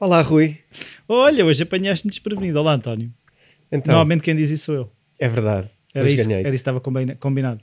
Olá, 0.00 0.22
Rui. 0.22 0.56
Olha, 1.06 1.44
hoje 1.44 1.62
apanhaste-me 1.62 2.10
desprevenido. 2.10 2.58
Olá, 2.58 2.72
António. 2.72 3.12
Então, 3.70 3.92
Normalmente 3.92 4.22
quem 4.22 4.34
diz 4.34 4.50
isso 4.50 4.64
sou 4.66 4.74
eu. 4.74 4.92
é 5.18 5.28
verdade. 5.28 5.68
Era 5.94 6.04
Hoje 6.06 6.14
isso, 6.14 6.24
ganhei. 6.28 6.40
era 6.40 6.48
isso 6.48 6.52
que 6.52 6.60
estava 6.70 6.80
combina- 6.80 7.14
combinado. 7.16 7.60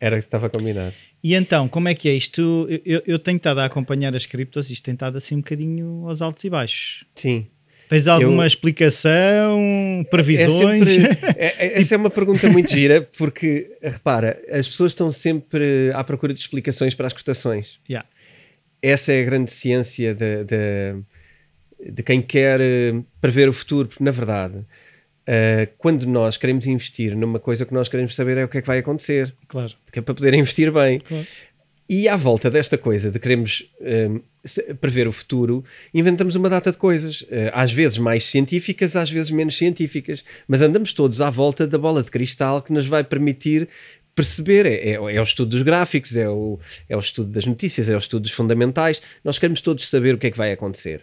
Era 0.00 0.16
o 0.16 0.18
que 0.18 0.24
estava 0.24 0.50
combinado. 0.50 0.92
E 1.22 1.34
então, 1.34 1.68
como 1.68 1.88
é 1.88 1.94
que 1.94 2.08
é 2.08 2.14
isto? 2.14 2.66
Eu, 2.68 2.80
eu- 2.84 3.02
eu 3.06 3.18
tenho 3.18 3.36
estado 3.36 3.60
a 3.60 3.64
acompanhar 3.66 4.14
as 4.16 4.26
criptos 4.26 4.68
e 4.68 4.72
isto 4.72 4.84
tem 4.84 4.94
estado 4.94 5.16
assim 5.16 5.36
um 5.36 5.38
bocadinho 5.38 6.04
aos 6.08 6.20
altos 6.20 6.42
e 6.44 6.50
baixos. 6.50 7.04
Sim. 7.14 7.46
Tens 7.88 8.08
alguma 8.08 8.42
Eu- 8.42 8.46
explicação? 8.48 10.04
Previsões? 10.10 10.82
É 10.88 10.90
sempre- 10.90 11.18
é- 11.38 11.54
é- 11.66 11.80
essa 11.80 11.94
é 11.94 11.98
uma 11.98 12.10
pergunta 12.10 12.48
muito 12.50 12.70
gira, 12.72 13.08
porque, 13.16 13.70
repara, 13.80 14.42
as 14.50 14.66
pessoas 14.66 14.92
estão 14.92 15.10
sempre 15.12 15.90
à 15.94 16.02
procura 16.02 16.34
de 16.34 16.40
explicações 16.40 16.94
para 16.94 17.06
as 17.06 17.12
cotações. 17.12 17.78
Yeah. 17.88 18.06
Essa 18.82 19.12
é 19.12 19.20
a 19.22 19.24
grande 19.24 19.50
ciência 19.50 20.14
de, 20.14 20.44
de, 20.44 21.02
de 21.84 22.02
quem 22.02 22.20
quer 22.22 22.60
eh, 22.60 22.94
prever 23.20 23.48
o 23.48 23.52
futuro, 23.52 23.88
porque, 23.88 24.02
na 24.04 24.10
verdade, 24.10 24.64
eh, 25.26 25.68
quando 25.78 26.06
nós 26.06 26.36
queremos 26.36 26.66
investir 26.66 27.16
numa 27.16 27.38
coisa, 27.38 27.64
que 27.66 27.74
nós 27.74 27.88
queremos 27.88 28.14
saber 28.14 28.36
é 28.38 28.44
o 28.44 28.48
que 28.48 28.58
é 28.58 28.60
que 28.60 28.66
vai 28.66 28.78
acontecer, 28.78 29.34
Claro. 29.48 29.72
porque 29.84 29.98
é 29.98 30.02
para 30.02 30.14
poder 30.14 30.34
investir 30.34 30.70
bem. 30.72 31.00
Claro. 31.00 31.26
E 31.88 32.08
à 32.08 32.16
volta 32.16 32.50
desta 32.50 32.76
coisa 32.76 33.12
de 33.12 33.18
queremos 33.20 33.64
hum, 33.80 34.20
se- 34.44 34.74
prever 34.74 35.06
o 35.06 35.12
futuro, 35.12 35.64
inventamos 35.94 36.34
uma 36.34 36.48
data 36.50 36.72
de 36.72 36.76
coisas, 36.78 37.24
eh, 37.30 37.48
às 37.54 37.70
vezes 37.72 37.96
mais 37.98 38.24
científicas, 38.24 38.96
às 38.96 39.08
vezes 39.08 39.30
menos 39.30 39.56
científicas, 39.56 40.24
mas 40.48 40.60
andamos 40.62 40.92
todos 40.92 41.20
à 41.20 41.30
volta 41.30 41.64
da 41.64 41.78
bola 41.78 42.02
de 42.02 42.10
cristal 42.10 42.60
que 42.60 42.72
nos 42.72 42.86
vai 42.88 43.04
permitir 43.04 43.68
perceber. 44.16 44.66
É, 44.66 44.90
é- 44.90 44.94
é 44.94 45.20
o 45.20 45.22
estudo 45.22 45.50
dos 45.50 45.62
gráficos, 45.62 46.16
é 46.16 46.28
o, 46.28 46.58
é 46.88 46.96
o 46.96 47.00
estudo 47.00 47.30
das 47.30 47.44
notícias, 47.46 47.88
é 47.88 47.94
o 47.94 47.98
estudo 47.98 48.22
dos 48.22 48.32
fundamentais. 48.32 49.00
Nós 49.22 49.38
queremos 49.38 49.60
todos 49.60 49.88
saber 49.88 50.14
o 50.14 50.18
que 50.18 50.26
é 50.26 50.30
que 50.32 50.38
vai 50.38 50.50
acontecer. 50.50 51.02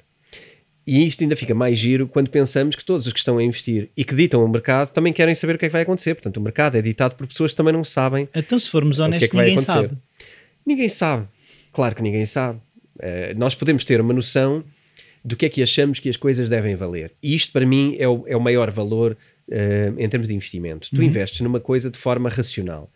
E 0.85 1.05
isto 1.07 1.23
ainda 1.23 1.35
fica 1.35 1.55
mais 1.55 1.77
giro 1.79 2.07
quando 2.07 2.29
pensamos 2.29 2.75
que 2.75 2.83
todos 2.83 3.07
os 3.07 3.13
que 3.13 3.19
estão 3.19 3.37
a 3.37 3.43
investir 3.43 3.89
e 3.95 4.03
que 4.03 4.13
ditam 4.13 4.43
o 4.43 4.47
mercado 4.49 4.91
também 4.91 5.13
querem 5.13 5.33
saber 5.33 5.55
o 5.55 5.57
que 5.57 5.65
é 5.65 5.69
que 5.69 5.73
vai 5.73 5.83
acontecer. 5.83 6.13
Portanto, 6.15 6.37
o 6.37 6.41
mercado 6.41 6.75
é 6.77 6.81
ditado 6.81 7.15
por 7.15 7.25
pessoas 7.25 7.51
que 7.51 7.57
também 7.57 7.71
não 7.73 7.83
sabem 7.85 8.27
Então, 8.35 8.59
se 8.59 8.69
formos 8.69 8.97
que 8.97 9.01
é 9.01 9.05
honestos, 9.05 9.29
que 9.29 9.37
ninguém 9.37 9.57
sabe. 9.59 9.91
Ninguém 10.65 10.89
sabe. 10.89 11.27
Claro 11.71 11.95
que 11.95 12.01
ninguém 12.01 12.25
sabe. 12.25 12.59
Eh, 12.99 13.33
nós 13.35 13.55
podemos 13.55 13.83
ter 13.85 14.01
uma 14.01 14.13
noção 14.13 14.63
do 15.23 15.37
que 15.37 15.45
é 15.45 15.49
que 15.49 15.63
achamos 15.63 15.99
que 15.99 16.09
as 16.09 16.17
coisas 16.17 16.49
devem 16.49 16.75
valer. 16.75 17.13
E 17.23 17.33
isto, 17.33 17.51
para 17.53 17.65
mim, 17.65 17.95
é 17.97 18.07
o, 18.07 18.23
é 18.27 18.35
o 18.35 18.41
maior 18.41 18.69
valor 18.69 19.17
eh, 19.49 19.91
em 19.97 20.09
termos 20.09 20.27
de 20.27 20.33
investimento. 20.35 20.89
Tu 20.89 20.97
Uhum. 20.97 21.03
investes 21.03 21.39
numa 21.41 21.59
coisa 21.61 21.89
de 21.89 21.97
forma 21.97 22.29
racional. 22.29 22.91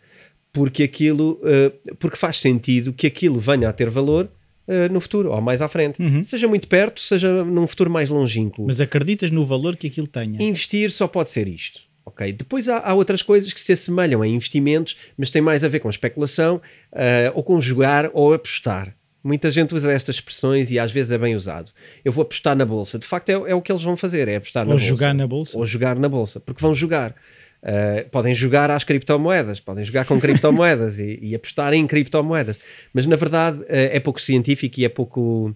Porque 0.52 0.82
aquilo, 0.82 1.40
eh, 1.44 1.72
porque 1.98 2.16
faz 2.16 2.38
sentido 2.40 2.92
que 2.92 3.06
aquilo 3.06 3.38
venha 3.40 3.68
a 3.68 3.72
ter 3.72 3.88
valor 3.90 4.30
eh, 4.68 4.88
no 4.90 5.00
futuro, 5.00 5.30
ou 5.32 5.40
mais 5.40 5.62
à 5.62 5.68
frente. 5.68 6.00
Uhum. 6.00 6.22
Seja 6.22 6.46
muito 6.46 6.68
perto, 6.68 7.00
seja 7.00 7.42
num 7.42 7.66
futuro 7.66 7.90
mais 7.90 8.08
longínquo. 8.10 8.64
Mas 8.66 8.80
acreditas 8.80 9.30
no 9.30 9.44
valor 9.44 9.76
que 9.76 9.86
aquilo 9.86 10.06
tenha? 10.06 10.42
Investir 10.42 10.90
só 10.92 11.08
pode 11.08 11.30
ser 11.30 11.48
isto. 11.48 11.80
ok? 12.04 12.32
Depois 12.32 12.68
há, 12.68 12.78
há 12.78 12.94
outras 12.94 13.22
coisas 13.22 13.52
que 13.52 13.60
se 13.60 13.72
assemelham 13.72 14.22
a 14.22 14.28
investimentos, 14.28 14.96
mas 15.16 15.30
têm 15.30 15.42
mais 15.42 15.64
a 15.64 15.68
ver 15.68 15.80
com 15.80 15.88
especulação, 15.90 16.60
ah, 16.92 17.32
ou 17.34 17.42
com 17.42 17.60
jogar 17.60 18.10
ou 18.12 18.32
apostar. 18.34 18.94
Muita 19.24 19.50
gente 19.50 19.74
usa 19.74 19.90
estas 19.92 20.16
expressões 20.16 20.70
e 20.70 20.78
às 20.78 20.92
vezes 20.92 21.10
é 21.10 21.18
bem 21.18 21.34
usado. 21.34 21.72
Eu 22.04 22.12
vou 22.12 22.22
apostar 22.22 22.54
na 22.56 22.64
bolsa. 22.64 22.98
De 22.98 23.04
facto, 23.06 23.28
é, 23.30 23.32
é 23.32 23.54
o 23.54 23.60
que 23.60 23.70
eles 23.72 23.82
vão 23.82 23.96
fazer: 23.96 24.28
é 24.28 24.36
apostar 24.36 24.64
na 24.64 24.72
Ou 24.72 24.78
bolsa. 24.78 24.86
jogar 24.88 25.12
na 25.14 25.26
bolsa? 25.26 25.58
Ou 25.58 25.66
jogar 25.66 25.96
na 25.96 26.08
bolsa, 26.08 26.40
porque 26.40 26.62
vão 26.62 26.74
jogar. 26.74 27.14
Uh, 27.60 28.08
podem 28.10 28.32
jogar 28.36 28.70
às 28.70 28.84
criptomoedas, 28.84 29.58
podem 29.58 29.84
jogar 29.84 30.06
com 30.06 30.20
criptomoedas 30.20 31.00
e, 31.00 31.18
e 31.20 31.34
apostar 31.34 31.74
em 31.74 31.84
criptomoedas, 31.88 32.56
mas 32.94 33.04
na 33.04 33.16
verdade 33.16 33.58
uh, 33.62 33.66
é 33.68 33.98
pouco 33.98 34.20
científico 34.20 34.78
e 34.78 34.84
é 34.84 34.88
pouco, 34.88 35.52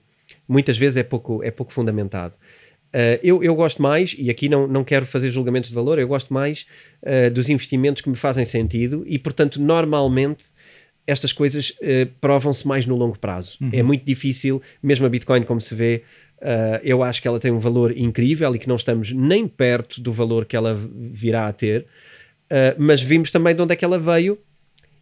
muitas 0.49 0.77
vezes 0.77 0.97
é 0.97 1.05
pouco, 1.05 1.45
é 1.45 1.53
pouco 1.53 1.73
fundamentado. 1.73 2.35
Uh, 2.93 3.23
eu, 3.23 3.45
eu 3.45 3.55
gosto 3.55 3.81
mais, 3.81 4.17
e 4.19 4.31
aqui 4.31 4.49
não, 4.49 4.67
não 4.67 4.83
quero 4.83 5.07
fazer 5.07 5.31
julgamentos 5.31 5.71
de 5.71 5.77
valor, 5.77 5.97
eu 5.99 6.09
gosto 6.09 6.35
mais 6.35 6.67
dos 7.35 7.49
investimentos 7.49 8.01
que 8.01 8.09
me 8.09 8.17
fazem 8.17 8.45
sentido 8.45 9.05
e, 9.07 9.19
portanto, 9.19 9.61
normalmente 9.61 10.45
estas 11.05 11.33
coisas 11.33 11.73
provam-se 12.21 12.67
mais 12.67 12.87
no 12.87 12.95
longo 12.95 13.19
prazo. 13.19 13.57
Uhum. 13.61 13.71
É 13.73 13.83
muito 13.83 14.05
difícil, 14.05 14.63
mesmo 14.81 15.05
a 15.05 15.09
Bitcoin, 15.09 15.43
como 15.43 15.61
se 15.61 15.75
vê, 15.75 16.05
Uh, 16.43 16.81
eu 16.83 17.05
acho 17.05 17.23
que 17.23 17.29
ela 17.29 17.39
tem 17.39 17.53
um 17.53 17.61
valor 17.61 17.97
incrível 17.97 18.53
e 18.53 18.59
que 18.59 18.67
não 18.67 18.75
estamos 18.75 19.13
nem 19.13 19.47
perto 19.47 20.01
do 20.01 20.13
valor 20.13 20.45
que 20.45 20.57
ela 20.57 20.75
virá 20.93 21.47
a 21.47 21.53
ter, 21.53 21.83
uh, 22.51 22.75
mas 22.77 23.01
vimos 23.01 23.31
também 23.31 23.55
de 23.55 23.63
onde 23.63 23.73
é 23.73 23.77
que 23.77 23.85
ela 23.85 23.97
veio 23.97 24.37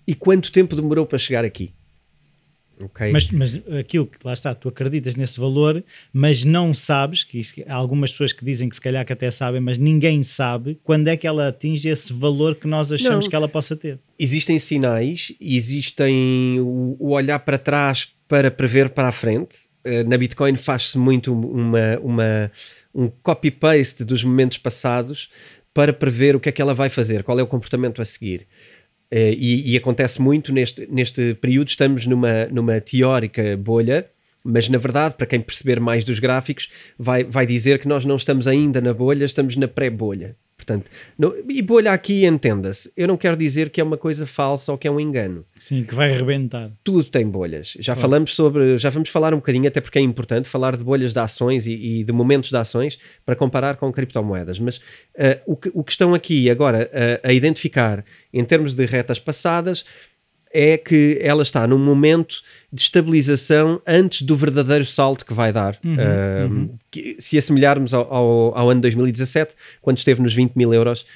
e 0.06 0.14
quanto 0.14 0.52
tempo 0.52 0.76
demorou 0.76 1.06
para 1.06 1.16
chegar 1.18 1.42
aqui. 1.42 1.72
Ok? 2.78 3.10
Mas, 3.10 3.30
mas 3.30 3.56
aquilo 3.78 4.06
que 4.06 4.18
lá 4.22 4.34
está, 4.34 4.54
tu 4.54 4.68
acreditas 4.68 5.14
nesse 5.14 5.40
valor, 5.40 5.82
mas 6.12 6.44
não 6.44 6.74
sabes, 6.74 7.24
que 7.24 7.38
isto- 7.38 7.62
há 7.66 7.74
algumas 7.74 8.10
pessoas 8.10 8.32
que 8.34 8.44
dizem 8.44 8.68
que 8.68 8.74
se 8.74 8.80
calhar 8.80 9.04
que 9.06 9.12
até 9.12 9.30
sabem, 9.30 9.62
mas 9.62 9.78
ninguém 9.78 10.22
sabe 10.22 10.78
quando 10.84 11.08
é 11.08 11.16
que 11.16 11.26
ela 11.26 11.48
atinge 11.48 11.88
esse 11.88 12.12
valor 12.12 12.54
que 12.54 12.66
nós 12.66 12.92
achamos 12.92 13.24
Não. 13.24 13.30
que 13.30 13.36
ela 13.36 13.48
possa 13.48 13.74
ter. 13.74 13.98
Existem 14.18 14.58
sinais, 14.58 15.32
existem 15.40 16.58
o, 16.60 16.96
o 16.98 17.10
olhar 17.12 17.38
para 17.38 17.56
trás 17.58 18.08
para 18.28 18.50
prever 18.50 18.90
para 18.90 19.08
a 19.08 19.12
frente. 19.12 19.69
Uh, 19.84 20.08
na 20.08 20.18
Bitcoin 20.18 20.56
faz-se 20.56 20.98
muito 20.98 21.32
uma, 21.32 21.98
uma, 22.00 22.52
um 22.94 23.08
copy-paste 23.08 24.04
dos 24.04 24.22
momentos 24.22 24.58
passados 24.58 25.30
para 25.72 25.92
prever 25.92 26.36
o 26.36 26.40
que 26.40 26.48
é 26.48 26.52
que 26.52 26.60
ela 26.60 26.74
vai 26.74 26.90
fazer, 26.90 27.22
qual 27.22 27.38
é 27.38 27.42
o 27.42 27.46
comportamento 27.46 28.02
a 28.02 28.04
seguir. 28.04 28.46
Eh, 29.10 29.34
e, 29.36 29.72
e 29.72 29.76
acontece 29.76 30.20
muito 30.22 30.52
neste, 30.52 30.86
neste 30.90 31.34
período, 31.34 31.68
estamos 31.68 32.06
numa, 32.06 32.46
numa 32.46 32.80
teórica 32.80 33.56
bolha, 33.56 34.06
mas 34.42 34.68
na 34.68 34.78
verdade, 34.78 35.14
para 35.16 35.26
quem 35.26 35.40
perceber 35.40 35.80
mais 35.80 36.04
dos 36.04 36.18
gráficos, 36.18 36.70
vai, 36.98 37.24
vai 37.24 37.46
dizer 37.46 37.78
que 37.78 37.88
nós 37.88 38.04
não 38.04 38.16
estamos 38.16 38.46
ainda 38.46 38.80
na 38.80 38.94
bolha, 38.94 39.24
estamos 39.24 39.56
na 39.56 39.68
pré-bolha. 39.68 40.36
Portanto, 40.60 40.90
no- 41.18 41.34
e 41.48 41.62
bolha 41.62 41.92
aqui 41.92 42.24
entenda-se. 42.26 42.92
Eu 42.96 43.08
não 43.08 43.16
quero 43.16 43.36
dizer 43.36 43.70
que 43.70 43.80
é 43.80 43.84
uma 43.84 43.96
coisa 43.96 44.26
falsa 44.26 44.70
ou 44.70 44.78
que 44.78 44.86
é 44.86 44.90
um 44.90 45.00
engano. 45.00 45.44
Sim, 45.58 45.84
que 45.84 45.94
vai 45.94 46.10
rebentar. 46.12 46.70
Tudo 46.84 47.04
tem 47.04 47.26
bolhas. 47.26 47.74
Já 47.78 47.94
Claro. 47.94 48.00
falamos 48.00 48.34
sobre, 48.34 48.78
já 48.78 48.90
vamos 48.90 49.08
falar 49.08 49.32
um 49.32 49.38
bocadinho, 49.38 49.66
até 49.68 49.80
porque 49.80 49.98
é 49.98 50.02
importante 50.02 50.48
falar 50.48 50.76
de 50.76 50.84
bolhas 50.84 51.12
de 51.12 51.18
ações 51.18 51.66
e, 51.66 51.72
e 52.00 52.04
de 52.04 52.12
momentos 52.12 52.50
de 52.50 52.56
ações 52.56 52.98
para 53.24 53.34
comparar 53.34 53.76
com 53.76 53.90
criptomoedas. 53.92 54.58
Mas 54.58 54.80
eh, 55.16 55.40
o, 55.46 55.56
que, 55.56 55.70
o 55.74 55.82
que 55.82 55.92
estão 55.92 56.14
aqui 56.14 56.50
agora 56.50 56.88
eh, 56.92 57.20
a 57.24 57.32
identificar 57.32 58.04
em 58.32 58.44
termos 58.44 58.74
de 58.74 58.84
retas 58.86 59.18
passadas 59.18 59.84
é 60.52 60.76
que 60.76 61.18
ela 61.20 61.42
está 61.42 61.66
num 61.66 61.78
momento 61.78 62.42
de 62.72 62.82
estabilização 62.82 63.80
antes 63.86 64.22
do 64.22 64.36
verdadeiro 64.36 64.84
salto 64.84 65.24
que 65.24 65.34
vai 65.34 65.52
dar. 65.52 65.78
Uhum, 65.84 65.96
uhum. 66.50 66.78
que- 66.90 67.16
se 67.18 67.38
assimilarmos 67.38 67.94
ao, 67.94 68.12
ao, 68.12 68.58
ao 68.58 68.70
ano 68.70 68.80
2017, 68.80 69.54
quando 69.80 69.98
esteve 69.98 70.22
nos 70.22 70.34
20 70.34 70.54
mil 70.56 70.72
euros, 70.74 71.06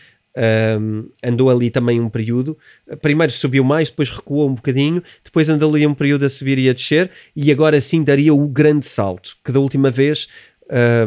um, 0.80 1.08
andou 1.22 1.48
ali 1.50 1.70
também 1.70 2.00
um 2.00 2.08
período. 2.08 2.58
Primeiro 3.00 3.32
subiu 3.32 3.62
mais, 3.64 3.88
depois 3.88 4.10
recuou 4.10 4.48
um 4.48 4.54
bocadinho, 4.54 5.02
depois 5.24 5.48
andou 5.48 5.72
ali 5.74 5.86
um 5.86 5.94
período 5.94 6.24
a 6.24 6.28
subir 6.28 6.58
e 6.58 6.68
a 6.68 6.72
descer, 6.72 7.10
e 7.34 7.50
agora 7.52 7.80
sim 7.80 8.02
daria 8.02 8.34
o 8.34 8.48
grande 8.48 8.86
salto, 8.86 9.36
que 9.44 9.52
da 9.52 9.60
última 9.60 9.90
vez 9.90 10.28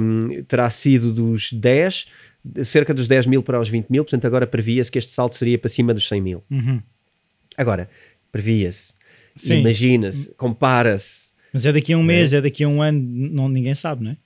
um, 0.01 0.43
terá 0.47 0.69
sido 0.69 1.11
dos 1.11 1.51
10, 1.51 2.07
de 2.43 2.63
cerca 2.63 2.93
dos 2.93 3.07
10 3.07 3.25
mil 3.25 3.43
para 3.43 3.59
os 3.59 3.67
20 3.67 3.90
mil, 3.90 4.03
portanto 4.03 4.25
agora 4.25 4.47
previa-se 4.47 4.90
que 4.90 4.99
este 4.99 5.11
salto 5.11 5.35
seria 5.35 5.57
para 5.57 5.69
cima 5.69 5.93
dos 5.93 6.07
100 6.07 6.22
mil. 6.22 6.43
Uhum. 6.49 6.81
Agora, 7.57 7.90
previa-se, 8.32 8.94
imagina-se, 9.50 10.34
compara-se. 10.35 11.32
Mas 11.53 11.66
é 11.66 11.74
daqui 11.74 11.94
a 11.94 11.97
um 11.97 12.03
mês, 12.03 12.34
é 12.34 12.41
daqui 12.41 12.64
a 12.64 12.68
um 12.68 12.82
ano, 12.82 13.00
não, 13.00 13.50
ninguém 13.50 13.74
sabe, 13.74 14.03
não 14.03 14.12
é? 14.12 14.18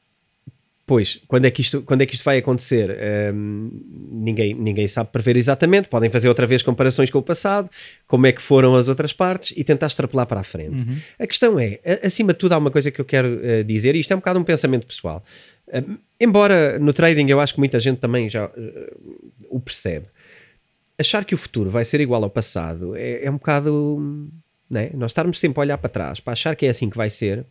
Pois, 0.91 1.21
quando 1.25 1.45
é 1.45 1.51
que 1.51 1.61
isto, 1.61 1.81
quando 1.83 2.01
é 2.01 2.05
que 2.05 2.15
isto 2.15 2.23
vai 2.25 2.39
acontecer? 2.39 2.97
Hum, 3.33 3.71
ninguém, 4.11 4.53
ninguém 4.53 4.89
sabe 4.89 5.09
prever 5.09 5.37
exatamente. 5.37 5.87
Podem 5.87 6.09
fazer 6.09 6.27
outra 6.27 6.45
vez 6.45 6.61
comparações 6.61 7.09
com 7.09 7.19
o 7.19 7.21
passado, 7.21 7.69
como 8.05 8.27
é 8.27 8.33
que 8.33 8.41
foram 8.41 8.75
as 8.75 8.89
outras 8.89 9.13
partes 9.13 9.53
e 9.55 9.63
tentar 9.63 9.87
extrapolar 9.87 10.25
para 10.25 10.41
a 10.41 10.43
frente. 10.43 10.83
Uhum. 10.83 10.97
A 11.17 11.25
questão 11.25 11.57
é, 11.57 11.79
acima 12.03 12.33
de 12.33 12.39
tudo, 12.39 12.51
há 12.51 12.57
uma 12.57 12.71
coisa 12.71 12.91
que 12.91 12.99
eu 12.99 13.05
quero 13.05 13.39
eh, 13.41 13.63
dizer, 13.63 13.95
e 13.95 14.01
isto 14.01 14.11
é 14.11 14.15
um 14.17 14.19
bocado 14.19 14.37
um 14.37 14.43
pensamento 14.43 14.85
pessoal. 14.85 15.23
Hum, 15.73 15.97
embora 16.19 16.77
no 16.77 16.91
trading 16.91 17.29
eu 17.29 17.39
acho 17.39 17.53
que 17.53 17.59
muita 17.59 17.79
gente 17.79 17.99
também 17.99 18.29
já 18.29 18.51
eh, 18.57 18.93
o 19.49 19.61
percebe, 19.61 20.07
achar 20.97 21.25
que 21.25 21.35
o 21.35 21.37
futuro 21.37 21.69
vai 21.69 21.85
ser 21.85 22.01
igual 22.01 22.23
ao 22.23 22.29
passado 22.29 22.95
é, 22.95 23.25
é 23.25 23.29
um 23.29 23.35
bocado. 23.35 24.31
Né? 24.69 24.89
Nós 24.93 25.11
estarmos 25.11 25.39
sempre 25.39 25.59
a 25.59 25.61
olhar 25.61 25.77
para 25.77 25.89
trás 25.89 26.19
para 26.19 26.33
achar 26.33 26.55
que 26.55 26.65
é 26.65 26.69
assim 26.69 26.89
que 26.89 26.97
vai 26.97 27.09
ser, 27.09 27.45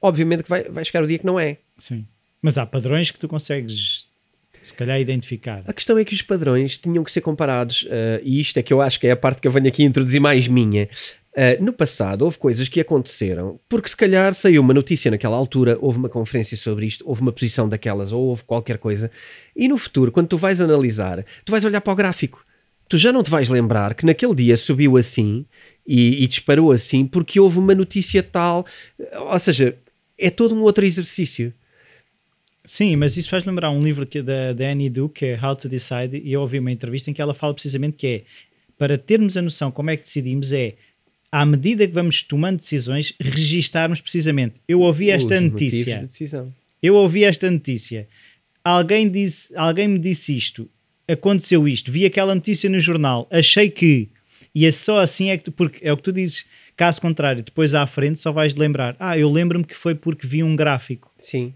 obviamente 0.00 0.42
que 0.42 0.50
vai, 0.50 0.64
vai 0.64 0.84
chegar 0.84 1.04
o 1.04 1.06
dia 1.06 1.18
que 1.18 1.26
não 1.26 1.38
é. 1.38 1.58
Sim. 1.78 2.04
Mas 2.40 2.58
há 2.58 2.66
padrões 2.66 3.10
que 3.10 3.18
tu 3.18 3.28
consegues 3.28 4.06
Se 4.60 4.74
calhar 4.74 5.00
identificar. 5.00 5.62
A 5.66 5.72
questão 5.72 5.98
é 5.98 6.04
que 6.04 6.14
os 6.14 6.22
padrões 6.22 6.78
tinham 6.78 7.02
que 7.02 7.12
ser 7.12 7.20
comparados, 7.20 7.82
uh, 7.82 8.20
e 8.22 8.40
isto 8.40 8.56
é 8.58 8.62
que 8.62 8.72
eu 8.72 8.80
acho 8.80 8.98
que 8.98 9.06
é 9.06 9.10
a 9.10 9.16
parte 9.16 9.40
que 9.40 9.48
eu 9.48 9.52
venho 9.52 9.68
aqui 9.68 9.82
introduzir 9.82 10.20
mais 10.20 10.46
minha. 10.46 10.88
Uh, 11.32 11.64
no 11.64 11.72
passado 11.72 12.22
houve 12.22 12.36
coisas 12.36 12.68
que 12.68 12.80
aconteceram, 12.80 13.58
porque 13.68 13.88
se 13.88 13.96
calhar 13.96 14.34
saiu 14.34 14.60
uma 14.60 14.74
notícia 14.74 15.10
naquela 15.10 15.36
altura, 15.36 15.78
houve 15.80 15.98
uma 15.98 16.08
conferência 16.08 16.56
sobre 16.56 16.86
isto, 16.86 17.02
houve 17.08 17.22
uma 17.22 17.32
posição 17.32 17.68
daquelas, 17.68 18.12
ou 18.12 18.22
houve 18.22 18.44
qualquer 18.44 18.78
coisa, 18.78 19.10
e 19.56 19.66
no 19.66 19.78
futuro, 19.78 20.12
quando 20.12 20.28
tu 20.28 20.36
vais 20.36 20.60
analisar, 20.60 21.24
tu 21.44 21.50
vais 21.50 21.64
olhar 21.64 21.80
para 21.80 21.92
o 21.92 21.96
gráfico. 21.96 22.44
Tu 22.92 22.98
já 22.98 23.10
não 23.10 23.22
te 23.22 23.30
vais 23.30 23.48
lembrar 23.48 23.94
que 23.94 24.04
naquele 24.04 24.34
dia 24.34 24.54
subiu 24.54 24.98
assim 24.98 25.46
e, 25.86 26.22
e 26.22 26.26
disparou 26.26 26.70
assim 26.70 27.06
porque 27.06 27.40
houve 27.40 27.58
uma 27.58 27.74
notícia 27.74 28.22
tal. 28.22 28.66
Ou 29.18 29.38
seja, 29.38 29.74
é 30.18 30.28
todo 30.28 30.54
um 30.54 30.60
outro 30.60 30.84
exercício. 30.84 31.54
Sim, 32.66 32.96
mas 32.96 33.16
isso 33.16 33.30
faz 33.30 33.46
lembrar 33.46 33.70
um 33.70 33.82
livro 33.82 34.04
que, 34.04 34.20
da, 34.20 34.52
da 34.52 34.66
Annie 34.66 34.90
Duke, 34.90 35.20
que 35.20 35.24
é 35.24 35.40
How 35.42 35.56
to 35.56 35.70
Decide, 35.70 36.20
e 36.22 36.34
eu 36.34 36.42
ouvi 36.42 36.58
uma 36.58 36.70
entrevista 36.70 37.10
em 37.10 37.14
que 37.14 37.22
ela 37.22 37.32
fala 37.32 37.54
precisamente 37.54 37.96
que 37.96 38.06
é 38.06 38.22
para 38.76 38.98
termos 38.98 39.38
a 39.38 39.40
noção 39.40 39.70
como 39.70 39.88
é 39.88 39.96
que 39.96 40.02
decidimos 40.02 40.52
é 40.52 40.74
à 41.30 41.46
medida 41.46 41.86
que 41.86 41.94
vamos 41.94 42.22
tomando 42.22 42.58
decisões, 42.58 43.14
registarmos 43.18 44.02
precisamente. 44.02 44.56
Eu 44.68 44.80
ouvi 44.80 45.08
esta 45.08 45.36
Os 45.36 45.40
notícia. 45.40 45.96
De 45.96 46.02
eu 46.82 46.94
ouvi 46.94 47.24
esta 47.24 47.50
notícia. 47.50 48.06
Alguém, 48.62 49.08
disse, 49.08 49.56
alguém 49.56 49.88
me 49.88 49.98
disse 49.98 50.36
isto. 50.36 50.68
Aconteceu 51.08 51.66
isto. 51.66 51.90
Vi 51.90 52.06
aquela 52.06 52.34
notícia 52.34 52.68
no 52.70 52.80
jornal. 52.80 53.26
Achei 53.30 53.68
que. 53.68 54.08
E 54.54 54.66
é 54.66 54.70
só 54.70 55.00
assim 55.00 55.30
é 55.30 55.36
que 55.36 55.44
tu, 55.44 55.52
porque 55.52 55.78
é 55.86 55.92
o 55.92 55.96
que 55.96 56.02
tu 56.02 56.12
dizes. 56.12 56.46
Caso 56.76 57.00
contrário, 57.00 57.42
depois 57.42 57.74
à 57.74 57.86
frente 57.86 58.18
só 58.18 58.32
vais 58.32 58.54
lembrar. 58.54 58.96
Ah, 58.98 59.16
eu 59.16 59.30
lembro-me 59.30 59.64
que 59.64 59.74
foi 59.74 59.94
porque 59.94 60.26
vi 60.26 60.42
um 60.42 60.56
gráfico. 60.56 61.12
Sim. 61.18 61.52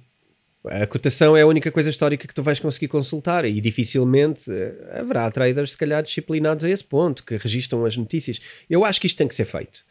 A 0.69 0.87
cotação 0.87 1.37
é 1.37 1.43
a 1.43 1.47
única 1.47 1.71
coisa 1.71 1.89
histórica 1.89 2.27
que 2.27 2.35
tu 2.35 2.43
vais 2.43 2.59
conseguir 2.59 2.89
consultar 2.89 3.45
e 3.45 3.61
dificilmente 3.61 4.51
uh, 4.51 5.01
haverá 5.01 5.31
traders, 5.31 5.73
se 5.73 5.79
calhar, 5.79 6.03
disciplinados 6.03 6.65
a 6.65 6.71
esse 6.71 6.83
ponto, 6.83 7.25
que 7.25 7.37
registram 7.37 7.85
as 7.85 7.97
notícias. 7.97 8.41
Eu 8.69 8.85
acho 8.85 9.01
que 9.01 9.07
isto 9.07 9.17
tem 9.17 9.29
que 9.29 9.35
ser 9.35 9.45
feito. 9.45 9.85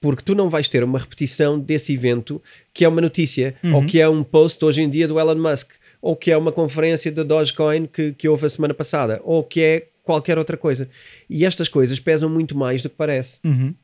Porque 0.00 0.22
tu 0.22 0.34
não 0.34 0.48
vais 0.48 0.68
ter 0.68 0.82
uma 0.82 0.98
repetição 0.98 1.58
desse 1.58 1.92
evento 1.92 2.40
que 2.72 2.84
é 2.84 2.88
uma 2.88 3.00
notícia, 3.00 3.54
uhum. 3.62 3.74
ou 3.74 3.86
que 3.86 4.00
é 4.00 4.08
um 4.08 4.22
post 4.22 4.64
hoje 4.64 4.80
em 4.80 4.88
dia 4.88 5.06
do 5.06 5.20
Elon 5.20 5.36
Musk, 5.36 5.72
ou 6.00 6.16
que 6.16 6.30
é 6.30 6.36
uma 6.36 6.52
conferência 6.52 7.10
da 7.12 7.22
Dogecoin 7.22 7.86
que, 7.86 8.12
que 8.12 8.28
houve 8.28 8.46
a 8.46 8.48
semana 8.48 8.74
passada, 8.74 9.20
ou 9.24 9.44
que 9.44 9.60
é 9.60 9.86
qualquer 10.02 10.38
outra 10.38 10.56
coisa. 10.56 10.88
E 11.28 11.44
estas 11.44 11.68
coisas 11.68 12.00
pesam 12.00 12.28
muito 12.28 12.56
mais 12.56 12.82
do 12.82 12.88
que 12.88 12.96
parece. 12.96 13.38
Uhum. 13.44 13.74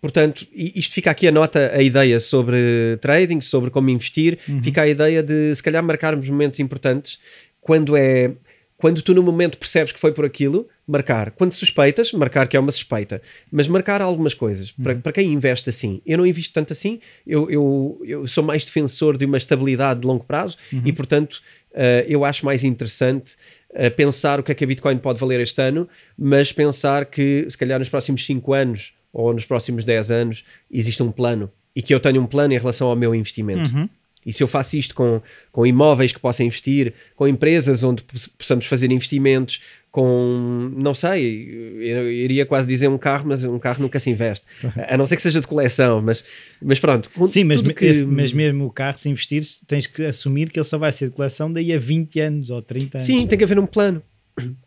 Portanto, 0.00 0.46
isto 0.54 0.94
fica 0.94 1.10
aqui 1.10 1.26
a 1.26 1.32
nota, 1.32 1.72
a 1.74 1.82
ideia 1.82 2.20
sobre 2.20 2.98
trading, 3.00 3.40
sobre 3.40 3.68
como 3.70 3.90
investir, 3.90 4.38
uhum. 4.48 4.62
fica 4.62 4.82
a 4.82 4.88
ideia 4.88 5.22
de 5.22 5.54
se 5.54 5.62
calhar 5.62 5.82
marcarmos 5.82 6.28
momentos 6.28 6.60
importantes 6.60 7.18
quando 7.60 7.96
é 7.96 8.32
quando 8.76 9.02
tu 9.02 9.12
no 9.12 9.24
momento 9.24 9.58
percebes 9.58 9.92
que 9.92 9.98
foi 9.98 10.12
por 10.12 10.24
aquilo, 10.24 10.68
marcar. 10.88 11.30
Quando 11.32 11.52
suspeitas, 11.52 12.12
marcar 12.12 12.48
que 12.48 12.56
é 12.56 12.60
uma 12.60 12.72
suspeita. 12.72 13.20
Mas 13.52 13.68
marcar 13.68 14.00
algumas 14.00 14.32
coisas. 14.32 14.70
Uhum. 14.70 14.84
Para, 14.84 14.94
para 14.96 15.12
quem 15.12 15.32
investe 15.32 15.68
assim, 15.68 16.00
eu 16.06 16.16
não 16.16 16.26
invisto 16.26 16.54
tanto 16.54 16.72
assim, 16.72 16.98
eu, 17.26 17.50
eu, 17.50 18.02
eu 18.04 18.26
sou 18.26 18.42
mais 18.42 18.64
defensor 18.64 19.18
de 19.18 19.26
uma 19.26 19.36
estabilidade 19.36 20.00
de 20.00 20.06
longo 20.06 20.24
prazo 20.24 20.56
uhum. 20.72 20.82
e, 20.84 20.92
portanto, 20.92 21.42
uh, 21.72 22.04
eu 22.08 22.24
acho 22.24 22.44
mais 22.44 22.64
interessante 22.64 23.34
uh, 23.70 23.90
pensar 23.94 24.40
o 24.40 24.42
que 24.42 24.50
é 24.50 24.54
que 24.54 24.64
a 24.64 24.66
Bitcoin 24.66 24.96
pode 24.96 25.20
valer 25.20 25.40
este 25.40 25.60
ano, 25.60 25.86
mas 26.16 26.50
pensar 26.50 27.04
que, 27.04 27.46
se 27.50 27.58
calhar, 27.58 27.78
nos 27.78 27.90
próximos 27.90 28.24
5 28.24 28.52
anos 28.54 28.92
ou 29.12 29.34
nos 29.34 29.44
próximos 29.44 29.84
10 29.84 30.10
anos 30.10 30.44
existe 30.70 31.02
um 31.02 31.12
plano 31.12 31.50
e 31.76 31.82
que 31.82 31.94
eu 31.94 32.00
tenho 32.00 32.20
um 32.22 32.26
plano 32.26 32.54
em 32.54 32.58
relação 32.58 32.88
ao 32.88 32.96
meu 32.96 33.14
investimento. 33.14 33.70
Uhum. 33.70 33.88
E 34.28 34.32
se 34.32 34.42
eu 34.42 34.48
faço 34.48 34.76
isto 34.76 34.94
com, 34.94 35.22
com 35.50 35.66
imóveis 35.66 36.12
que 36.12 36.18
possa 36.18 36.44
investir, 36.44 36.92
com 37.16 37.26
empresas 37.26 37.82
onde 37.82 38.02
possamos 38.36 38.66
fazer 38.66 38.90
investimentos, 38.90 39.62
com, 39.90 40.70
não 40.76 40.94
sei, 40.94 41.48
eu 41.80 42.12
iria 42.12 42.44
quase 42.44 42.66
dizer 42.66 42.88
um 42.88 42.98
carro, 42.98 43.24
mas 43.26 43.42
um 43.42 43.58
carro 43.58 43.82
nunca 43.82 43.98
se 43.98 44.10
investe. 44.10 44.44
A 44.88 44.96
não 44.96 45.06
ser 45.06 45.16
que 45.16 45.22
seja 45.22 45.40
de 45.40 45.46
coleção, 45.46 46.02
mas, 46.02 46.24
mas 46.62 46.78
pronto. 46.78 47.10
Sim, 47.26 47.44
mas, 47.44 47.62
que... 47.62 47.84
esse, 47.84 48.04
mas 48.04 48.32
mesmo 48.32 48.66
o 48.66 48.70
carro, 48.70 48.98
se 48.98 49.08
investir, 49.08 49.42
tens 49.66 49.86
que 49.86 50.04
assumir 50.04 50.50
que 50.50 50.58
ele 50.58 50.64
só 50.64 50.78
vai 50.78 50.92
ser 50.92 51.08
de 51.08 51.14
coleção 51.14 51.52
daí 51.52 51.72
a 51.72 51.78
20 51.78 52.20
anos 52.20 52.50
ou 52.50 52.60
30 52.60 52.98
anos. 52.98 53.06
Sim, 53.06 53.26
tem 53.26 53.38
que 53.38 53.44
haver 53.44 53.58
um 53.58 53.66
plano. 53.66 54.02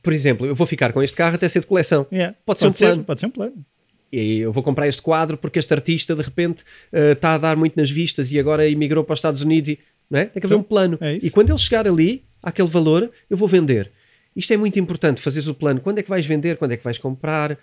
Por 0.04 0.12
exemplo, 0.12 0.46
eu 0.46 0.56
vou 0.56 0.68
ficar 0.68 0.92
com 0.92 1.02
este 1.02 1.16
carro 1.16 1.36
até 1.36 1.48
ser 1.48 1.62
de 1.62 1.68
coleção. 1.68 2.06
Yeah. 2.12 2.36
Pode, 2.46 2.60
pode, 2.60 2.78
ser 2.78 2.86
um 2.86 2.90
plano. 2.90 3.04
Pode 3.06 3.20
ser 3.20 3.26
um 3.28 3.32
plano 3.32 3.66
e 4.12 4.40
eu 4.40 4.52
vou 4.52 4.62
comprar 4.62 4.88
este 4.88 5.02
quadro 5.02 5.38
porque 5.38 5.58
este 5.58 5.74
artista 5.74 6.16
de 6.16 6.22
repente 6.22 6.64
uh, 6.92 7.14
está 7.14 7.36
a 7.36 7.38
dar 7.38 7.56
muito 7.56 7.78
nas 7.78 7.90
vistas 7.90 8.32
e 8.32 8.40
agora 8.40 8.68
emigrou 8.68 9.04
para 9.04 9.14
os 9.14 9.20
Estados 9.20 9.42
Unidos 9.42 9.70
e 9.70 9.80
não 10.10 10.20
é? 10.20 10.26
tem 10.26 10.42
que 10.42 10.46
haver 10.46 10.58
um 10.58 10.64
plano 10.64 10.98
é 11.00 11.18
e 11.22 11.30
quando 11.30 11.50
ele 11.50 11.58
chegar 11.58 11.88
ali 11.88 12.24
àquele 12.44 12.68
valor 12.68 13.10
eu 13.30 13.38
vou 13.38 13.48
vender 13.48 13.90
isto 14.36 14.54
é 14.54 14.58
muito 14.58 14.80
importante 14.80 15.22
fazeres 15.22 15.48
o 15.48 15.54
plano 15.54 15.80
quando 15.82 16.00
é 16.00 16.04
que 16.04 16.10
vais 16.10 16.26
vender 16.26 16.58
quando 16.58 16.72
é 16.72 16.78
que 16.78 16.84
vais 16.84 16.98
comprar 16.98 17.58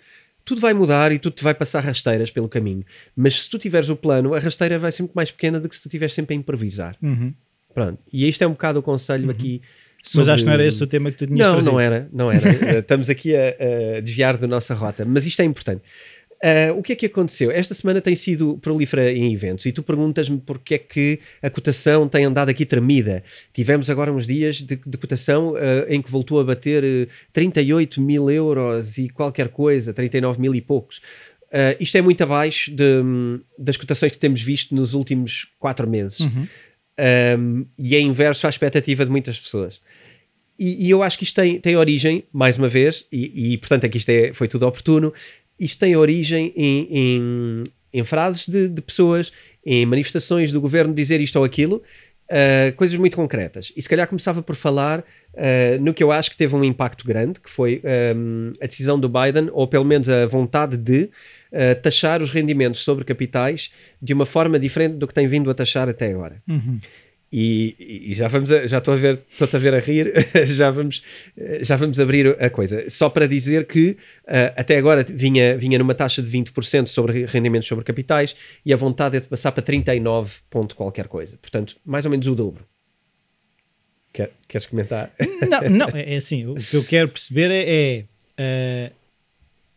tudo 0.45 0.61
vai 0.61 0.73
mudar 0.73 1.11
e 1.11 1.19
tudo 1.19 1.33
te 1.33 1.43
vai 1.43 1.53
passar 1.53 1.83
rasteiras 1.83 2.29
pelo 2.29 2.49
caminho 2.49 2.85
mas 3.15 3.43
se 3.43 3.49
tu 3.49 3.57
tiveres 3.59 3.89
o 3.89 3.95
plano 3.95 4.33
a 4.33 4.39
rasteira 4.39 4.79
vai 4.79 4.91
ser 4.91 5.03
muito 5.03 5.13
mais 5.13 5.31
pequena 5.31 5.59
do 5.59 5.67
que 5.69 5.75
se 5.75 5.81
tu 5.81 5.87
estiveres 5.87 6.13
sempre 6.13 6.35
a 6.35 6.37
improvisar 6.37 6.95
uhum. 7.01 7.33
pronto 7.73 7.99
e 8.11 8.27
isto 8.27 8.43
é 8.43 8.47
um 8.47 8.51
bocado 8.51 8.79
o 8.79 8.83
conselho 8.83 9.25
uhum. 9.25 9.31
aqui 9.31 9.61
Sobre... 10.01 10.19
Mas 10.19 10.29
acho 10.29 10.43
que 10.43 10.45
não 10.45 10.53
era 10.53 10.65
esse 10.65 10.81
o 10.81 10.87
tema 10.87 11.11
que 11.11 11.17
tu 11.17 11.27
tinhas 11.27 11.45
Não, 11.45 11.53
trazido. 11.55 11.71
não 11.73 11.79
era, 11.79 12.09
não 12.11 12.31
era. 12.31 12.79
Estamos 12.79 13.09
aqui 13.09 13.35
a, 13.35 13.49
a 13.97 13.99
desviar 13.99 14.37
da 14.37 14.47
nossa 14.47 14.73
rota, 14.73 15.03
mas 15.03 15.25
isto 15.25 15.41
é 15.41 15.45
importante. 15.45 15.81
Uh, 16.41 16.77
o 16.77 16.81
que 16.81 16.93
é 16.93 16.95
que 16.95 17.05
aconteceu? 17.05 17.51
Esta 17.51 17.73
semana 17.73 17.99
tem 17.99 18.15
sido 18.15 18.57
prolífera 18.61 19.11
em 19.11 19.33
eventos 19.33 19.65
e 19.65 19.73
tu 19.73 19.83
perguntas-me 19.83 20.39
porque 20.39 20.75
é 20.75 20.77
que 20.77 21.19
a 21.41 21.49
cotação 21.49 22.07
tem 22.07 22.23
andado 22.23 22.47
aqui 22.47 22.65
tremida. 22.65 23.23
Tivemos 23.53 23.89
agora 23.89 24.11
uns 24.11 24.25
dias 24.25 24.55
de, 24.55 24.77
de 24.77 24.97
cotação 24.97 25.51
uh, 25.51 25.57
em 25.89 26.01
que 26.01 26.09
voltou 26.09 26.39
a 26.39 26.43
bater 26.43 26.83
uh, 26.83 27.11
38 27.33 27.99
mil 27.99 28.29
euros 28.31 28.97
e 28.97 29.09
qualquer 29.09 29.49
coisa, 29.49 29.93
39 29.93 30.39
mil 30.39 30.55
e 30.55 30.61
poucos. 30.61 31.01
Isto 31.79 31.97
é 31.97 32.01
muito 32.03 32.21
abaixo 32.21 32.69
de, 32.69 33.01
das 33.57 33.75
cotações 33.75 34.11
que 34.11 34.19
temos 34.19 34.39
visto 34.39 34.75
nos 34.75 34.93
últimos 34.93 35.47
quatro 35.57 35.89
meses. 35.89 36.19
Uhum. 36.19 36.47
Um, 37.39 37.65
e 37.75 37.95
é 37.95 37.99
inverso 37.99 38.45
à 38.45 38.51
expectativa 38.51 39.03
de 39.03 39.09
muitas 39.09 39.39
pessoas. 39.39 39.81
E, 40.59 40.85
e, 40.85 40.89
eu 40.91 41.01
acho 41.01 41.17
que 41.17 41.23
isto 41.23 41.33
tem, 41.33 41.59
tem 41.59 41.75
origem, 41.75 42.25
mais 42.31 42.57
uma 42.57 42.67
vez, 42.67 43.05
e, 43.11 43.53
e 43.53 43.57
portanto 43.57 43.85
aqui 43.85 43.97
isto 43.97 44.09
é, 44.09 44.31
foi 44.31 44.47
tudo 44.47 44.67
oportuno, 44.67 45.11
isto 45.59 45.79
tem 45.79 45.95
origem 45.95 46.53
em, 46.55 46.87
em, 46.91 47.63
em 47.93 48.03
frases 48.03 48.47
de, 48.47 48.67
de, 48.67 48.81
pessoas, 48.81 49.31
em 49.65 49.85
manifestações 49.85 50.51
do 50.51 50.61
governo 50.61 50.93
dizer 50.93 51.19
isto 51.19 51.37
ou 51.37 51.43
aquilo, 51.43 51.83
uh, 52.29 52.75
coisas 52.75 52.97
muito 52.97 53.15
concretas. 53.15 53.73
E 53.75 53.81
se 53.81 53.89
calhar 53.89 54.07
começava 54.07 54.41
por 54.41 54.55
falar 54.55 54.99
uh, 54.99 55.81
no 55.81 55.93
que 55.93 56.03
eu 56.03 56.11
acho 56.11 56.31
que 56.31 56.37
teve 56.37 56.55
um 56.55 56.63
impacto 56.63 57.05
grande, 57.05 57.39
que 57.39 57.49
foi 57.49 57.81
um, 58.15 58.53
a 58.61 58.65
decisão 58.65 58.99
do 58.99 59.09
Biden, 59.09 59.49
ou 59.51 59.67
pelo 59.67 59.85
menos 59.85 60.07
a 60.07 60.25
vontade 60.25 60.77
de 60.77 61.03
uh, 61.51 61.81
taxar 61.81 62.21
os 62.21 62.31
rendimentos 62.31 62.83
sobre 62.83 63.03
capitais 63.03 63.71
de 64.01 64.13
uma 64.13 64.25
forma 64.25 64.59
diferente 64.59 64.95
do 64.95 65.07
que 65.07 65.13
tem 65.13 65.27
vindo 65.27 65.49
a 65.49 65.53
taxar 65.53 65.89
até 65.89 66.11
agora. 66.11 66.41
Uhum. 66.47 66.79
E, 67.31 68.09
e, 68.09 68.15
já 68.15 68.27
vamos 68.27 68.51
a, 68.51 68.65
já 68.65 68.79
estou 68.79 68.95
a 68.95 68.97
ver 68.97 69.19
estou 69.29 69.47
a 69.53 69.57
ver 69.59 69.75
a 69.75 69.79
rir 69.79 70.11
já 70.47 70.71
vamos 70.71 71.03
já 71.61 71.75
vamos 71.75 71.99
abrir 71.99 72.35
a 72.41 72.49
coisa. 72.49 72.89
Só 72.89 73.07
para 73.07 73.27
dizer 73.27 73.67
que 73.67 73.91
uh, 73.91 74.53
até 74.55 74.77
agora 74.77 75.03
vinha 75.03 75.55
vinha 75.55 75.77
numa 75.77 75.93
taxa 75.93 76.23
de 76.23 76.31
20% 76.31 76.87
sobre 76.87 77.25
rendimentos 77.25 77.67
sobre 77.67 77.85
capitais 77.85 78.35
e 78.65 78.73
a 78.73 78.77
vontade 78.77 79.17
é 79.17 79.19
de 79.19 79.27
passar 79.27 79.51
para 79.51 79.61
39 79.61 80.37
ponto 80.49 80.75
qualquer 80.75 81.07
coisa. 81.07 81.37
Portanto 81.39 81.77
mais 81.85 82.03
ou 82.03 82.11
menos 82.11 82.25
o 82.25 82.33
dobro. 82.33 82.65
Quer, 84.11 84.31
queres 84.47 84.65
comentar? 84.65 85.13
Não 85.47 85.69
não 85.69 85.87
é, 85.93 86.15
é 86.15 86.17
assim 86.17 86.47
o 86.47 86.55
que 86.55 86.75
eu 86.75 86.83
quero 86.83 87.09
perceber 87.09 87.51
é, 87.51 88.05
é 88.39 88.91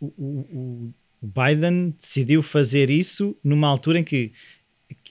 uh, 0.01 0.07
o, 0.19 0.41
o 0.41 0.93
Biden 1.23 1.95
decidiu 2.01 2.43
fazer 2.43 2.89
isso 2.89 3.37
numa 3.45 3.69
altura 3.69 3.99
em 3.99 4.05
que 4.05 4.33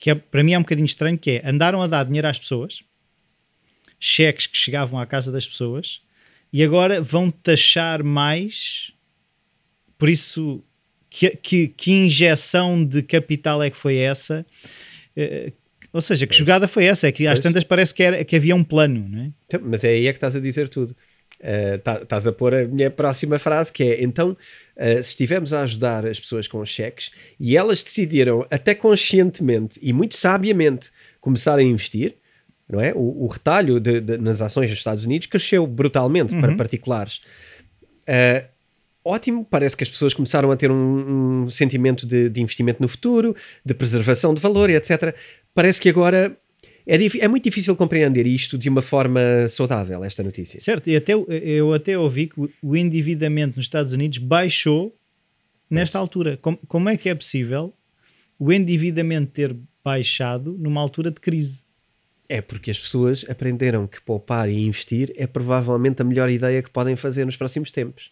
que 0.02 0.10
é, 0.10 0.16
para 0.16 0.44
mim 0.44 0.54
é 0.54 0.58
um 0.58 0.64
bocadinho 0.64 0.86
estranho, 0.86 1.16
que 1.16 1.30
é, 1.30 1.48
andaram 1.48 1.80
a 1.80 1.86
dar 1.86 2.04
dinheiro 2.04 2.28
às 2.28 2.40
pessoas, 2.40 2.82
cheques 4.00 4.48
que 4.48 4.58
chegavam 4.58 5.00
à 5.00 5.06
casa 5.06 5.32
das 5.32 5.48
pessoas, 5.48 6.02
e 6.52 6.64
agora 6.64 7.00
vão 7.00 7.30
taxar 7.30 8.04
mais, 8.04 8.92
por 10.00 10.10
isso, 10.10 10.64
que, 11.08 11.30
que, 11.30 11.68
que 11.68 11.92
injeção 11.92 12.84
de 12.84 13.04
capital 13.04 13.62
é 13.62 13.70
que 13.70 13.78
foi 13.78 13.98
essa? 13.98 14.44
Uh, 15.16 15.54
ou 15.94 16.02
seja, 16.02 16.26
que 16.26 16.36
jogada 16.36 16.68
foi 16.68 16.86
essa? 16.86 17.08
É 17.08 17.12
que 17.12 17.28
às 17.28 17.40
tantas 17.40 17.64
parece 17.64 17.94
que, 17.94 18.02
era, 18.02 18.26
que 18.26 18.36
havia 18.36 18.56
um 18.56 18.64
plano, 18.64 19.08
não 19.08 19.22
é? 19.22 19.32
Então, 19.46 19.62
mas 19.64 19.84
é 19.84 19.90
aí 19.90 20.08
é 20.08 20.14
que 20.14 20.18
estás 20.18 20.36
a 20.36 20.40
dizer 20.40 20.68
tudo. 20.68 20.96
Uh, 21.42 22.04
estás 22.04 22.28
a 22.28 22.32
pôr 22.32 22.54
a 22.54 22.66
minha 22.66 22.92
próxima 22.92 23.40
frase, 23.40 23.72
que 23.72 23.82
é, 23.82 24.04
então, 24.04 24.38
uh, 24.78 25.02
se 25.02 25.10
estivermos 25.10 25.54
a 25.54 25.64
ajudar 25.64 26.06
as 26.06 26.20
pessoas 26.20 26.48
com 26.48 26.64
cheques 26.64 27.12
e 27.40 27.58
elas 27.58 27.84
decidiram, 27.84 28.46
até 28.52 28.76
conscientemente 28.76 29.80
e 29.82 29.92
muito 29.92 30.16
sabiamente, 30.16 30.92
começar 31.20 31.58
a 31.58 31.64
investir, 31.64 32.16
não 32.70 32.80
é? 32.80 32.94
O, 32.94 33.26
o 33.26 33.28
retalho 33.28 33.80
de, 33.80 34.00
de, 34.00 34.18
nas 34.20 34.40
ações 34.40 34.70
dos 34.70 34.78
Estados 34.78 35.04
Unidos 35.04 35.28
cresceu 35.28 35.66
brutalmente 35.66 36.36
uhum. 36.36 36.42
para 36.42 36.56
particulares. 36.56 37.22
Uh, 38.04 38.46
ótimo, 39.04 39.44
parece 39.44 39.76
que 39.76 39.84
as 39.84 39.90
pessoas 39.90 40.14
começaram 40.14 40.52
a 40.52 40.56
ter 40.56 40.70
um, 40.70 41.44
um 41.46 41.50
sentimento 41.50 42.06
de, 42.06 42.30
de, 42.30 42.40
investimento 42.40 42.82
no 42.82 42.88
futuro, 42.88 43.36
de 43.66 43.74
preservação 43.74 44.34
de 44.34 44.40
valor 44.40 44.70
e 44.70 44.76
etc. 44.76 45.16
Parece 45.56 45.82
que 45.82 45.90
agora 45.90 46.38
É, 46.94 46.98
é, 47.24 47.28
muito 47.30 47.46
difícil 47.46 47.74
compreender 47.74 48.28
isto 48.28 48.58
de 48.58 48.68
uma 48.68 48.82
forma 48.82 49.48
saudável, 49.48 50.04
esta 50.04 50.22
notícia. 50.22 50.60
Certo, 50.60 50.90
e 50.90 50.96
até, 50.98 51.14
eu 51.14 51.74
até 51.74 51.98
ouvi 51.98 52.28
que 52.28 52.50
o 52.62 52.76
endividamento 52.76 53.56
nos 53.56 53.66
Estados 53.66 53.94
Unidos 53.94 54.18
baixou 54.18 54.94
nesta 55.70 55.98
altura. 55.98 56.38
Como, 56.42 56.58
como 56.68 56.90
é 56.90 56.98
que 56.98 57.08
é 57.08 57.16
possível 57.16 57.74
o 58.38 58.52
endividamento 58.52 59.32
ter 59.32 59.56
baixado 59.82 60.52
numa 60.60 60.82
altura 60.82 61.12
de 61.12 61.22
crise? 61.22 61.62
É 62.28 62.42
porque 62.42 62.72
as 62.72 62.78
pessoas 62.78 63.26
aprenderam 63.30 63.88
que 63.88 64.02
poupar 64.02 64.50
e 64.50 64.60
investir 64.60 65.14
é 65.16 65.26
provavelmente 65.26 66.02
a 66.02 66.06
melhor 66.06 66.30
ideia 66.30 66.62
que 66.62 66.70
podem 66.70 66.98
fazer 66.98 67.24
nos 67.24 67.38
próximos 67.38 67.72
tempos. 67.72 68.12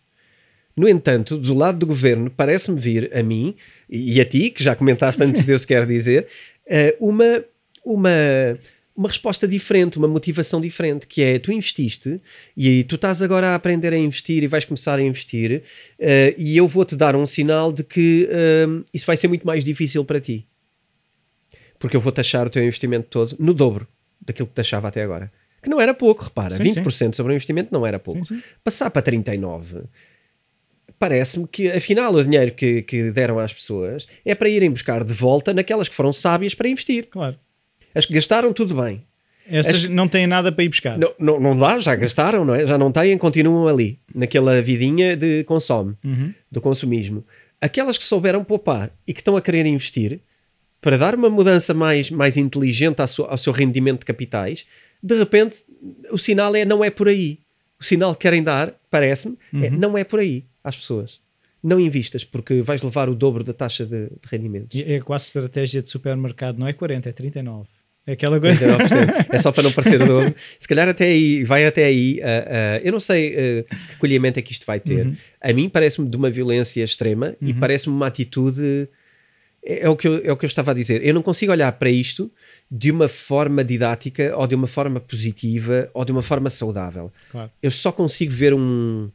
No 0.73 0.87
entanto, 0.87 1.37
do 1.37 1.53
lado 1.53 1.79
do 1.79 1.85
governo, 1.85 2.31
parece-me 2.31 2.79
vir 2.79 3.11
a 3.13 3.21
mim 3.21 3.55
e 3.89 4.21
a 4.21 4.25
ti, 4.25 4.49
que 4.49 4.63
já 4.63 4.73
comentaste 4.73 5.21
antes 5.21 5.43
de 5.43 5.51
eu 5.51 5.59
sequer 5.59 5.85
dizer, 5.85 6.27
eh, 6.65 6.95
uma, 6.97 7.43
uma, 7.83 8.09
uma 8.95 9.07
resposta 9.07 9.47
diferente, 9.47 9.97
uma 9.97 10.07
motivação 10.07 10.59
diferente, 10.59 11.07
que 11.07 11.21
é 11.21 11.39
tu 11.39 11.51
investiste 11.51 12.19
e 12.55 12.83
tu 12.83 12.95
estás 12.95 13.21
agora 13.21 13.49
a 13.49 13.55
aprender 13.55 13.93
a 13.93 13.97
investir 13.97 14.43
e 14.43 14.47
vais 14.47 14.65
começar 14.65 14.99
a 14.99 15.01
investir 15.01 15.63
uh, 15.99 16.35
e 16.37 16.57
eu 16.57 16.67
vou-te 16.67 16.95
dar 16.95 17.15
um 17.15 17.25
sinal 17.25 17.71
de 17.71 17.83
que 17.83 18.27
uh, 18.29 18.85
isso 18.93 19.05
vai 19.05 19.15
ser 19.15 19.27
muito 19.27 19.45
mais 19.45 19.63
difícil 19.63 20.03
para 20.03 20.19
ti. 20.19 20.45
Porque 21.79 21.95
eu 21.95 22.01
vou 22.01 22.11
taxar 22.11 22.45
o 22.45 22.49
teu 22.49 22.63
investimento 22.63 23.07
todo 23.09 23.35
no 23.39 23.53
dobro 23.53 23.87
daquilo 24.19 24.47
que 24.47 24.53
taxava 24.53 24.89
até 24.89 25.01
agora. 25.01 25.31
Que 25.63 25.69
não 25.69 25.79
era 25.79 25.93
pouco, 25.93 26.25
repara, 26.25 26.55
sim, 26.55 26.63
20% 26.63 26.91
sim. 26.91 27.13
sobre 27.13 27.33
o 27.33 27.35
investimento 27.35 27.69
não 27.71 27.85
era 27.85 27.99
pouco. 27.99 28.25
Sim, 28.25 28.41
Passar 28.63 28.89
para 28.89 29.01
39% 29.01 29.87
parece-me 30.99 31.47
que 31.47 31.71
afinal 31.71 32.13
o 32.13 32.23
dinheiro 32.23 32.51
que, 32.51 32.81
que 32.81 33.09
deram 33.09 33.39
às 33.39 33.53
pessoas 33.53 34.05
é 34.25 34.35
para 34.35 34.49
irem 34.49 34.69
buscar 34.69 35.03
de 35.03 35.13
volta 35.13 35.53
naquelas 35.53 35.87
que 35.87 35.95
foram 35.95 36.11
sábias 36.11 36.53
para 36.53 36.67
investir. 36.67 37.07
Claro. 37.09 37.39
As 37.93 38.05
que 38.05 38.13
gastaram, 38.13 38.53
tudo 38.53 38.81
bem. 38.81 39.03
Essas 39.49 39.85
As... 39.85 39.89
não 39.89 40.07
têm 40.07 40.27
nada 40.27 40.51
para 40.51 40.63
ir 40.63 40.69
buscar. 40.69 40.97
Não, 40.97 41.13
não, 41.19 41.39
não 41.39 41.57
dá, 41.57 41.79
já 41.79 41.95
gastaram, 41.95 42.45
não 42.45 42.53
é? 42.53 42.67
Já 42.67 42.77
não 42.77 42.91
têm, 42.91 43.17
continuam 43.17 43.67
ali, 43.67 43.99
naquela 44.13 44.61
vidinha 44.61 45.17
de 45.17 45.43
consome, 45.45 45.95
uhum. 46.03 46.33
do 46.51 46.61
consumismo. 46.61 47.25
Aquelas 47.59 47.97
que 47.97 48.05
souberam 48.05 48.43
poupar 48.43 48.91
e 49.07 49.13
que 49.13 49.19
estão 49.19 49.35
a 49.35 49.41
querer 49.41 49.65
investir 49.65 50.21
para 50.79 50.97
dar 50.97 51.15
uma 51.15 51.29
mudança 51.29 51.73
mais, 51.73 52.09
mais 52.09 52.37
inteligente 52.37 53.01
ao 53.01 53.37
seu, 53.37 53.51
rendimento 53.51 53.99
de 53.99 54.05
capitais, 54.05 54.65
de 55.01 55.17
repente 55.17 55.57
o 56.11 56.17
sinal 56.17 56.55
é 56.55 56.63
não 56.63 56.83
é 56.83 56.89
por 56.89 57.09
aí. 57.09 57.39
O 57.79 57.83
sinal 57.83 58.13
que 58.13 58.21
querem 58.21 58.43
dar, 58.43 58.73
parece-me, 58.89 59.37
é, 59.53 59.57
uhum. 59.57 59.63
é, 59.63 59.69
não 59.69 59.97
é 59.97 60.03
por 60.03 60.19
aí 60.19 60.45
às 60.63 60.75
pessoas. 60.75 61.19
Não 61.61 61.79
invistas, 61.79 62.23
porque 62.23 62.61
vais 62.61 62.81
levar 62.81 63.09
o 63.09 63.15
dobro 63.15 63.43
da 63.43 63.53
taxa 63.53 63.85
de, 63.85 64.05
de 64.07 64.29
rendimentos. 64.29 64.79
É 64.79 64.99
quase 65.01 65.25
estratégia 65.25 65.81
de 65.81 65.89
supermercado, 65.89 66.57
não 66.57 66.67
é 66.67 66.71
40, 66.71 67.09
é 67.09 67.11
39. 67.11 67.67
É 68.09 68.13
aquela 68.13 68.39
coisa. 68.39 68.65
é 69.29 69.37
só 69.37 69.51
para 69.51 69.61
não 69.61 69.71
parecer 69.71 70.01
o 70.01 70.05
dobro. 70.07 70.33
Se 70.57 70.67
calhar 70.67 70.89
até 70.89 71.05
aí, 71.05 71.43
vai 71.43 71.63
até 71.63 71.85
aí. 71.85 72.19
Uh, 72.19 72.23
uh, 72.23 72.81
eu 72.83 72.91
não 72.91 72.99
sei 72.99 73.35
uh, 73.59 73.63
que 73.63 73.97
colhimento 73.97 74.39
é 74.39 74.41
que 74.41 74.51
isto 74.51 74.65
vai 74.65 74.79
ter. 74.79 75.05
Uhum. 75.05 75.15
A 75.39 75.53
mim 75.53 75.69
parece-me 75.69 76.09
de 76.09 76.17
uma 76.17 76.31
violência 76.31 76.83
extrema 76.83 77.35
uhum. 77.39 77.49
e 77.49 77.53
parece-me 77.53 77.95
uma 77.95 78.07
atitude. 78.07 78.89
É, 79.63 79.81
é, 79.81 79.89
o 79.89 79.95
que 79.95 80.07
eu, 80.07 80.25
é 80.25 80.31
o 80.31 80.37
que 80.37 80.43
eu 80.43 80.47
estava 80.47 80.71
a 80.71 80.73
dizer. 80.73 81.05
Eu 81.05 81.13
não 81.13 81.21
consigo 81.21 81.51
olhar 81.51 81.71
para 81.73 81.91
isto 81.91 82.31
de 82.71 82.89
uma 82.89 83.07
forma 83.07 83.63
didática 83.63 84.35
ou 84.35 84.47
de 84.47 84.55
uma 84.55 84.67
forma 84.67 84.99
positiva 84.99 85.87
ou 85.93 86.03
de 86.03 86.11
uma 86.11 86.23
forma 86.23 86.49
saudável. 86.49 87.13
Claro. 87.31 87.51
Eu 87.61 87.69
só 87.69 87.91
consigo 87.91 88.33
ver 88.33 88.55
um, 88.55 89.11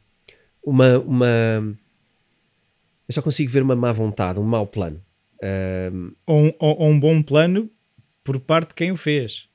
uma, 0.63 0.99
uma. 0.99 1.75
Eu 3.09 3.13
só 3.13 3.21
consigo 3.21 3.51
ver 3.51 3.61
uma 3.61 3.75
má 3.75 3.91
vontade, 3.91 4.39
um 4.39 4.43
mau 4.43 4.65
plano. 4.65 5.01
Um, 5.91 6.11
ou, 6.25 6.45
um, 6.45 6.53
ou 6.59 6.89
um 6.89 6.97
bom 6.97 7.21
plano 7.21 7.69
por 8.25 8.39
parte 8.39 8.69
de 8.69 8.73
quem 8.73 8.91
o 8.91 8.97
fez. 8.97 9.47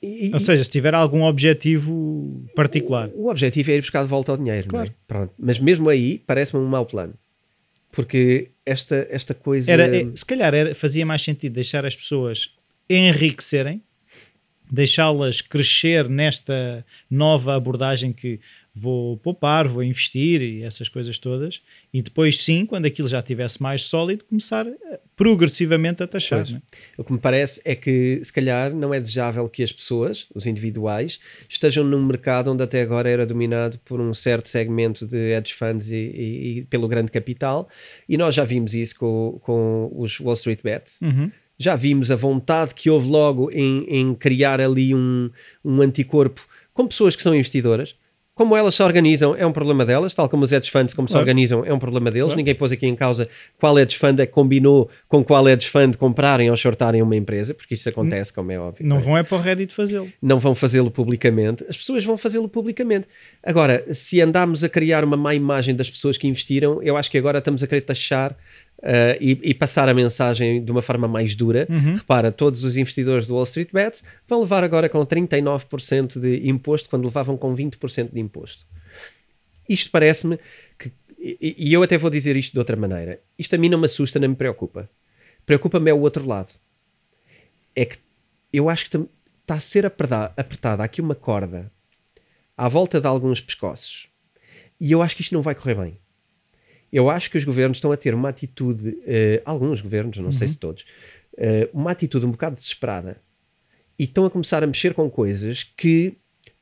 E, 0.00 0.30
ou 0.32 0.38
seja, 0.38 0.62
se 0.62 0.70
tiver 0.70 0.94
algum 0.94 1.22
objetivo 1.22 2.44
particular. 2.54 3.08
O, 3.14 3.24
o 3.24 3.30
objetivo 3.30 3.70
é 3.70 3.76
ir 3.76 3.80
buscar 3.80 4.04
de 4.04 4.08
volta 4.08 4.34
o 4.34 4.36
dinheiro, 4.36 4.68
claro. 4.68 4.94
Pronto. 5.08 5.32
Mas 5.38 5.58
mesmo 5.58 5.88
aí 5.88 6.22
parece-me 6.24 6.62
um 6.62 6.68
mau 6.68 6.84
plano. 6.84 7.14
Porque 7.90 8.50
esta, 8.64 9.08
esta 9.10 9.32
coisa. 9.32 9.72
Era, 9.72 9.96
é, 9.96 10.06
se 10.14 10.24
calhar 10.24 10.54
era, 10.54 10.74
fazia 10.74 11.06
mais 11.06 11.22
sentido 11.22 11.54
deixar 11.54 11.86
as 11.86 11.96
pessoas 11.96 12.54
enriquecerem, 12.88 13.82
deixá-las 14.70 15.40
crescer 15.40 16.06
nesta 16.08 16.84
nova 17.10 17.56
abordagem 17.56 18.12
que 18.12 18.38
vou 18.78 19.16
poupar, 19.16 19.66
vou 19.66 19.82
investir 19.82 20.42
e 20.42 20.62
essas 20.62 20.86
coisas 20.86 21.16
todas, 21.16 21.62
e 21.94 22.02
depois 22.02 22.44
sim, 22.44 22.66
quando 22.66 22.84
aquilo 22.84 23.08
já 23.08 23.20
estivesse 23.20 23.62
mais 23.62 23.82
sólido, 23.82 24.22
começar 24.24 24.66
eh, 24.66 25.00
progressivamente 25.16 26.02
a 26.02 26.06
taxar. 26.06 26.46
Né? 26.46 26.60
O 26.98 27.02
que 27.02 27.10
me 27.10 27.18
parece 27.18 27.58
é 27.64 27.74
que 27.74 28.20
se 28.22 28.30
calhar 28.30 28.74
não 28.74 28.92
é 28.92 29.00
desejável 29.00 29.48
que 29.48 29.62
as 29.62 29.72
pessoas, 29.72 30.26
os 30.34 30.44
individuais, 30.44 31.18
estejam 31.48 31.84
num 31.84 32.04
mercado 32.04 32.52
onde 32.52 32.62
até 32.62 32.82
agora 32.82 33.08
era 33.08 33.24
dominado 33.24 33.80
por 33.82 33.98
um 33.98 34.12
certo 34.12 34.50
segmento 34.50 35.06
de 35.06 35.32
hedge 35.32 35.54
funds 35.54 35.88
e, 35.88 35.94
e, 35.94 36.58
e 36.58 36.62
pelo 36.66 36.86
grande 36.86 37.10
capital, 37.10 37.70
e 38.06 38.18
nós 38.18 38.34
já 38.34 38.44
vimos 38.44 38.74
isso 38.74 38.94
com, 38.98 39.38
com 39.42 39.90
os 39.96 40.20
Wall 40.20 40.34
Street 40.34 40.60
Bets. 40.62 41.00
Uhum 41.00 41.30
já 41.58 41.74
vimos 41.74 42.10
a 42.10 42.16
vontade 42.16 42.74
que 42.74 42.90
houve 42.90 43.08
logo 43.08 43.50
em, 43.50 43.86
em 43.88 44.14
criar 44.14 44.60
ali 44.60 44.94
um, 44.94 45.30
um 45.64 45.80
anticorpo 45.80 46.46
com 46.74 46.86
pessoas 46.86 47.16
que 47.16 47.22
são 47.22 47.34
investidoras 47.34 47.96
como 48.36 48.54
elas 48.54 48.74
se 48.74 48.82
organizam 48.82 49.34
é 49.34 49.46
um 49.46 49.52
problema 49.52 49.84
delas, 49.84 50.12
tal 50.12 50.28
como 50.28 50.44
os 50.44 50.52
hedge 50.52 50.70
funds 50.70 50.92
como 50.92 51.08
claro. 51.08 51.18
se 51.18 51.22
organizam 51.22 51.64
é 51.64 51.72
um 51.72 51.78
problema 51.78 52.10
deles. 52.10 52.26
Claro. 52.26 52.36
Ninguém 52.36 52.54
pôs 52.54 52.70
aqui 52.70 52.86
em 52.86 52.94
causa 52.94 53.30
qual 53.58 53.78
hedge 53.78 53.96
fund 53.96 54.20
é 54.20 54.26
que 54.26 54.32
combinou 54.32 54.90
com 55.08 55.24
qual 55.24 55.48
hedge 55.48 55.66
fund 55.70 55.96
comprarem 55.96 56.50
ou 56.50 56.56
shortarem 56.56 57.00
uma 57.00 57.16
empresa, 57.16 57.54
porque 57.54 57.72
isso 57.72 57.88
acontece, 57.88 58.30
como 58.30 58.52
é 58.52 58.58
óbvio. 58.58 58.86
Não, 58.86 58.98
é? 58.98 59.00
vão 59.00 59.16
é 59.16 59.22
para 59.22 59.38
o 59.38 59.40
Reddit 59.40 59.72
fazê-lo. 59.72 60.12
Não 60.20 60.38
vão 60.38 60.54
fazê-lo 60.54 60.90
publicamente. 60.90 61.64
As 61.66 61.78
pessoas 61.78 62.04
vão 62.04 62.18
fazê-lo 62.18 62.46
publicamente. 62.46 63.06
Agora, 63.42 63.90
se 63.90 64.20
andarmos 64.20 64.62
a 64.62 64.68
criar 64.68 65.02
uma 65.02 65.16
má 65.16 65.34
imagem 65.34 65.74
das 65.74 65.88
pessoas 65.88 66.18
que 66.18 66.28
investiram, 66.28 66.82
eu 66.82 66.94
acho 66.94 67.10
que 67.10 67.16
agora 67.16 67.38
estamos 67.38 67.62
a 67.62 67.66
querer 67.66 67.80
taxar 67.80 68.36
Uh, 68.78 69.16
e, 69.18 69.40
e, 69.42 69.54
passar 69.54 69.88
a 69.88 69.94
mensagem 69.94 70.62
de 70.62 70.70
uma 70.70 70.82
forma 70.82 71.08
mais 71.08 71.34
dura. 71.34 71.66
Uhum. 71.68 71.94
Repara, 71.94 72.30
todos 72.30 72.62
os 72.62 72.76
investidores 72.76 73.26
do 73.26 73.34
Wall 73.34 73.44
Street 73.44 73.70
Bets 73.72 74.04
vão 74.28 74.42
levar 74.42 74.62
agora 74.62 74.86
com 74.88 75.04
39% 75.04 76.20
de 76.20 76.46
imposto, 76.48 76.88
quando 76.90 77.06
levavam 77.06 77.38
com 77.38 77.56
20% 77.56 78.12
de 78.12 78.20
imposto. 78.20 78.66
Isto 79.66 79.90
parece-me 79.90 80.38
que, 80.78 80.92
e, 81.18 81.56
e, 81.58 81.72
eu 81.72 81.82
até 81.82 81.96
vou 81.96 82.10
dizer 82.10 82.36
isto 82.36 82.52
de 82.52 82.58
outra 82.58 82.76
maneira, 82.76 83.18
isto 83.38 83.54
a 83.54 83.58
mim 83.58 83.70
não 83.70 83.78
me 83.78 83.86
assusta, 83.86 84.18
nem 84.18 84.28
me 84.28 84.36
preocupa. 84.36 84.88
Preocupa-me 85.46 85.90
é 85.90 85.94
o 85.94 86.00
outro 86.00 86.26
lado. 86.26 86.52
É 87.74 87.86
que 87.86 87.98
eu 88.52 88.68
acho 88.68 88.90
que 88.90 88.96
está 89.40 89.54
a 89.54 89.60
ser 89.60 89.86
apertada, 89.86 90.34
apertada 90.36 90.84
aqui 90.84 91.00
uma 91.00 91.14
corda 91.14 91.72
à 92.56 92.68
volta 92.68 93.00
de 93.00 93.06
alguns 93.06 93.40
pescoços. 93.40 94.06
E 94.78 94.92
eu 94.92 95.00
acho 95.00 95.16
que 95.16 95.22
isto 95.22 95.34
não 95.34 95.42
vai 95.42 95.54
correr 95.54 95.74
bem 95.74 95.98
eu 96.96 97.10
acho 97.10 97.30
que 97.30 97.36
os 97.36 97.44
governos 97.44 97.76
estão 97.76 97.92
a 97.92 97.96
ter 97.96 98.14
uma 98.14 98.30
atitude, 98.30 98.88
uh, 98.88 99.42
alguns 99.44 99.82
governos, 99.82 100.16
não 100.16 100.26
uhum. 100.26 100.32
sei 100.32 100.48
se 100.48 100.56
todos, 100.56 100.82
uh, 101.34 101.68
uma 101.70 101.90
atitude 101.90 102.24
um 102.24 102.30
bocado 102.30 102.56
desesperada 102.56 103.18
e 103.98 104.04
estão 104.04 104.24
a 104.24 104.30
começar 104.30 104.64
a 104.64 104.66
mexer 104.66 104.94
com 104.94 105.10
coisas 105.10 105.62
que 105.76 106.14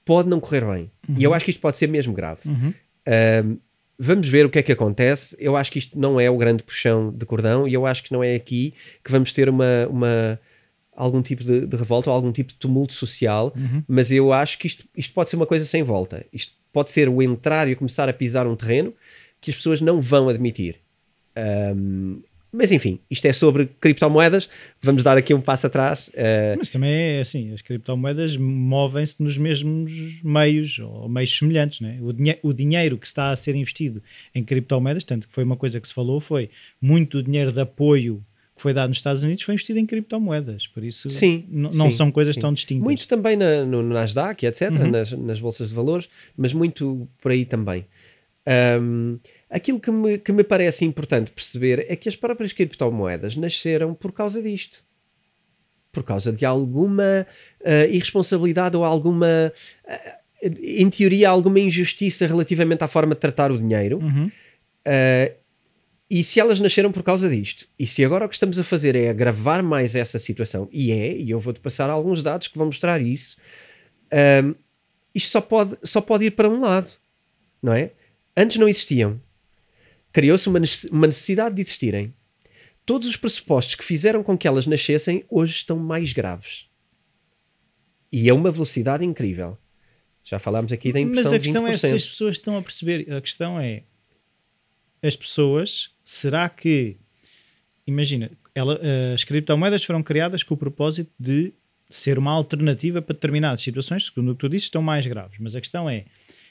pode 0.04 0.28
não 0.28 0.40
correr 0.40 0.62
bem. 0.62 0.90
Uhum. 1.08 1.16
E 1.18 1.22
eu 1.22 1.30
uhum. 1.30 1.36
acho 1.36 1.44
que 1.44 1.52
isto 1.52 1.60
pode 1.60 1.76
ser 1.78 1.86
mesmo 1.86 2.12
grave. 2.12 2.40
Uhum. 2.46 2.74
Uh, 3.06 3.60
vamos 3.96 4.26
ver 4.26 4.44
o 4.44 4.50
que 4.50 4.58
é 4.58 4.62
que 4.64 4.72
acontece. 4.72 5.36
Eu 5.38 5.56
acho 5.56 5.70
que 5.70 5.78
isto 5.78 5.96
não 5.96 6.18
é 6.18 6.28
o 6.28 6.36
grande 6.36 6.64
puxão 6.64 7.12
de 7.12 7.24
cordão 7.24 7.68
e 7.68 7.72
eu 7.72 7.86
acho 7.86 8.02
que 8.02 8.12
não 8.12 8.22
é 8.22 8.34
aqui 8.34 8.74
que 9.04 9.12
vamos 9.12 9.32
ter 9.32 9.48
uma, 9.48 9.86
uma 9.88 10.40
algum 10.96 11.22
tipo 11.22 11.44
de, 11.44 11.64
de, 11.64 11.76
revolta 11.76 12.10
ou 12.10 12.16
algum 12.16 12.32
tipo 12.32 12.52
de 12.52 12.58
tumulto 12.58 12.92
social, 12.92 13.52
uhum. 13.54 13.84
mas 13.86 14.10
eu 14.10 14.32
acho 14.32 14.58
que 14.58 14.66
isto, 14.66 14.84
isto 14.96 15.14
pode 15.14 15.30
ser 15.30 15.36
uma 15.36 15.46
coisa 15.46 15.64
sem 15.64 15.84
volta. 15.84 16.26
Isto 16.32 16.52
pode 16.72 16.90
ser 16.90 17.08
o 17.08 17.22
entrar 17.22 17.68
e 17.68 17.76
começar 17.76 18.08
a 18.08 18.12
pisar 18.12 18.48
um 18.48 18.56
terreno 18.56 18.92
que 19.44 19.50
as 19.50 19.56
pessoas 19.58 19.80
não 19.82 20.00
vão 20.00 20.30
admitir. 20.30 20.76
Um, 21.36 22.22
mas 22.50 22.72
enfim, 22.72 22.98
isto 23.10 23.26
é 23.26 23.32
sobre 23.32 23.66
criptomoedas. 23.78 24.48
Vamos 24.80 25.02
dar 25.02 25.18
aqui 25.18 25.34
um 25.34 25.40
passo 25.40 25.66
atrás. 25.66 26.08
Uh... 26.08 26.56
Mas 26.56 26.70
também 26.70 26.90
é 26.90 27.20
assim: 27.20 27.52
as 27.52 27.60
criptomoedas 27.60 28.36
movem-se 28.38 29.22
nos 29.22 29.36
mesmos 29.36 30.22
meios 30.22 30.78
ou 30.78 31.08
meios 31.08 31.36
semelhantes. 31.36 31.80
Né? 31.80 31.98
O, 32.00 32.12
dinhe 32.12 32.38
o 32.42 32.52
dinheiro 32.54 32.96
que 32.96 33.06
está 33.06 33.32
a 33.32 33.36
ser 33.36 33.54
investido 33.54 34.02
em 34.34 34.42
criptomoedas, 34.42 35.04
tanto 35.04 35.28
que 35.28 35.34
foi 35.34 35.44
uma 35.44 35.56
coisa 35.56 35.78
que 35.78 35.86
se 35.86 35.92
falou, 35.92 36.20
foi 36.20 36.48
muito 36.80 37.22
dinheiro 37.22 37.52
de 37.52 37.60
apoio 37.60 38.24
que 38.56 38.62
foi 38.62 38.72
dado 38.72 38.88
nos 38.88 38.98
Estados 38.98 39.24
Unidos 39.24 39.42
foi 39.42 39.54
investido 39.54 39.80
em 39.80 39.86
criptomoedas. 39.86 40.68
Por 40.68 40.84
isso, 40.84 41.10
sim, 41.10 41.44
não 41.50 41.90
sim, 41.90 41.96
são 41.96 42.12
coisas 42.12 42.36
sim. 42.36 42.40
tão 42.40 42.52
distintas. 42.54 42.84
Muito 42.84 43.08
também 43.08 43.36
na, 43.36 43.64
no 43.64 43.82
Nasdaq, 43.82 44.46
etc., 44.46 44.70
uhum. 44.70 44.90
nas, 44.92 45.10
nas 45.10 45.40
bolsas 45.40 45.70
de 45.70 45.74
valores, 45.74 46.08
mas 46.36 46.52
muito 46.52 47.08
por 47.20 47.32
aí 47.32 47.44
também. 47.44 47.84
Um, 48.46 49.18
aquilo 49.48 49.80
que 49.80 49.90
me, 49.90 50.18
que 50.18 50.32
me 50.32 50.44
parece 50.44 50.84
importante 50.84 51.30
perceber 51.30 51.86
é 51.88 51.96
que 51.96 52.08
as 52.08 52.16
próprias 52.16 52.52
criptomoedas 52.52 53.36
nasceram 53.36 53.94
por 53.94 54.12
causa 54.12 54.42
disto. 54.42 54.84
Por 55.92 56.02
causa 56.02 56.32
de 56.32 56.44
alguma 56.44 57.26
uh, 57.60 57.90
irresponsabilidade 57.90 58.76
ou 58.76 58.84
alguma, 58.84 59.52
uh, 59.84 60.50
em 60.60 60.90
teoria, 60.90 61.28
alguma 61.28 61.60
injustiça 61.60 62.26
relativamente 62.26 62.82
à 62.82 62.88
forma 62.88 63.14
de 63.14 63.20
tratar 63.20 63.50
o 63.50 63.58
dinheiro. 63.58 63.98
Uhum. 63.98 64.30
Uh, 64.86 65.34
e 66.10 66.22
se 66.22 66.38
elas 66.38 66.60
nasceram 66.60 66.92
por 66.92 67.02
causa 67.02 67.28
disto, 67.28 67.66
e 67.78 67.86
se 67.86 68.04
agora 68.04 68.26
o 68.26 68.28
que 68.28 68.36
estamos 68.36 68.58
a 68.58 68.64
fazer 68.64 68.94
é 68.94 69.08
agravar 69.08 69.62
mais 69.62 69.96
essa 69.96 70.18
situação, 70.18 70.68
e 70.70 70.92
é, 70.92 71.16
e 71.16 71.30
eu 71.30 71.40
vou-te 71.40 71.60
passar 71.60 71.88
alguns 71.88 72.22
dados 72.22 72.46
que 72.46 72.58
vão 72.58 72.66
mostrar 72.66 73.00
isso, 73.00 73.38
um, 74.44 74.54
isto 75.14 75.30
só 75.30 75.40
pode, 75.40 75.76
só 75.82 76.00
pode 76.00 76.26
ir 76.26 76.32
para 76.32 76.48
um 76.48 76.60
lado, 76.60 76.92
não 77.62 77.72
é? 77.72 77.90
Antes 78.36 78.56
não 78.56 78.68
existiam. 78.68 79.20
Criou-se 80.12 80.48
uma 80.48 81.06
necessidade 81.06 81.54
de 81.54 81.62
existirem. 81.62 82.14
Todos 82.86 83.08
os 83.08 83.16
pressupostos 83.16 83.74
que 83.74 83.84
fizeram 83.84 84.22
com 84.22 84.36
que 84.36 84.46
elas 84.46 84.66
nascessem 84.66 85.24
hoje 85.28 85.54
estão 85.54 85.76
mais 85.78 86.12
graves. 86.12 86.66
E 88.12 88.28
a 88.28 88.34
uma 88.34 88.50
velocidade 88.50 89.04
incrível. 89.04 89.58
Já 90.22 90.38
falámos 90.38 90.72
aqui 90.72 90.92
da 90.92 91.00
impressão 91.00 91.32
Mas 91.32 91.32
a 91.32 91.38
questão 91.38 91.64
de 91.64 91.70
20%. 91.70 91.74
é 91.74 91.76
se 91.78 91.94
as 91.94 92.06
pessoas 92.06 92.36
estão 92.36 92.56
a 92.56 92.62
perceber. 92.62 93.12
A 93.12 93.20
questão 93.20 93.58
é 93.58 93.82
as 95.02 95.16
pessoas, 95.16 95.90
será 96.02 96.48
que 96.48 96.96
imagina, 97.86 98.30
ela, 98.54 98.80
as 99.14 99.24
criptomoedas 99.24 99.84
foram 99.84 100.02
criadas 100.02 100.42
com 100.42 100.54
o 100.54 100.56
propósito 100.56 101.10
de 101.18 101.52
ser 101.90 102.18
uma 102.18 102.32
alternativa 102.32 103.02
para 103.02 103.14
determinadas 103.14 103.62
situações, 103.62 104.06
segundo 104.06 104.32
o 104.32 104.34
que 104.34 104.40
tu 104.40 104.48
disse, 104.48 104.64
estão 104.64 104.82
mais 104.82 105.06
graves. 105.06 105.38
Mas 105.38 105.54
a 105.54 105.60
questão 105.60 105.88
é, 105.88 106.06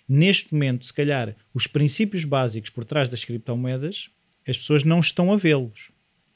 neste 0.08 0.54
momento, 0.54 0.86
se 0.86 0.94
calhar, 0.94 1.36
os 1.54 1.68
princípios 1.68 2.24
básicos 2.24 2.70
por 2.70 2.86
trás 2.86 3.10
das 3.10 3.24
criptomoedas, 3.24 4.10
as 4.48 4.58
pessoas 4.58 4.84
não 4.84 5.00
estão 5.00 5.32
a 5.32 5.38
vê-los. 5.38 5.92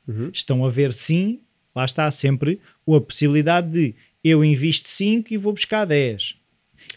Uhum. 0.08 0.30
Estão 0.34 0.66
a 0.66 0.70
ver, 0.70 0.94
sim, 0.94 1.42
lá 1.76 1.86
está 1.86 2.10
sempre 2.10 2.60
a 2.88 3.02
possibilidade 3.02 3.70
de 3.70 3.96
eu 4.24 4.44
invisto 4.44 4.88
5 4.88 5.34
e 5.34 5.38
vou 5.38 5.54
buscar 5.54 5.86
10. 5.86 6.36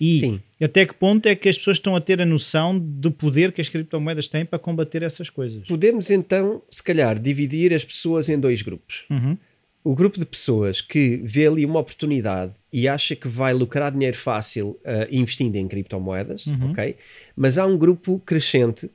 E 0.01 0.21
Sim. 0.21 0.41
até 0.63 0.87
que 0.87 0.95
ponto 0.95 1.27
é 1.27 1.35
que 1.35 1.49
as 1.49 1.59
pessoas 1.59 1.79
estão 1.79 1.97
a 1.97 2.01
ter 2.01 2.21
a 2.21 2.27
noção 2.27 2.79
do 2.79 3.11
poder 3.11 3.53
que 3.53 3.61
as 3.61 3.69
criptomoedas 3.69 4.29
têm 4.29 4.45
para 4.45 4.59
combater 4.59 5.03
essas 5.03 5.29
coisas? 5.29 5.67
Podemos 5.67 6.11
então, 6.11 6.63
se 6.71 6.83
calhar, 6.83 7.19
dividir 7.19 7.73
as 7.75 7.85
pessoas 7.85 8.29
em 8.29 8.39
dois 8.39 8.63
grupos. 8.63 9.05
Uhum. 9.11 9.37
O 9.83 9.95
grupo 9.95 10.19
de 10.19 10.27
pessoas 10.27 10.81
que 10.81 11.17
vê 11.25 11.47
ali 11.47 11.65
uma 11.65 11.81
oportunidade 11.81 12.53
e 12.73 12.87
acha 12.87 13.17
que 13.17 13.27
vai 13.27 13.53
lucrar 13.55 13.91
dinheiro 13.91 14.17
fácil 14.17 14.79
uh, 14.85 15.07
investindo 15.11 15.57
em 15.57 15.67
criptomoedas, 15.67 16.47
Uhum. 16.47 16.71
ok? 16.71 16.97
Mas 17.35 17.57
há 17.57 17.67
um 17.67 17.79
grupo 17.79 18.21
crescente 18.27 18.87
uh, 18.87 18.91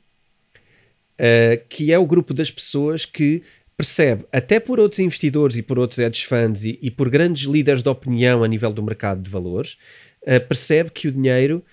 que 1.68 1.92
é 1.92 1.98
o 1.98 2.06
grupo 2.06 2.34
das 2.34 2.52
pessoas 2.52 3.04
que 3.06 3.42
percebe, 3.76 4.26
até 4.32 4.60
por 4.60 4.80
outros 4.80 5.00
investidores 5.00 5.58
e 5.58 5.62
por 5.62 5.78
outros 5.78 6.00
hedge 6.00 6.26
funds 6.26 6.64
e, 6.64 6.80
e 6.82 6.90
por 6.90 7.10
grandes 7.10 7.44
líderes 7.44 7.84
de 7.84 7.90
opinião 7.90 8.44
a 8.44 8.48
nível 8.48 8.72
do 8.72 8.82
mercado 8.84 9.22
de 9.22 9.30
valores, 9.30 9.78
uh, 10.22 10.40
percebe 10.48 10.92
que 10.92 11.08
o 11.08 11.12
dinheiro 11.12 11.64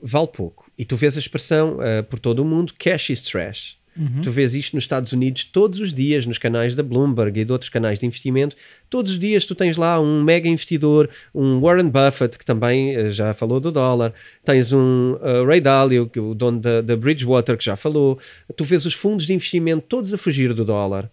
vale 0.00 0.28
pouco. 0.28 0.70
E 0.78 0.84
tu 0.84 0.96
vês 0.96 1.16
a 1.16 1.18
expressão 1.18 1.78
por 2.08 2.20
todo 2.20 2.38
o 2.38 2.44
mundo, 2.44 2.72
cash 2.78 3.10
is 3.10 3.20
trash. 3.20 3.76
Uhum. 3.98 4.22
Tu 4.22 4.30
vês 4.30 4.54
isto 4.54 4.76
nos 4.76 4.84
Estados 4.84 5.12
Unidos 5.12 5.42
todos 5.42 5.80
os 5.80 5.92
dias, 5.92 6.24
nos 6.24 6.38
canais 6.38 6.72
da 6.74 6.84
Bloomberg 6.84 7.40
e 7.40 7.44
de 7.44 7.50
outros 7.50 7.68
canais 7.68 7.98
de 7.98 8.06
investimento. 8.06 8.56
Todos 8.88 9.10
os 9.10 9.18
dias 9.18 9.44
tu 9.44 9.56
tens 9.56 9.76
lá 9.76 10.00
um 10.00 10.22
mega 10.22 10.48
investidor, 10.48 11.10
um 11.34 11.60
Warren 11.60 11.88
Buffett, 11.88 12.38
que 12.38 12.44
também 12.44 12.96
uh, 12.96 13.10
já 13.10 13.34
falou 13.34 13.58
do 13.58 13.72
dólar. 13.72 14.14
Tens 14.44 14.72
um 14.72 15.14
uh, 15.14 15.44
Ray 15.44 15.60
Dalio, 15.60 16.08
que 16.08 16.18
é 16.18 16.22
o 16.22 16.32
dono 16.32 16.60
da, 16.60 16.80
da 16.80 16.96
Bridgewater, 16.96 17.56
que 17.56 17.64
já 17.64 17.76
falou. 17.76 18.20
Tu 18.56 18.64
vês 18.64 18.86
os 18.86 18.94
fundos 18.94 19.26
de 19.26 19.34
investimento 19.34 19.84
todos 19.88 20.14
a 20.14 20.18
fugir 20.18 20.54
do 20.54 20.64
dólar. 20.64 21.10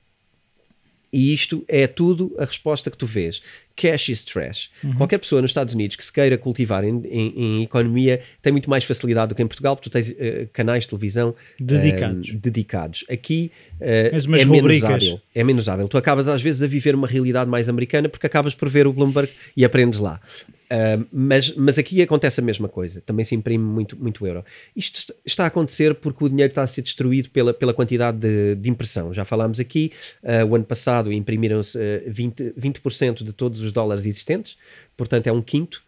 E 1.12 1.34
isto 1.34 1.64
é 1.68 1.88
tudo 1.88 2.36
a 2.38 2.46
resposta 2.46 2.92
que 2.92 2.98
tu 2.98 3.08
vês. 3.08 3.42
Cash 3.76 4.10
is 4.10 4.24
trash. 4.24 4.70
Uhum. 4.84 4.96
Qualquer 4.96 5.18
pessoa 5.18 5.42
nos 5.42 5.52
Estados 5.52 5.74
Unidos 5.74 5.96
que 5.96 6.06
se 6.06 6.12
queira 6.12 6.38
cultivar 6.38 6.84
em, 6.84 7.02
em, 7.06 7.34
em 7.36 7.64
economia 7.64 8.22
tem 8.42 8.52
muito 8.52 8.70
mais 8.70 8.84
facilidade 8.84 9.30
do 9.30 9.36
que 9.36 9.44
em 9.44 9.48
Portugal, 9.48 9.76
porque 9.76 9.90
tu 9.90 9.94
tens 9.94 10.10
uh, 10.10 10.48
canais 10.54 10.84
de 10.84 10.90
televisão 10.90 11.36
Dedicados. 11.60 12.30
um, 12.30 12.38
dedicados. 12.38 13.06
Aqui 13.10 13.52
uh, 13.82 14.36
é 14.36 14.46
menos 14.46 14.84
hábil. 14.84 15.22
É 15.34 15.44
menos 15.44 15.70
hábil. 15.70 15.88
Tu 15.88 15.98
acabas 15.98 16.28
às 16.28 16.42
vezes 16.42 16.62
a 16.62 16.68
viver 16.68 16.96
uma 16.96 17.08
realidade 17.08 17.50
mais 17.50 17.68
americana 17.68 18.08
porque 18.08 18.28
acabas 18.28 18.56
por 18.56 18.70
ver 18.70 18.88
o 18.88 18.94
Bloomberg 18.94 19.30
e 19.56 19.66
aprendes 19.66 20.00
lá. 20.00 20.22
Uh, 20.66 21.06
mas, 21.12 21.56
mas 21.56 21.78
aqui 21.78 22.02
acontece 22.02 22.40
a 22.40 22.44
mesma 22.44 22.68
coisa. 22.68 23.02
Também 23.02 23.24
se 23.24 23.36
imprime 23.36 23.64
muito, 23.64 23.96
muito 23.98 24.26
euro. 24.26 24.44
Isto 24.76 25.14
está 25.24 25.44
a 25.44 25.48
acontecer 25.48 25.94
porque 25.96 26.24
o 26.24 26.30
dinheiro 26.30 26.52
está 26.52 26.64
a 26.64 26.68
ser 26.68 26.82
destruído 26.82 27.30
pela, 27.30 27.54
pela 27.54 27.74
quantidade 27.74 28.18
de, 28.18 28.56
de 28.56 28.70
impressão. 28.70 29.14
Já 29.14 29.24
falámos 29.24 29.60
aqui, 29.60 29.92
uh, 30.24 30.46
o 30.46 30.56
ano 30.56 30.66
passado 30.66 31.12
imprimiram-se 31.12 31.78
uh, 31.78 32.12
20%, 32.12 32.54
20 32.58 33.24
de 33.24 33.34
todos 33.34 33.62
os 33.62 33.65
dólares 33.72 34.06
existentes, 34.06 34.58
portanto 34.96 35.28
é 35.28 35.32
um 35.32 35.42
quinto. 35.42 35.84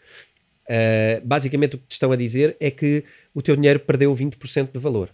Uh, 0.65 1.25
basicamente 1.25 1.75
o 1.75 1.77
que 1.79 1.87
te 1.87 1.93
estão 1.93 2.11
a 2.11 2.15
dizer 2.15 2.57
é 2.59 2.69
que 2.69 3.03
o 3.33 3.41
teu 3.41 3.55
dinheiro 3.55 3.79
perdeu 3.79 4.13
20% 4.13 4.71
de 4.73 4.79
valor. 4.79 5.09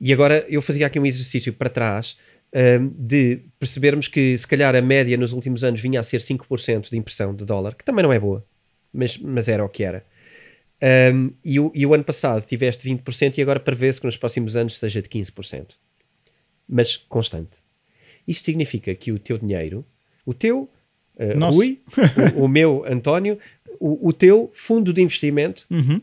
E 0.00 0.12
agora 0.12 0.44
eu 0.48 0.60
fazia 0.60 0.86
aqui 0.86 0.98
um 0.98 1.06
exercício 1.06 1.52
para 1.52 1.70
trás 1.70 2.16
um, 2.54 2.88
de 2.88 3.40
percebermos 3.58 4.08
que 4.08 4.36
se 4.36 4.46
calhar 4.46 4.74
a 4.74 4.82
média 4.82 5.16
nos 5.16 5.32
últimos 5.32 5.64
anos 5.64 5.80
vinha 5.80 6.00
a 6.00 6.02
ser 6.02 6.20
5% 6.20 6.90
de 6.90 6.96
impressão 6.96 7.34
de 7.34 7.44
dólar, 7.44 7.74
que 7.74 7.84
também 7.84 8.02
não 8.02 8.12
é 8.12 8.18
boa, 8.18 8.44
mas, 8.92 9.16
mas 9.18 9.48
era 9.48 9.64
o 9.64 9.68
que 9.68 9.84
era. 9.84 10.04
Um, 10.82 11.30
e, 11.42 11.58
o, 11.58 11.72
e 11.74 11.86
o 11.86 11.94
ano 11.94 12.04
passado 12.04 12.44
tiveste 12.44 12.88
20% 12.88 13.38
e 13.38 13.42
agora 13.42 13.58
prevê-se 13.58 14.00
que 14.00 14.06
nos 14.06 14.16
próximos 14.16 14.56
anos 14.56 14.78
seja 14.78 15.00
de 15.00 15.08
15%. 15.08 15.68
Mas 16.68 16.96
constante. 16.96 17.58
Isto 18.26 18.44
significa 18.44 18.94
que 18.94 19.12
o 19.12 19.18
teu 19.18 19.38
dinheiro, 19.38 19.86
o 20.24 20.34
teu 20.34 20.68
uh. 21.18 21.50
Rui, 21.50 21.78
o, 22.36 22.44
o 22.44 22.48
meu 22.48 22.84
António, 22.88 23.38
o, 23.80 24.08
o 24.08 24.12
teu 24.12 24.50
fundo 24.54 24.92
de 24.92 25.02
investimento 25.02 25.64
Uhum. 25.70 26.00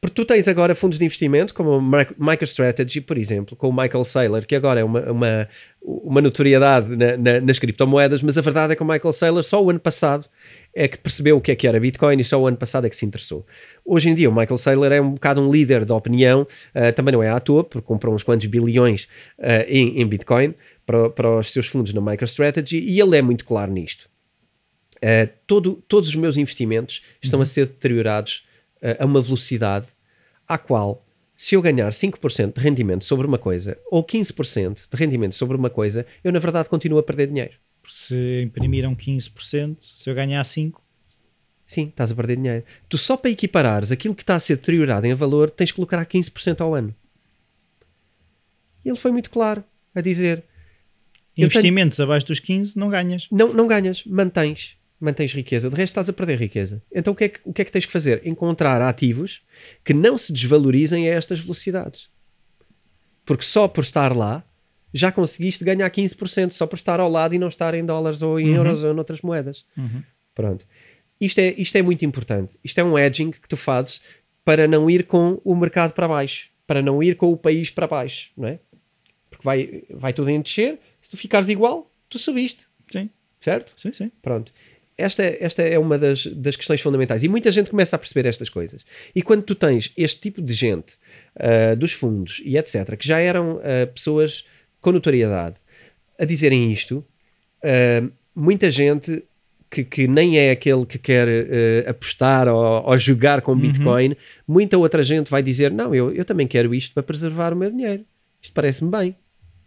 porque 0.00 0.14
tu 0.14 0.24
tens 0.24 0.46
agora 0.46 0.74
fundos 0.74 0.98
de 0.98 1.04
investimento 1.04 1.52
como 1.54 1.70
o 1.78 1.82
Mi- 1.82 2.06
MicroStrategy, 2.18 3.00
por 3.00 3.18
exemplo, 3.18 3.56
com 3.56 3.68
o 3.68 3.72
Michael 3.76 4.04
Saylor, 4.04 4.46
que 4.46 4.54
agora 4.54 4.78
é 4.80 4.84
uma, 4.84 5.00
uma, 5.10 5.48
uma 5.82 6.20
notoriedade 6.20 6.94
na- 6.96 7.16
na- 7.16 7.40
nas 7.40 7.58
criptomoedas, 7.58 8.22
mas 8.22 8.38
a 8.38 8.40
verdade 8.40 8.72
é 8.72 8.76
que 8.76 8.82
o 8.82 8.86
Michael 8.86 9.12
Saylor 9.12 9.42
só 9.42 9.62
o 9.64 9.70
ano 9.70 9.80
passado 9.80 10.26
é 10.74 10.86
que 10.86 10.98
percebeu 10.98 11.36
o 11.38 11.40
que 11.40 11.50
é 11.50 11.56
que 11.56 11.66
era 11.66 11.80
Bitcoin 11.80 12.20
e 12.20 12.24
só 12.24 12.38
o 12.40 12.46
ano 12.46 12.56
passado 12.58 12.86
é 12.86 12.90
que 12.90 12.96
se 12.96 13.06
interessou. 13.06 13.44
Hoje 13.84 14.10
em 14.10 14.14
dia 14.14 14.28
o 14.28 14.32
Michael 14.32 14.58
Saylor 14.58 14.92
é 14.92 15.00
um 15.00 15.12
bocado 15.12 15.40
um 15.40 15.50
líder 15.50 15.84
da 15.86 15.94
opinião, 15.96 16.46
ah, 16.74 16.92
também 16.92 17.12
não 17.12 17.22
é 17.22 17.30
à 17.30 17.40
toa, 17.40 17.64
porque 17.64 17.80
comprou 17.86 18.14
uns 18.14 18.22
quantos 18.22 18.46
bilhões 18.46 19.08
ah, 19.40 19.64
em, 19.66 20.00
em 20.00 20.06
Bitcoin 20.06 20.54
para, 20.84 21.08
para 21.10 21.38
os 21.38 21.50
seus 21.50 21.66
fundos 21.66 21.92
na 21.94 22.00
MicroStrategy 22.02 22.78
e 22.78 23.00
ele 23.00 23.16
é 23.16 23.22
muito 23.22 23.44
claro 23.44 23.72
nisto. 23.72 24.06
Uh, 24.96 25.30
todo- 25.46 25.82
todos 25.86 26.08
os 26.08 26.14
meus 26.14 26.36
investimentos 26.36 27.02
estão 27.22 27.40
a 27.40 27.46
ser 27.46 27.66
deteriorados 27.66 28.44
uh, 28.82 28.96
a 29.02 29.04
uma 29.04 29.20
velocidade 29.20 29.86
à 30.48 30.56
qual, 30.56 31.04
se 31.36 31.54
eu 31.54 31.60
ganhar 31.62 31.92
5% 31.92 32.54
de 32.54 32.60
rendimento 32.60 33.04
sobre 33.04 33.26
uma 33.26 33.38
coisa 33.38 33.76
ou 33.90 34.02
15% 34.02 34.88
de 34.90 34.96
rendimento 34.96 35.34
sobre 35.34 35.56
uma 35.56 35.68
coisa, 35.68 36.06
eu 36.24 36.32
na 36.32 36.38
verdade 36.38 36.68
continuo 36.68 36.98
a 36.98 37.02
perder 37.02 37.28
dinheiro. 37.28 37.52
Porque 37.82 37.96
se 37.96 38.42
imprimiram 38.42 38.94
15%, 38.96 39.76
se 39.80 40.08
eu 40.10 40.14
ganhar 40.14 40.42
5%, 40.42 40.74
Sim, 41.66 41.88
estás 41.88 42.12
a 42.12 42.14
perder 42.14 42.36
dinheiro. 42.36 42.64
Tu 42.88 42.96
só 42.96 43.16
para 43.16 43.28
equiparares 43.30 43.90
aquilo 43.90 44.14
que 44.14 44.22
está 44.22 44.36
a 44.36 44.38
ser 44.38 44.54
deteriorado 44.56 45.04
em 45.04 45.14
valor, 45.14 45.50
tens 45.50 45.72
que 45.72 45.80
lucrar 45.80 46.06
15% 46.06 46.60
ao 46.60 46.74
ano. 46.76 46.94
Ele 48.84 48.96
foi 48.96 49.10
muito 49.10 49.30
claro 49.30 49.64
a 49.94 50.00
dizer: 50.00 50.44
investimentos 51.36 51.98
abaixo 51.98 52.26
dos 52.26 52.40
15% 52.40 52.76
não 52.76 52.88
ganhas. 52.88 53.26
não, 53.32 53.52
não 53.52 53.66
ganhas, 53.66 54.04
mantens. 54.04 54.75
Mantens 54.98 55.32
riqueza, 55.34 55.68
de 55.68 55.76
resto 55.76 55.92
estás 55.92 56.08
a 56.08 56.12
perder 56.12 56.38
riqueza. 56.38 56.82
Então 56.92 57.12
o 57.12 57.16
que, 57.16 57.24
é 57.24 57.28
que, 57.28 57.40
o 57.44 57.52
que 57.52 57.62
é 57.62 57.64
que 57.64 57.70
tens 57.72 57.84
que 57.84 57.92
fazer? 57.92 58.22
Encontrar 58.26 58.80
ativos 58.80 59.42
que 59.84 59.92
não 59.92 60.16
se 60.16 60.32
desvalorizem 60.32 61.08
a 61.10 61.14
estas 61.14 61.38
velocidades. 61.40 62.08
Porque 63.24 63.44
só 63.44 63.68
por 63.68 63.82
estar 63.84 64.16
lá 64.16 64.42
já 64.94 65.12
conseguiste 65.12 65.62
ganhar 65.62 65.90
15%, 65.90 66.52
só 66.52 66.66
por 66.66 66.76
estar 66.76 67.00
ao 67.00 67.10
lado 67.10 67.34
e 67.34 67.38
não 67.38 67.48
estar 67.48 67.74
em 67.74 67.84
dólares 67.84 68.22
ou 68.22 68.40
em 68.40 68.48
Uhum. 68.50 68.54
euros 68.56 68.82
ou 68.82 68.94
noutras 68.94 69.20
moedas. 69.20 69.64
Uhum. 69.76 70.02
Pronto. 70.34 70.64
Isto 71.20 71.38
é, 71.40 71.54
isto 71.58 71.76
é 71.76 71.82
muito 71.82 72.04
importante. 72.04 72.56
Isto 72.64 72.78
é 72.80 72.84
um 72.84 72.98
edging 72.98 73.30
que 73.32 73.46
tu 73.48 73.56
fazes 73.56 74.00
para 74.44 74.66
não 74.66 74.88
ir 74.88 75.04
com 75.04 75.40
o 75.44 75.54
mercado 75.54 75.92
para 75.92 76.08
baixo, 76.08 76.48
para 76.66 76.80
não 76.80 77.02
ir 77.02 77.16
com 77.16 77.30
o 77.32 77.36
país 77.36 77.68
para 77.68 77.86
baixo, 77.86 78.30
não 78.36 78.48
é? 78.48 78.58
Porque 79.28 79.44
vai, 79.44 79.82
vai 79.90 80.12
tudo 80.14 80.30
em 80.30 80.40
descer, 80.40 80.78
se 81.02 81.10
tu 81.10 81.16
ficares 81.16 81.48
igual, 81.48 81.90
tu 82.08 82.18
subiste, 82.18 82.64
Sim, 82.88 83.10
certo? 83.40 83.72
sim, 83.76 83.92
sim. 83.92 84.10
Pronto. 84.22 84.52
Esta, 84.98 85.22
esta 85.24 85.62
é 85.62 85.78
uma 85.78 85.98
das, 85.98 86.26
das 86.26 86.56
questões 86.56 86.80
fundamentais. 86.80 87.22
E 87.22 87.28
muita 87.28 87.50
gente 87.50 87.70
começa 87.70 87.96
a 87.96 87.98
perceber 87.98 88.26
estas 88.26 88.48
coisas. 88.48 88.84
E 89.14 89.20
quando 89.20 89.42
tu 89.42 89.54
tens 89.54 89.92
este 89.96 90.20
tipo 90.20 90.40
de 90.40 90.54
gente, 90.54 90.94
ah, 91.38 91.74
dos 91.74 91.92
fundos 91.92 92.40
e 92.44 92.56
etc., 92.56 92.96
que 92.96 93.06
já 93.06 93.18
eram 93.18 93.60
ah, 93.62 93.86
pessoas 93.86 94.44
com 94.80 94.92
notoriedade, 94.92 95.56
a 96.18 96.24
dizerem 96.24 96.72
isto, 96.72 97.04
ah, 97.62 98.08
muita 98.34 98.70
gente 98.70 99.22
que, 99.70 99.84
que 99.84 100.08
nem 100.08 100.38
é 100.38 100.50
aquele 100.50 100.86
que 100.86 100.98
quer 100.98 101.28
ah, 101.28 101.90
apostar 101.90 102.48
ou, 102.48 102.86
ou 102.86 102.96
jogar 102.96 103.42
com 103.42 103.52
Uhum. 103.52 103.58
Bitcoin, 103.58 104.16
muita 104.48 104.78
outra 104.78 105.02
gente 105.02 105.30
vai 105.30 105.42
dizer: 105.42 105.70
Não, 105.70 105.94
eu, 105.94 106.10
eu 106.10 106.24
também 106.24 106.46
quero 106.46 106.74
isto 106.74 106.94
para 106.94 107.02
preservar 107.02 107.52
o 107.52 107.56
meu 107.56 107.70
dinheiro. 107.70 108.02
Isto 108.40 108.54
parece-me 108.54 108.90
bem. 108.90 109.16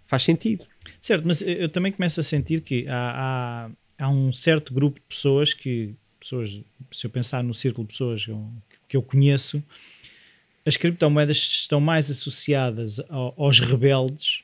Faz 0.07 0.23
sentido. 0.23 0.65
Certo, 0.99 1.23
mas 1.27 1.39
eu 1.41 1.49
eu 1.49 1.69
também 1.69 1.91
começo 1.91 2.19
a 2.19 2.23
sentir 2.23 2.61
que 2.61 2.87
há, 2.87 3.67
há, 3.67 3.69
há 3.99 4.09
um 4.09 4.31
certo 4.33 4.73
grupo 4.73 4.99
de 4.99 5.05
pessoas 5.05 5.53
que, 5.53 5.93
pessoas, 6.19 6.61
se 6.91 7.05
eu 7.05 7.09
pensar 7.09 7.43
no 7.43 7.53
círculo 7.53 7.85
de 7.85 7.93
pessoas 7.93 8.25
que 8.25 8.31
eu, 8.31 8.51
que 8.87 8.97
eu 8.97 9.03
conheço, 9.03 9.61
as 10.65 10.77
criptomoedas 10.77 11.37
estão 11.37 11.79
mais 11.79 12.09
associadas 12.09 12.99
ao- 13.09 13.33
aos 13.37 13.59
rebeldes 13.59 14.43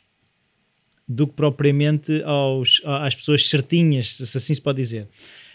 do 1.08 1.28
que 1.28 1.34
propriamente 1.34 2.22
aos, 2.24 2.82
às 2.84 3.16
pessoas 3.16 3.48
certinhas, 3.48 4.10
se 4.10 4.38
assim 4.38 4.56
se 4.56 4.62
pode 4.62 4.78
dizer. 4.78 5.08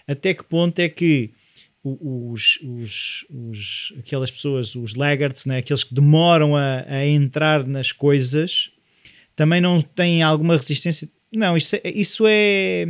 Até 0.07 0.33
que 0.33 0.43
ponto 0.45 0.79
é 0.79 0.89
que 0.89 1.31
os, 1.83 2.59
os, 2.63 3.27
os, 3.31 3.93
aquelas 3.99 4.31
pessoas, 4.31 4.75
os 4.75 4.95
laggards, 4.95 5.47
né, 5.47 5.59
aqueles 5.59 5.83
que 5.83 5.95
demoram 5.95 6.57
a, 6.57 6.85
a, 6.87 7.07
entrar 7.07 7.67
nas 7.67 7.91
coisas, 7.91 8.71
também 9.35 9.61
não 9.61 9.81
têm 9.81 10.23
alguma 10.23 10.57
resistência. 10.57 11.09
Não, 11.33 11.57
isso 11.57 11.77
é, 11.77 11.81
isso 11.85 12.25
é, 12.27 12.87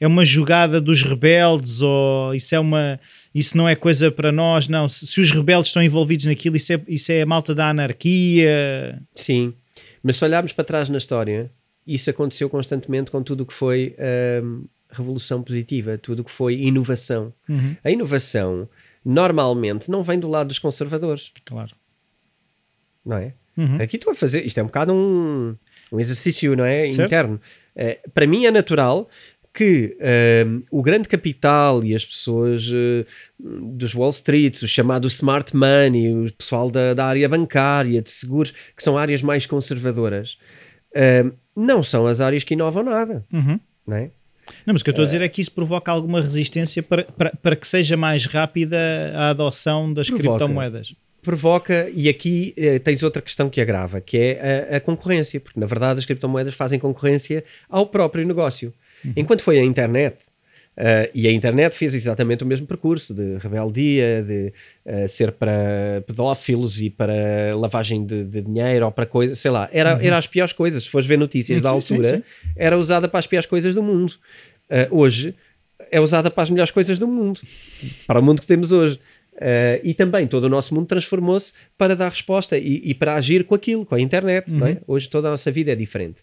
é 0.00 0.06
uma 0.06 0.24
jogada 0.24 0.80
dos 0.80 1.02
rebeldes, 1.02 1.80
ou 1.82 2.34
isso 2.34 2.54
é 2.54 2.58
uma. 2.58 3.00
Isso 3.34 3.56
não 3.56 3.68
é 3.68 3.74
coisa 3.74 4.10
para 4.10 4.30
nós, 4.30 4.68
não. 4.68 4.88
Se, 4.88 5.06
se 5.06 5.20
os 5.20 5.30
rebeldes 5.30 5.70
estão 5.70 5.82
envolvidos 5.82 6.26
naquilo, 6.26 6.56
isso 6.56 6.72
é, 6.72 6.80
isso 6.86 7.10
é 7.12 7.22
a 7.22 7.26
malta 7.26 7.54
da 7.54 7.70
anarquia. 7.70 9.02
Sim, 9.14 9.54
mas 10.02 10.18
se 10.18 10.24
olharmos 10.24 10.52
para 10.52 10.64
trás 10.64 10.88
na 10.88 10.98
história, 10.98 11.50
isso 11.86 12.10
aconteceu 12.10 12.48
constantemente 12.50 13.10
com 13.10 13.22
tudo 13.22 13.42
o 13.42 13.46
que 13.46 13.54
foi 13.54 13.96
hum, 14.42 14.64
revolução 14.90 15.42
positiva, 15.42 15.98
tudo 15.98 16.20
o 16.20 16.24
que 16.24 16.30
foi 16.30 16.54
inovação. 16.54 17.32
Uhum. 17.48 17.76
A 17.82 17.90
inovação 17.90 18.68
normalmente 19.04 19.90
não 19.90 20.02
vem 20.02 20.18
do 20.18 20.28
lado 20.28 20.48
dos 20.48 20.58
conservadores. 20.58 21.30
Claro. 21.44 21.74
Não 23.04 23.16
é? 23.16 23.34
Uhum. 23.56 23.80
Aqui 23.80 23.96
estou 23.96 24.12
a 24.12 24.14
fazer, 24.14 24.44
isto 24.46 24.58
é 24.58 24.62
um 24.62 24.66
bocado 24.66 24.92
um, 24.92 25.56
um 25.92 26.00
exercício, 26.00 26.56
não 26.56 26.64
é? 26.64 26.86
Certo. 26.86 27.06
Interno. 27.06 27.40
Uh, 27.76 28.10
para 28.10 28.26
mim 28.26 28.46
é 28.46 28.50
natural 28.50 29.08
que 29.54 29.96
uh, 30.00 30.62
o 30.70 30.82
grande 30.82 31.08
capital 31.08 31.84
e 31.84 31.94
as 31.94 32.04
pessoas 32.04 32.66
uh, 32.66 33.06
dos 33.38 33.94
Wall 33.94 34.10
Street, 34.10 34.60
o 34.62 34.66
chamado 34.68 35.06
smart 35.06 35.54
money, 35.56 36.12
o 36.26 36.32
pessoal 36.32 36.68
da, 36.70 36.92
da 36.92 37.06
área 37.06 37.28
bancária, 37.28 38.02
de 38.02 38.10
seguros, 38.10 38.52
que 38.76 38.82
são 38.82 38.98
áreas 38.98 39.22
mais 39.22 39.46
conservadoras, 39.46 40.36
não 41.56 41.82
são 41.82 42.06
as 42.06 42.20
áreas 42.20 42.44
que 42.44 42.54
inovam 42.54 42.82
nada, 42.84 43.24
Uhum. 43.32 43.58
não 43.86 43.96
é? 43.96 44.10
Não, 44.66 44.74
mas 44.74 44.82
o 44.82 44.84
que 44.84 44.90
eu 44.90 44.92
estou 44.92 45.04
a 45.04 45.06
dizer 45.06 45.22
é 45.22 45.28
que 45.28 45.40
isso 45.40 45.52
provoca 45.52 45.90
alguma 45.90 46.20
resistência 46.20 46.82
para, 46.82 47.04
para, 47.04 47.30
para 47.42 47.56
que 47.56 47.66
seja 47.66 47.96
mais 47.96 48.26
rápida 48.26 48.76
a 49.14 49.30
adoção 49.30 49.90
das 49.92 50.08
Provoca. 50.08 50.28
criptomoedas. 50.38 50.94
provoca, 51.22 51.88
e 51.94 52.10
aqui 52.10 52.52
eh, 52.56 52.78
tens 52.78 53.02
outra 53.02 53.22
questão 53.22 53.48
que 53.48 53.58
agrava, 53.58 54.00
que 54.02 54.18
é 54.18 54.68
a, 54.72 54.76
a 54.76 54.80
concorrência, 54.80 55.40
porque 55.40 55.58
na 55.58 55.64
verdade 55.64 55.98
as 56.00 56.04
criptomoedas 56.04 56.54
fazem 56.54 56.78
concorrência 56.78 57.42
ao 57.70 57.86
próprio 57.86 58.26
negócio. 58.26 58.72
Enquanto 59.16 59.42
foi 59.42 59.58
a 59.58 59.64
internet, 59.64 60.16
eh, 60.76 61.10
e 61.14 61.28
a 61.28 61.32
internet 61.32 61.76
fez 61.76 61.94
exatamente 61.94 62.42
o 62.42 62.46
mesmo 62.46 62.66
percurso 62.66 63.14
de 63.14 63.38
rebeldia, 63.38 64.22
de 64.22 64.52
eh, 64.84 65.06
ser 65.06 65.32
para 65.32 66.02
pedófilos 66.06 66.80
e 66.80 66.90
para 66.90 67.54
lavagem 67.56 68.04
de, 68.04 68.24
de 68.24 68.40
dinheiro 68.42 68.84
ou 68.86 68.90
para 68.92 69.06
coisas, 69.06 69.38
sei 69.38 69.50
lá, 69.50 69.68
era, 69.72 69.98
era 70.02 70.18
as 70.18 70.26
piores 70.26 70.52
coisas. 70.52 70.84
Se 70.84 70.90
fores 70.90 71.06
ver 71.06 71.18
notícias 71.18 71.62
da 71.62 71.70
Sim, 71.70 71.80
sim, 71.80 71.94
altura, 71.94 72.16
sim. 72.16 72.22
era 72.56 72.76
usada 72.76 73.08
para 73.08 73.20
as 73.20 73.26
piores 73.26 73.46
coisas 73.46 73.74
do 73.74 73.82
mundo. 73.82 74.14
Eh, 74.68 74.88
hoje 74.90 75.34
é 75.90 76.00
usada 76.00 76.30
para 76.30 76.42
as 76.42 76.50
melhores 76.50 76.72
coisas 76.72 76.98
do 76.98 77.06
mundo, 77.06 77.40
para 78.06 78.18
o 78.18 78.22
mundo 78.22 78.40
que 78.40 78.46
temos 78.46 78.72
hoje. 78.72 78.98
Eh, 79.36 79.80
e 79.82 79.94
também 79.94 80.26
todo 80.28 80.44
o 80.44 80.48
nosso 80.48 80.72
mundo 80.74 80.86
transformou-se 80.86 81.52
para 81.76 81.96
dar 81.96 82.08
resposta 82.08 82.56
e, 82.56 82.80
e 82.84 82.94
para 82.94 83.16
agir 83.16 83.44
com 83.44 83.54
aquilo, 83.54 83.84
com 83.84 83.94
a 83.94 84.00
internet. 84.00 84.50
não 84.50 84.66
é? 84.66 84.78
Hoje 84.86 85.08
toda 85.08 85.28
a 85.28 85.30
nossa 85.32 85.50
vida 85.50 85.72
é 85.72 85.74
diferente. 85.74 86.20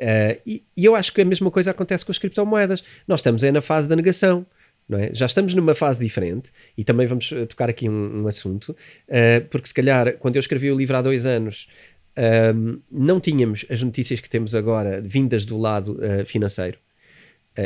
Eh, 0.00 0.40
e, 0.46 0.62
e 0.76 0.84
eu 0.84 0.96
acho 0.96 1.12
que 1.12 1.20
a 1.20 1.24
mesma 1.24 1.50
coisa 1.50 1.70
acontece 1.70 2.04
com 2.04 2.10
as 2.10 2.18
criptomoedas. 2.18 2.82
Nós 3.06 3.20
estamos 3.20 3.44
é 3.44 3.52
na 3.52 3.60
fase 3.60 3.86
da 3.86 3.94
negação. 3.94 4.46
Não 4.90 4.98
é? 4.98 5.14
Já 5.14 5.26
estamos 5.26 5.54
numa 5.54 5.72
fase 5.72 6.00
diferente 6.00 6.50
e 6.76 6.82
também 6.82 7.06
vamos 7.06 7.30
eh, 7.30 7.46
tocar 7.46 7.70
aqui 7.70 7.88
um, 7.88 8.22
um 8.22 8.26
assunto, 8.26 8.76
eh, 9.06 9.38
porque 9.38 9.68
se 9.68 9.74
calhar 9.74 10.14
quando 10.18 10.34
eu 10.34 10.40
escrevi 10.40 10.68
o 10.68 10.76
livro 10.76 10.96
há 10.96 11.00
dois 11.00 11.24
anos 11.26 11.68
ehm, 12.16 12.78
não 12.90 13.20
tínhamos 13.20 13.64
as 13.70 13.80
notícias 13.80 14.18
que 14.18 14.28
temos 14.28 14.52
agora 14.52 15.00
vindas 15.00 15.44
do 15.44 15.56
lado 15.56 15.96
eh, 16.04 16.24
financeiro 16.24 16.76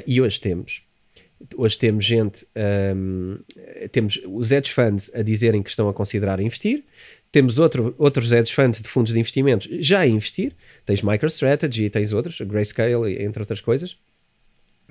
e 0.06 0.20
hoje 0.20 0.38
temos. 0.38 0.82
Hoje 1.56 1.78
temos 1.78 2.04
gente, 2.04 2.46
ehm, 2.54 3.36
temos 3.90 4.20
os 4.26 4.52
hedge 4.52 4.70
funds 4.72 5.10
a 5.14 5.22
dizerem 5.22 5.62
que 5.62 5.70
estão 5.70 5.88
a 5.88 5.94
considerar 5.94 6.40
investir, 6.40 6.84
temos 7.34 7.58
outro, 7.58 7.92
outros 7.98 8.30
hedge 8.30 8.54
funds 8.54 8.80
de 8.80 8.88
fundos 8.88 9.12
de 9.12 9.18
investimentos 9.18 9.68
já 9.80 9.98
a 9.98 10.06
investir, 10.06 10.52
tens 10.86 11.02
MicroStrategy, 11.02 11.90
tens 11.90 12.12
outros, 12.12 12.40
Grayscale, 12.40 13.20
entre 13.20 13.42
outras 13.42 13.60
coisas, 13.60 13.96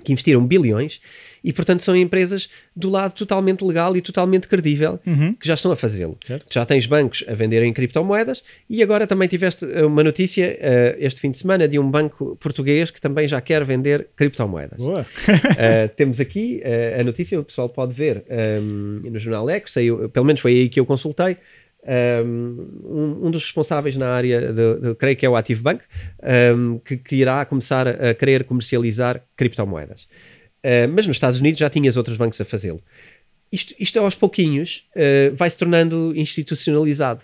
que 0.04 0.12
investiram 0.12 0.46
bilhões 0.46 1.00
e, 1.42 1.54
portanto, 1.54 1.82
são 1.82 1.96
empresas 1.96 2.50
do 2.76 2.90
lado 2.90 3.14
totalmente 3.14 3.64
legal 3.64 3.96
e 3.96 4.02
totalmente 4.02 4.46
credível 4.46 5.00
Uhum. 5.06 5.32
que 5.32 5.48
já 5.48 5.54
estão 5.54 5.72
a 5.72 5.76
fazê-lo. 5.76 6.18
Já 6.50 6.66
tens 6.66 6.84
bancos 6.84 7.24
a 7.26 7.32
venderem 7.32 7.72
criptomoedas 7.72 8.44
e 8.68 8.82
agora 8.82 9.06
também 9.06 9.26
tiveste 9.26 9.64
eh, 9.64 9.82
uma 9.82 10.04
notícia 10.04 10.58
eh, 10.60 10.96
este 10.98 11.20
fim 11.20 11.30
de 11.30 11.38
semana 11.38 11.66
de 11.66 11.78
um 11.78 11.90
banco 11.90 12.36
português 12.36 12.90
que 12.90 13.00
também 13.00 13.26
já 13.26 13.40
quer 13.40 13.64
vender 13.64 14.08
criptomoedas. 14.14 14.76
Boa. 14.76 15.00
Uh, 15.00 15.88
temos 15.96 16.20
aqui 16.20 16.60
uh, 16.62 17.00
a 17.00 17.04
notícia, 17.04 17.40
o 17.40 17.44
pessoal 17.44 17.70
pode 17.70 17.94
ver 17.94 18.22
um, 18.60 19.00
no 19.10 19.18
Jornal 19.18 19.48
Eco, 19.48 19.70
saiu, 19.70 20.10
pelo 20.10 20.26
menos 20.26 20.42
foi 20.42 20.52
aí 20.52 20.68
que 20.68 20.78
eu 20.78 20.84
consultei. 20.84 21.38
Um, 21.86 23.26
um 23.26 23.30
dos 23.30 23.42
responsáveis 23.44 23.94
na 23.96 24.08
área, 24.08 24.52
de, 24.52 24.80
de- 24.80 24.94
creio 24.94 25.16
que 25.16 25.26
é 25.26 25.28
o 25.28 25.36
Active 25.36 25.60
Bank, 25.60 25.82
um, 26.56 26.78
que, 26.78 26.96
que 26.96 27.16
irá 27.16 27.44
começar 27.44 27.86
a, 27.86 28.14
querer 28.14 28.44
comercializar 28.44 29.20
criptomoedas. 29.36 30.04
Uh, 30.64 30.88
mas 30.94 31.06
nos 31.06 31.16
Estados 31.16 31.38
Unidos 31.38 31.58
já 31.60 31.68
tinhas 31.68 31.96
outros 31.98 32.16
bancos 32.16 32.40
a 32.40 32.44
fazê-lo. 32.46 32.80
Isto, 33.52 33.74
isto 33.78 33.98
aos 34.00 34.14
pouquinhos 34.14 34.84
uh, 34.96 35.34
vai 35.36 35.50
se 35.50 35.58
tornando 35.58 36.12
institucionalizado. 36.16 37.22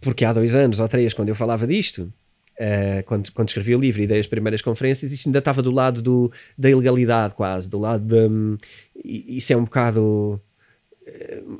Porque 0.00 0.24
há 0.24 0.32
dois 0.32 0.54
anos 0.54 0.78
ou 0.78 0.88
três, 0.88 1.14
quando 1.14 1.28
eu 1.30 1.34
falava 1.34 1.66
disto, 1.66 2.12
Uh, 2.60 3.02
quando, 3.06 3.32
quando 3.32 3.48
escrevi 3.48 3.74
o 3.74 3.80
livro 3.80 4.02
e 4.02 4.06
dei 4.06 4.20
as 4.20 4.26
primeiras 4.26 4.60
conferências, 4.60 5.10
isso 5.10 5.26
ainda 5.26 5.38
estava 5.38 5.62
do 5.62 5.70
lado 5.70 6.02
do, 6.02 6.30
da 6.58 6.68
ilegalidade, 6.68 7.32
quase, 7.32 7.66
do 7.66 7.78
lado 7.78 8.04
de. 8.04 8.58
i- 9.02 9.38
isso 9.38 9.50
é 9.50 9.56
um 9.56 9.64
bocado. 9.64 10.38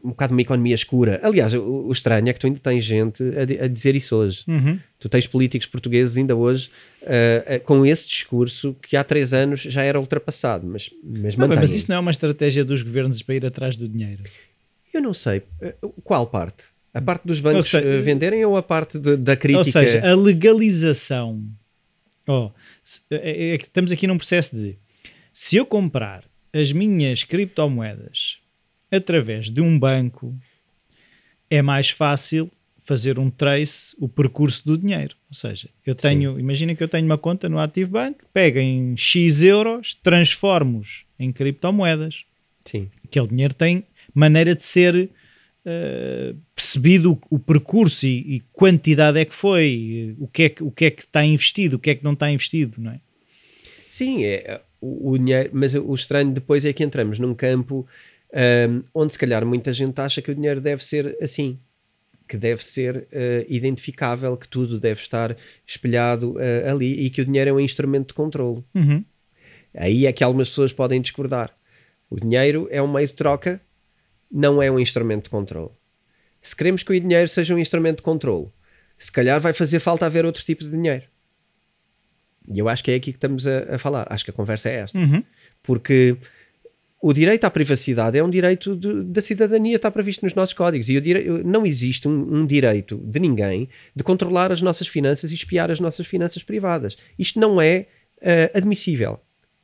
Um 0.04 0.10
bocado 0.10 0.32
uma 0.32 0.42
economia 0.42 0.74
escura. 0.74 1.18
Aliás, 1.22 1.52
o, 1.54 1.62
o 1.88 1.92
estranho 1.92 2.28
é 2.28 2.32
que 2.32 2.38
tu 2.38 2.46
ainda 2.46 2.60
tens 2.60 2.84
gente 2.84 3.22
a, 3.22 3.64
a 3.64 3.68
dizer 3.68 3.96
isso 3.96 4.14
hoje. 4.14 4.44
Uhum. 4.46 4.78
Tu 4.98 5.08
tens 5.08 5.26
políticos 5.26 5.66
portugueses 5.66 6.16
ainda 6.16 6.36
hoje 6.36 6.70
eh, 7.02 7.42
eh, 7.46 7.58
com 7.58 7.84
esse 7.86 8.06
discurso 8.08 8.76
que 8.82 8.96
há 8.96 9.02
três 9.02 9.32
anos 9.32 9.62
já 9.62 9.82
era 9.82 9.98
ultrapassado, 9.98 10.66
mas, 10.66 10.90
mas 11.02 11.36
Não, 11.36 11.48
mantém. 11.48 11.60
mas 11.62 11.74
isso 11.74 11.86
não 11.90 11.96
é 11.96 11.98
uma 12.00 12.10
estratégia 12.10 12.64
dos 12.64 12.82
governos 12.82 13.22
para 13.22 13.34
ir 13.34 13.46
atrás 13.46 13.76
do 13.76 13.88
dinheiro. 13.88 14.22
Eu 14.92 15.00
não 15.00 15.14
sei. 15.14 15.42
eh, 15.60 15.74
qual 16.04 16.26
parte? 16.26 16.64
A 16.92 17.00
parte 17.00 17.24
dos 17.26 17.38
bancos 17.40 17.70
venderem 18.04 18.44
ou 18.44 18.56
a 18.56 18.62
parte 18.62 18.98
de- 18.98 19.16
da 19.16 19.36
crítica? 19.36 19.58
Ou 19.58 19.64
seja, 19.64 20.04
a 20.04 20.14
legalização. 20.14 21.42
Oh, 22.26 22.50
é- 23.10 23.54
é 23.54 23.58
que 23.58 23.64
estamos 23.64 23.90
aqui 23.92 24.06
num 24.06 24.16
processo 24.18 24.54
de 24.56 24.76
se 25.32 25.56
eu 25.56 25.64
comprar 25.64 26.24
as 26.52 26.72
minhas 26.72 27.22
criptomoedas 27.24 28.38
através 28.90 29.50
de 29.50 29.60
um 29.60 29.78
banco, 29.78 30.34
é 31.48 31.62
mais 31.62 31.90
fácil 31.90 32.50
fazer 32.84 33.18
um 33.18 33.30
trace, 33.30 33.94
o 34.00 34.08
percurso 34.08 34.66
do 34.66 34.76
dinheiro. 34.76 35.14
Ou 35.28 35.34
seja, 35.34 35.68
eu 35.86 35.94
tenho, 35.94 36.40
imagina 36.40 36.74
que 36.74 36.82
eu 36.82 36.88
tenho 36.88 37.06
uma 37.06 37.18
conta 37.18 37.48
no 37.48 37.58
Active 37.60 37.90
Bank, 37.90 38.18
pego 38.32 38.58
em 38.58 38.96
X 38.96 39.42
euros, 39.42 39.94
transformo-os 40.02 41.04
em 41.18 41.32
criptomoedas. 41.32 42.24
Sim. 42.64 42.90
Aquele 43.04 43.28
dinheiro 43.28 43.54
tem 43.54 43.84
maneira 44.12 44.56
de 44.56 44.64
ser 44.64 45.08
eh, 45.64 46.34
percebido 46.54 47.12
o, 47.12 47.36
o 47.36 47.38
percurso 47.38 48.06
e, 48.06 48.36
e 48.36 48.42
quantidade 48.52 49.20
é 49.20 49.24
que 49.24 49.34
foi, 49.34 50.16
o 50.18 50.26
que 50.26 50.42
é 50.44 50.48
que, 50.48 50.62
o 50.64 50.70
que 50.70 50.86
é 50.86 50.90
que 50.90 51.02
está 51.02 51.24
investido, 51.24 51.76
o 51.76 51.78
que 51.78 51.90
é 51.90 51.94
que 51.94 52.02
não 52.02 52.14
está 52.14 52.30
investido, 52.30 52.80
não 52.80 52.92
é? 52.92 53.00
Sim, 53.90 54.24
é, 54.24 54.60
o, 54.80 55.10
o 55.10 55.18
dinheiro, 55.18 55.50
mas 55.52 55.74
o 55.74 55.94
estranho 55.94 56.32
depois 56.32 56.64
é 56.64 56.72
que 56.72 56.82
entramos 56.82 57.18
num 57.18 57.34
campo 57.34 57.86
ahm, 58.32 58.82
onde 58.94 59.12
se 59.12 59.18
calhar 59.18 59.44
muita 59.44 59.72
gente 59.72 60.00
acha 60.00 60.22
que 60.22 60.30
o 60.30 60.34
dinheiro 60.34 60.60
deve 60.60 60.84
ser 60.84 61.16
assim, 61.20 61.58
que 62.28 62.36
deve 62.36 62.64
ser 62.64 63.08
ah, 63.12 63.44
identificável, 63.48 64.36
que 64.36 64.48
tudo 64.48 64.78
deve 64.78 65.00
estar 65.00 65.36
espelhado 65.66 66.36
ah, 66.38 66.70
ali 66.70 67.04
e 67.04 67.10
que 67.10 67.20
o 67.20 67.24
dinheiro 67.24 67.50
é 67.50 67.52
um 67.52 67.60
instrumento 67.60 68.08
de 68.08 68.14
controle. 68.14 68.64
Uhum. 68.74 69.04
Aí 69.74 70.06
é 70.06 70.12
que 70.12 70.24
algumas 70.24 70.48
pessoas 70.48 70.72
podem 70.72 71.00
discordar. 71.00 71.54
O 72.08 72.18
dinheiro 72.18 72.66
é 72.70 72.82
um 72.82 72.92
meio 72.92 73.06
de 73.06 73.12
troca, 73.12 73.60
não 74.30 74.62
é 74.62 74.70
um 74.70 74.78
instrumento 74.78 75.24
de 75.24 75.30
controle. 75.30 75.70
Se 76.42 76.56
queremos 76.56 76.82
que 76.82 76.92
o 76.92 77.00
dinheiro 77.00 77.28
seja 77.28 77.54
um 77.54 77.58
instrumento 77.58 77.98
de 77.98 78.02
controle, 78.02 78.48
se 78.96 79.10
calhar 79.10 79.40
vai 79.40 79.52
fazer 79.52 79.78
falta 79.78 80.06
haver 80.06 80.24
outro 80.24 80.44
tipo 80.44 80.64
de 80.64 80.70
dinheiro. 80.70 81.04
E 82.48 82.58
eu 82.58 82.68
acho 82.68 82.82
que 82.82 82.90
é 82.90 82.94
aqui 82.94 83.12
que 83.12 83.16
estamos 83.16 83.46
a, 83.46 83.74
a 83.74 83.78
falar. 83.78 84.06
Acho 84.10 84.24
que 84.24 84.30
a 84.30 84.34
conversa 84.34 84.68
é 84.68 84.76
esta. 84.76 84.98
Uhum. 84.98 85.22
Porque 85.62 86.16
o 87.00 87.12
direito 87.12 87.44
à 87.44 87.50
privacidade 87.50 88.18
é 88.18 88.22
um 88.22 88.28
direito 88.28 88.76
de- 88.76 89.04
da 89.04 89.22
cidadania, 89.22 89.76
está 89.76 89.90
previsto 89.90 90.22
nos 90.24 90.34
nossos 90.34 90.54
códigos. 90.54 90.88
E 90.88 91.00
não 91.44 91.64
existe 91.64 92.06
um, 92.06 92.40
um 92.40 92.46
direito 92.46 92.96
de 92.98 93.18
ninguém 93.18 93.68
de 93.96 94.04
controlar 94.04 94.52
as 94.52 94.60
nossas 94.60 94.86
finanças 94.86 95.32
e 95.32 95.34
espiar 95.34 95.70
as 95.70 95.80
nossas 95.80 96.06
finanças 96.06 96.42
privadas. 96.42 96.98
Isto 97.18 97.40
não 97.40 97.60
é 97.60 97.86
ah, 98.22 98.50
admissível. 98.58 99.18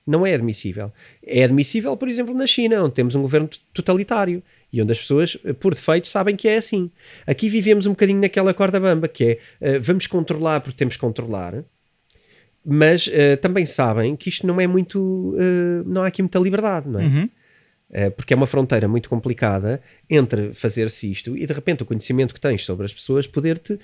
Não 0.07 0.25
é 0.25 0.35
admissível. 0.35 0.93
É 1.23 1.43
admissível, 1.43 1.97
por 1.97 2.09
exemplo, 2.09 2.33
na 2.33 2.47
China, 2.47 2.85
onde 2.85 2.95
temos 2.95 3.15
um 3.15 3.23
governo 3.23 3.51
totalitário 3.75 4.43
e 4.73 4.81
onde 4.81 4.93
as 4.93 5.01
pessoas, 5.01 5.37
eh, 5.45 5.53
por 5.53 5.75
defeito, 5.75 6.07
sabem 6.07 6.37
que 6.37 6.47
é 6.49 6.57
assim. 6.59 6.91
Aqui 7.27 7.49
vivemos 7.49 7.87
um 7.87 7.91
bocadinho 7.91 8.21
naquela 8.21 8.55
corda 8.55 8.79
bamba, 8.79 9.09
que 9.09 9.25
é 9.25 9.39
eh, 9.61 9.79
vamos 9.81 10.07
controlar 10.07 10.61
porque 10.61 10.79
temos 10.79 10.95
que 10.95 11.01
controlar, 11.01 11.65
mas 12.69 13.07
uh, 13.07 13.37
também 13.41 13.65
sabem 13.65 14.17
que 14.17 14.29
isto 14.29 14.45
não 14.45 14.61
é 14.61 14.67
muito. 14.67 14.99
Uh, 14.99 15.85
não 15.87 16.03
há 16.03 16.09
aqui 16.09 16.21
muita 16.21 16.39
liberdade, 16.41 16.89
não 16.89 17.01
é? 17.01 17.05
Uhum. 17.05 17.31
Uh, 17.89 18.11
porque 18.11 18.35
é 18.35 18.37
uma 18.37 18.49
fronteira 18.49 18.89
muito 18.89 19.09
complicada 19.09 19.81
entre 20.11 20.53
fazer-se 20.53 21.09
isto 21.09 21.37
e 21.37 21.47
de 21.47 21.53
repente 21.53 21.85
o 21.85 21.87
conhecimento 21.87 22.35
que 22.35 22.41
tens 22.41 22.65
sobre 22.65 22.85
as 22.85 22.93
pessoas 22.93 23.29
poder-te 23.29 23.79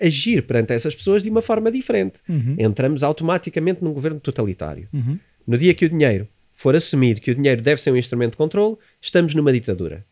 agir 0.00 0.42
perante 0.42 0.72
essas 0.72 0.92
pessoas 0.92 1.22
de 1.22 1.30
uma 1.30 1.40
forma 1.40 1.70
diferente. 1.70 2.18
Uhum. 2.28 2.56
Entramos 2.58 3.04
automaticamente 3.04 3.84
num 3.84 3.92
governo 3.92 4.18
totalitário. 4.18 4.88
Uhum. 4.92 5.20
No 5.46 5.56
dia 5.56 5.72
que 5.72 5.84
o 5.84 5.88
dinheiro 5.88 6.26
for 6.56 6.74
assumido 6.74 7.20
que 7.20 7.30
o 7.30 7.34
dinheiro 7.36 7.62
deve 7.62 7.80
ser 7.80 7.92
um 7.92 7.96
instrumento 7.96 8.32
de 8.32 8.38
controle, 8.38 8.76
estamos 9.00 9.32
numa 9.34 9.52
ditadura. 9.52 10.04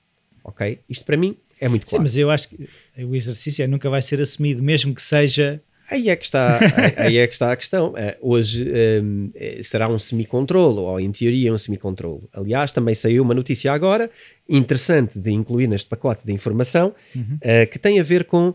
Ok? 0.45 0.79
Isto 0.89 1.05
para 1.05 1.17
mim 1.17 1.37
é 1.59 1.69
muito 1.69 1.89
Sim, 1.89 1.97
claro. 1.97 2.03
mas 2.05 2.17
eu 2.17 2.31
acho 2.31 2.51
que 2.51 2.69
o 2.99 3.17
exercício 3.17 3.65
é, 3.65 3.67
nunca 3.67 3.91
vai 3.91 4.03
ser 4.03 4.21
assumido, 4.21 4.63
mesmo 4.63 4.95
que 4.95 5.03
seja. 5.03 5.61
Aí 5.91 6.09
é 6.09 6.17
que 6.17 6.25
está, 6.25 6.59
aí 6.97 7.19
é 7.19 7.27
que 7.27 7.33
está 7.35 7.53
a 7.53 7.57
questão. 7.57 7.91
Uh, 7.91 7.95
hoje 8.21 8.67
um, 9.03 9.31
será 9.63 9.89
um 9.89 9.99
semicontrolo, 9.99 10.83
ou 10.83 10.99
em 10.99 11.13
teoria 11.13 11.53
um 11.53 11.59
semicontrolo. 11.59 12.29
Aliás, 12.33 12.73
também 12.73 12.95
saiu 12.95 13.23
uma 13.23 13.35
notícia 13.35 13.73
agora, 13.73 14.11
interessante 14.49 15.19
de 15.19 15.31
incluir 15.31 15.67
neste 15.67 15.89
pacote 15.89 16.25
de 16.25 16.33
informação, 16.33 16.95
Uhum. 17.15 17.39
uh, 17.43 17.71
que 17.71 17.79
tem 17.79 18.01
a 18.01 18.03
ver 18.03 18.25
com 18.25 18.49
uh, 18.49 18.55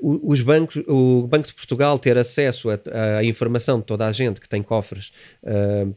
os 0.00 0.40
bancos, 0.40 0.82
o 0.86 1.26
Banco 1.26 1.48
de 1.48 1.54
Portugal 1.54 1.98
ter 1.98 2.16
acesso 2.18 2.68
à 2.70 3.24
informação 3.24 3.78
de 3.78 3.86
toda 3.86 4.06
a 4.06 4.12
gente 4.12 4.40
que 4.40 4.48
tem 4.48 4.62
cofres, 4.62 5.12
uh, 5.42 5.94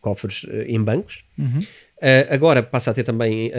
cofres 0.00 0.46
em 0.66 0.82
bancos. 0.82 1.24
Uhum. 1.38 1.60
agora 2.28 2.62
passa 2.62 2.90
a 2.90 2.94
ter 2.94 3.04
também 3.04 3.50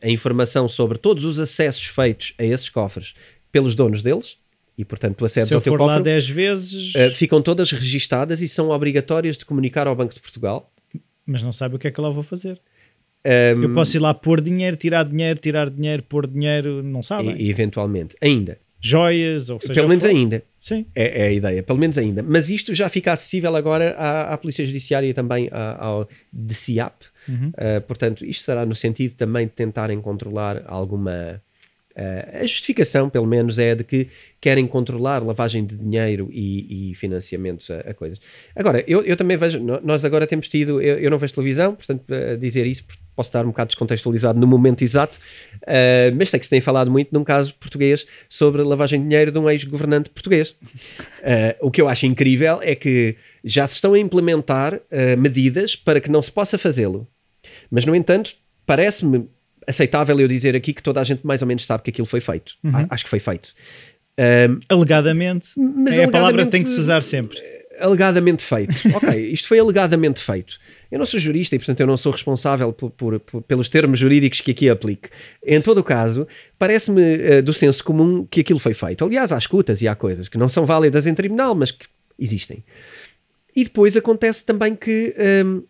a 0.00 0.08
informação 0.08 0.68
sobre 0.68 0.98
todos 0.98 1.24
os 1.24 1.38
acessos 1.38 1.86
feitos 1.86 2.32
a 2.38 2.44
esses 2.44 2.68
cofres 2.68 3.14
pelos 3.50 3.74
donos 3.74 4.02
deles 4.02 4.36
e 4.78 4.84
portanto 4.84 5.16
tu 5.16 5.24
acedes 5.24 5.48
Se 5.48 5.54
eu 5.54 5.58
ao 5.58 5.62
teu 5.62 5.72
for 5.72 5.78
cofre, 5.78 5.96
lá 5.96 6.00
10 6.00 6.28
vezes, 6.30 6.94
uh, 6.94 7.10
ficam 7.14 7.42
todas 7.42 7.70
registadas 7.72 8.40
e 8.40 8.48
são 8.48 8.70
obrigatórias 8.70 9.36
de 9.36 9.44
comunicar 9.44 9.86
ao 9.88 9.94
Banco 9.96 10.14
de 10.14 10.20
Portugal. 10.20 10.72
mas 11.26 11.42
não 11.42 11.52
sabe 11.52 11.74
o 11.76 11.78
que 11.78 11.88
é 11.88 11.90
que 11.90 12.00
lá 12.00 12.08
vou 12.10 12.22
fazer. 12.22 12.58
Um, 13.26 13.62
Eu 13.64 13.74
posso 13.74 13.96
ir 13.96 14.00
lá 14.00 14.14
pôr 14.14 14.40
dinheiro, 14.40 14.76
tirar 14.76 15.04
dinheiro, 15.04 15.38
tirar 15.40 15.68
dinheiro, 15.68 16.02
pôr 16.04 16.26
dinheiro, 16.26 16.82
não 16.82 17.02
sabem. 17.02 17.36
e, 17.36 17.50
eventualmente, 17.50 18.16
ainda, 18.22 18.56
Joias, 18.80 19.50
ou 19.50 19.60
seja. 19.60 19.74
pelo 19.74 19.88
menos 19.88 20.04
for. 20.04 20.10
ainda, 20.10 20.42
Sim. 20.60 20.86
é, 20.94 21.24
é 21.24 21.26
a 21.26 21.32
ideia, 21.32 21.62
pelo 21.64 21.78
menos 21.80 21.98
ainda. 21.98 22.22
Mas 22.22 22.48
isto 22.48 22.72
já 22.76 22.88
fica 22.88 23.12
acessível 23.12 23.56
agora 23.56 23.94
à, 23.98 24.32
à 24.32 24.38
Polícia 24.38 24.64
Judiciária 24.64 25.08
e 25.08 25.12
também 25.12 25.48
à- 25.50 25.84
ao 25.84 26.08
DCIAP. 26.32 27.02
Uhum. 27.28 27.48
Uh, 27.48 27.80
portanto, 27.88 28.24
isto 28.24 28.44
será 28.44 28.64
no 28.64 28.74
sentido 28.76 29.14
também 29.14 29.46
de 29.46 29.52
tentarem 29.52 30.00
controlar 30.00 30.62
alguma. 30.66 31.42
Uh, 31.98 32.42
a 32.42 32.46
justificação, 32.46 33.10
pelo 33.10 33.26
menos, 33.26 33.58
é 33.58 33.74
de 33.74 33.84
que 33.84 34.08
querem 34.40 34.66
controlar 34.66 35.22
lavagem 35.22 35.66
de 35.66 35.76
dinheiro 35.76 36.28
e, 36.30 36.90
e 36.90 36.94
financiamentos 36.94 37.70
a, 37.70 37.80
a 37.80 37.94
coisas. 37.94 38.20
Agora, 38.54 38.84
eu, 38.86 39.02
eu 39.02 39.16
também 39.16 39.36
vejo, 39.36 39.58
nós 39.82 40.04
agora 40.04 40.26
temos 40.26 40.48
tido, 40.48 40.80
eu, 40.80 40.98
eu 40.98 41.10
não 41.10 41.18
vejo 41.18 41.34
televisão, 41.34 41.74
portanto, 41.74 42.04
a 42.12 42.36
dizer 42.36 42.66
isso 42.66 42.84
posso 43.18 43.30
estar 43.30 43.44
um 43.44 43.48
bocado 43.48 43.68
descontextualizado 43.68 44.38
no 44.38 44.46
momento 44.46 44.82
exato, 44.82 45.18
uh, 45.62 46.14
mas 46.16 46.30
sei 46.30 46.38
que 46.38 46.46
se 46.46 46.50
tem 46.50 46.60
falado 46.60 46.88
muito 46.88 47.12
num 47.12 47.24
caso 47.24 47.52
português 47.54 48.06
sobre 48.28 48.62
lavagem 48.62 49.00
de 49.00 49.08
dinheiro 49.08 49.32
de 49.32 49.38
um 49.40 49.50
ex-governante 49.50 50.08
português. 50.08 50.50
Uh, 50.50 51.58
o 51.66 51.68
que 51.68 51.80
eu 51.80 51.88
acho 51.88 52.06
incrível 52.06 52.60
é 52.62 52.76
que 52.76 53.16
já 53.44 53.66
se 53.66 53.74
estão 53.74 53.94
a 53.94 53.98
implementar 53.98 54.74
uh, 54.74 55.18
medidas 55.18 55.74
para 55.74 56.00
que 56.00 56.08
não 56.08 56.22
se 56.22 56.30
possa 56.30 56.56
fazê-lo. 56.56 57.08
Mas, 57.68 57.84
no 57.84 57.94
entanto, 57.94 58.34
parece-me 58.64 59.28
aceitável 59.68 60.18
eu 60.18 60.26
dizer 60.26 60.56
aqui 60.56 60.72
que 60.72 60.82
toda 60.82 61.00
a 61.00 61.04
gente 61.04 61.26
mais 61.26 61.42
ou 61.42 61.48
menos 61.48 61.64
sabe 61.66 61.82
que 61.84 61.90
aquilo 61.90 62.06
foi 62.06 62.20
feito. 62.20 62.54
Uhum. 62.64 62.76
A- 62.76 62.86
Acho 62.90 63.04
que 63.04 63.10
foi 63.10 63.20
feito. 63.20 63.52
Um, 64.18 64.60
Alegadamente. 64.68 65.48
mas 65.56 65.94
é 65.94 66.04
a 66.04 66.10
palavra 66.10 66.10
que 66.10 66.16
alegadamente- 66.16 66.50
tem 66.50 66.62
que 66.64 66.70
se 66.70 66.80
usar 66.80 67.02
sempre. 67.02 67.38
Alegadamente 67.78 68.42
feito. 68.42 68.74
ok, 68.96 69.30
isto 69.30 69.46
foi 69.46 69.58
alegadamente 69.60 70.18
feito. 70.20 70.58
Eu 70.90 70.98
não 70.98 71.04
sou 71.06 71.20
jurista 71.20 71.54
e, 71.54 71.58
portanto, 71.58 71.78
eu 71.80 71.86
não 71.86 71.96
sou 71.98 72.10
responsável 72.10 72.72
por- 72.72 72.90
por- 72.90 73.20
por- 73.20 73.42
pelos 73.42 73.68
termos 73.68 73.98
jurídicos 74.00 74.40
que 74.40 74.50
aqui 74.50 74.68
aplique. 74.70 75.10
Em 75.46 75.60
todo 75.60 75.78
o 75.78 75.84
caso, 75.84 76.26
parece-me 76.58 77.02
eh, 77.02 77.42
do 77.42 77.52
senso 77.52 77.84
comum 77.84 78.26
que 78.28 78.40
aquilo 78.40 78.58
foi 78.58 78.72
feito. 78.74 79.04
Aliás, 79.04 79.30
há 79.30 79.38
escutas 79.38 79.80
e 79.82 79.86
há 79.86 79.94
coisas 79.94 80.28
que 80.28 80.38
não 80.38 80.48
são 80.48 80.64
válidas 80.66 81.06
em 81.06 81.14
tribunal, 81.14 81.54
mas 81.54 81.70
que 81.70 81.86
existem. 82.18 82.64
E 83.54 83.64
depois 83.64 83.96
acontece 83.96 84.44
também 84.44 84.74
que, 84.74 85.14
hum, 85.44 85.62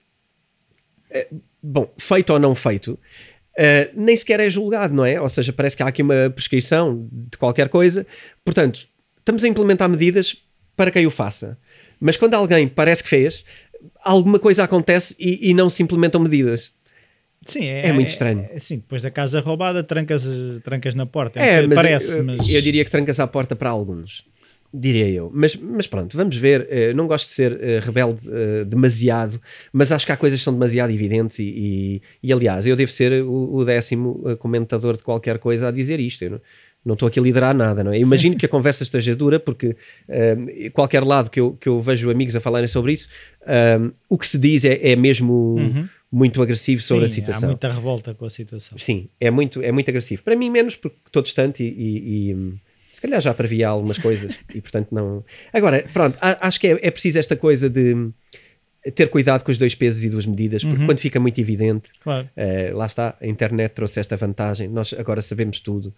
eh, 1.10 1.26
bom, 1.62 1.92
feito 1.98 2.32
ou 2.32 2.38
não 2.38 2.54
feito, 2.54 2.98
eh, 3.60 3.90
nem 3.94 4.16
sequer 4.16 4.38
é 4.38 4.48
julgado, 4.48 4.94
não 4.94 5.04
é? 5.04 5.20
Ou 5.20 5.28
seja, 5.28 5.52
parece 5.52 5.76
que 5.76 5.82
há 5.82 5.88
aqui 5.88 6.00
uma 6.00 6.30
prescrição 6.30 7.08
de 7.10 7.36
qualquer 7.36 7.68
coisa. 7.68 8.06
Portanto, 8.44 8.86
estamos 9.18 9.42
a 9.42 9.48
implementar 9.48 9.88
medidas 9.88 10.36
para 10.76 10.92
quem 10.92 11.04
o 11.06 11.10
faça. 11.10 11.58
Mas 12.00 12.16
quando 12.16 12.34
alguém 12.34 12.68
parece 12.68 13.02
que 13.02 13.08
fez, 13.08 13.44
alguma 14.04 14.38
coisa 14.38 14.62
acontece 14.62 15.16
e, 15.18 15.50
e 15.50 15.54
não 15.54 15.68
se 15.68 15.82
implementam 15.82 16.20
medidas. 16.20 16.72
Sim, 17.44 17.64
é, 17.66 17.88
É 17.88 17.92
muito 17.92 18.10
estranho. 18.10 18.48
é- 18.50 18.58
sim, 18.60 18.76
depois 18.76 19.02
da 19.02 19.10
casa 19.10 19.40
roubada, 19.40 19.82
trancas, 19.82 20.24
trancas 20.62 20.94
na 20.94 21.06
porta. 21.06 21.40
É, 21.40 21.60
que 21.62 21.66
mas 21.66 21.74
parece, 21.76 22.18
eu, 22.18 22.24
mas. 22.24 22.48
eu 22.48 22.60
diria 22.62 22.84
que 22.84 22.90
trancas 22.90 23.18
à 23.18 23.26
porta 23.26 23.56
para 23.56 23.70
alguns. 23.70 24.24
Diria 24.72 25.08
eu. 25.08 25.30
Mas, 25.34 25.56
mas 25.56 25.86
pronto, 25.86 26.16
vamos 26.16 26.36
ver. 26.36 26.66
Eh, 26.70 26.92
não 26.92 27.06
gosto 27.06 27.26
de 27.26 27.32
ser 27.32 27.58
eh, 27.62 27.80
rebelde 27.80 28.28
eh, 28.30 28.64
demasiado, 28.64 29.40
mas 29.72 29.90
acho 29.90 30.04
que 30.04 30.12
há 30.12 30.16
coisas 30.16 30.38
que 30.40 30.44
são 30.44 30.52
demasiado 30.52 30.90
evidentes 30.92 31.38
e, 31.38 31.42
e, 31.42 32.02
e, 32.22 32.32
aliás, 32.32 32.66
eu 32.66 32.76
devo 32.76 32.92
ser 32.92 33.22
o, 33.22 33.54
o 33.54 33.64
décimo 33.64 34.36
comentador 34.38 34.96
de 34.96 35.02
qualquer 35.02 35.38
coisa 35.38 35.68
a 35.68 35.70
dizer 35.70 35.98
isto. 36.00 36.22
Eu 36.22 36.30
não, 36.32 36.40
não 36.84 36.92
estou 36.94 37.08
aqui 37.08 37.18
a 37.18 37.22
liderar 37.22 37.54
nada, 37.54 37.82
não 37.82 37.92
é? 37.92 37.98
Imagino 37.98 38.36
que 38.36 38.46
a 38.46 38.48
conversa 38.48 38.82
esteja 38.82 39.16
dura, 39.16 39.40
porque 39.40 39.74
eh, 40.08 40.70
qualquer 40.72 41.02
lado 41.02 41.30
que 41.30 41.40
eu, 41.40 41.56
que 41.60 41.68
eu 41.68 41.80
vejo 41.80 42.10
amigos 42.10 42.36
a 42.36 42.40
falarem 42.40 42.68
sobre 42.68 42.92
isso, 42.92 43.08
eh, 43.46 43.78
o 44.08 44.18
que 44.18 44.26
se 44.28 44.38
diz 44.38 44.64
é, 44.64 44.90
é 44.92 44.94
mesmo 44.96 45.56
Uhum. 45.56 45.88
muito 46.12 46.40
agressivo 46.42 46.80
sobre 46.82 47.06
Sim, 47.08 47.12
a 47.12 47.14
situação. 47.14 47.48
Há 47.48 47.52
muita 47.52 47.72
revolta 47.72 48.14
com 48.14 48.24
a 48.26 48.30
situação. 48.30 48.76
Sim, 48.78 49.08
é 49.20 49.30
muito, 49.30 49.62
é 49.62 49.72
muito 49.72 49.88
agressivo. 49.90 50.22
Para 50.22 50.36
mim, 50.36 50.50
menos 50.50 50.76
porque 50.76 50.96
estou 51.06 51.22
distante 51.22 51.62
e, 51.62 52.30
e- 52.30 52.54
se 52.92 53.00
calhar 53.00 53.20
já 53.20 53.32
previa 53.34 53.68
algumas 53.68 53.98
coisas 53.98 54.38
e, 54.54 54.60
portanto, 54.60 54.88
não. 54.92 55.24
Agora, 55.52 55.84
pronto, 55.92 56.18
acho 56.20 56.58
que 56.60 56.66
é, 56.68 56.78
é 56.82 56.90
preciso 56.90 57.18
esta 57.18 57.36
coisa 57.36 57.68
de 57.70 58.10
ter 58.94 59.08
cuidado 59.08 59.42
com 59.44 59.50
os 59.50 59.58
dois 59.58 59.74
pesos 59.74 60.02
e 60.04 60.08
duas 60.08 60.24
medidas, 60.24 60.62
porque 60.64 60.80
Uhum. 60.80 60.86
quando 60.86 60.98
fica 60.98 61.20
muito 61.20 61.38
evidente, 61.40 61.90
Claro. 62.00 62.28
eh, 62.36 62.70
lá 62.72 62.86
está, 62.86 63.16
a 63.20 63.26
internet 63.26 63.72
trouxe 63.72 64.00
esta 64.00 64.16
vantagem, 64.16 64.68
nós 64.68 64.94
agora 64.96 65.20
sabemos 65.20 65.60
tudo 65.60 65.92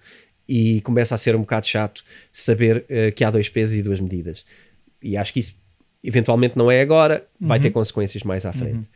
e 0.48 0.81
começa 0.81 1.14
a 1.14 1.18
ser 1.18 1.37
um 1.37 1.40
bocado 1.40 1.66
chato 1.68 2.03
saber 2.33 2.85
eh, 2.88 3.11
que 3.12 3.22
há 3.22 3.31
dois 3.31 3.48
pesos 3.48 3.76
e 3.76 3.83
duas 3.83 4.00
medidas. 4.00 4.44
E 5.03 5.16
acho 5.16 5.33
que 5.33 5.40
isso, 5.40 5.55
eventualmente, 6.03 6.57
não 6.57 6.70
é 6.70 6.81
agora, 6.81 7.24
vai 7.40 7.59
Uhum. 7.59 7.62
ter 7.62 7.70
consequências 7.70 8.22
mais 8.24 8.44
à 8.44 8.53
frente. 8.53 8.88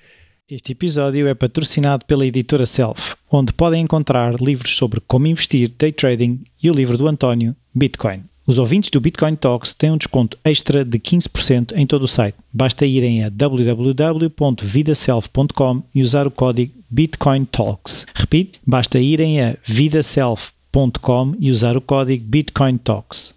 Este 0.47 0.73
episódio 0.73 1.27
é 1.27 1.35
patrocinado 1.35 2.05
pela 2.05 2.27
editora 2.27 2.67
Self, 2.67 3.15
onde 3.33 3.51
podem 3.51 3.83
encontrar 3.83 4.39
livros 4.39 4.77
sobre 4.77 5.01
como 5.01 5.27
investir, 5.27 5.73
day 5.79 5.91
trading 5.91 6.45
e 6.63 6.71
o 6.71 6.75
livro 6.75 6.99
do 6.99 7.09
António, 7.09 7.57
Bitcoin. 7.75 8.25
Os 8.47 8.59
ouvintes 8.59 8.91
do 8.91 9.01
Bitcoin 9.01 9.37
Talks 9.37 9.73
têm 9.73 9.91
um 9.91 9.97
desconto 9.97 10.37
extra 10.45 10.85
de 10.85 10.99
15% 10.99 11.73
em 11.75 11.87
todo 11.87 12.03
o 12.03 12.09
site. 12.09 12.37
Basta 12.53 12.85
irem 12.85 13.25
a 13.25 13.31
www.vidaself.com 13.31 15.83
e 15.95 16.03
usar 16.03 16.27
o 16.27 16.31
código 16.31 16.75
Bitcoin 16.91 17.47
Talks. 17.47 18.05
Repito, 18.15 18.59
basta 18.67 19.01
irem 19.01 19.41
a 19.41 19.57
vidaself.com 19.65 21.37
e 21.41 21.51
usar 21.51 21.75
o 21.75 21.81
código 21.81 22.23
Bitcoin 22.23 22.77
Talks. 22.77 23.35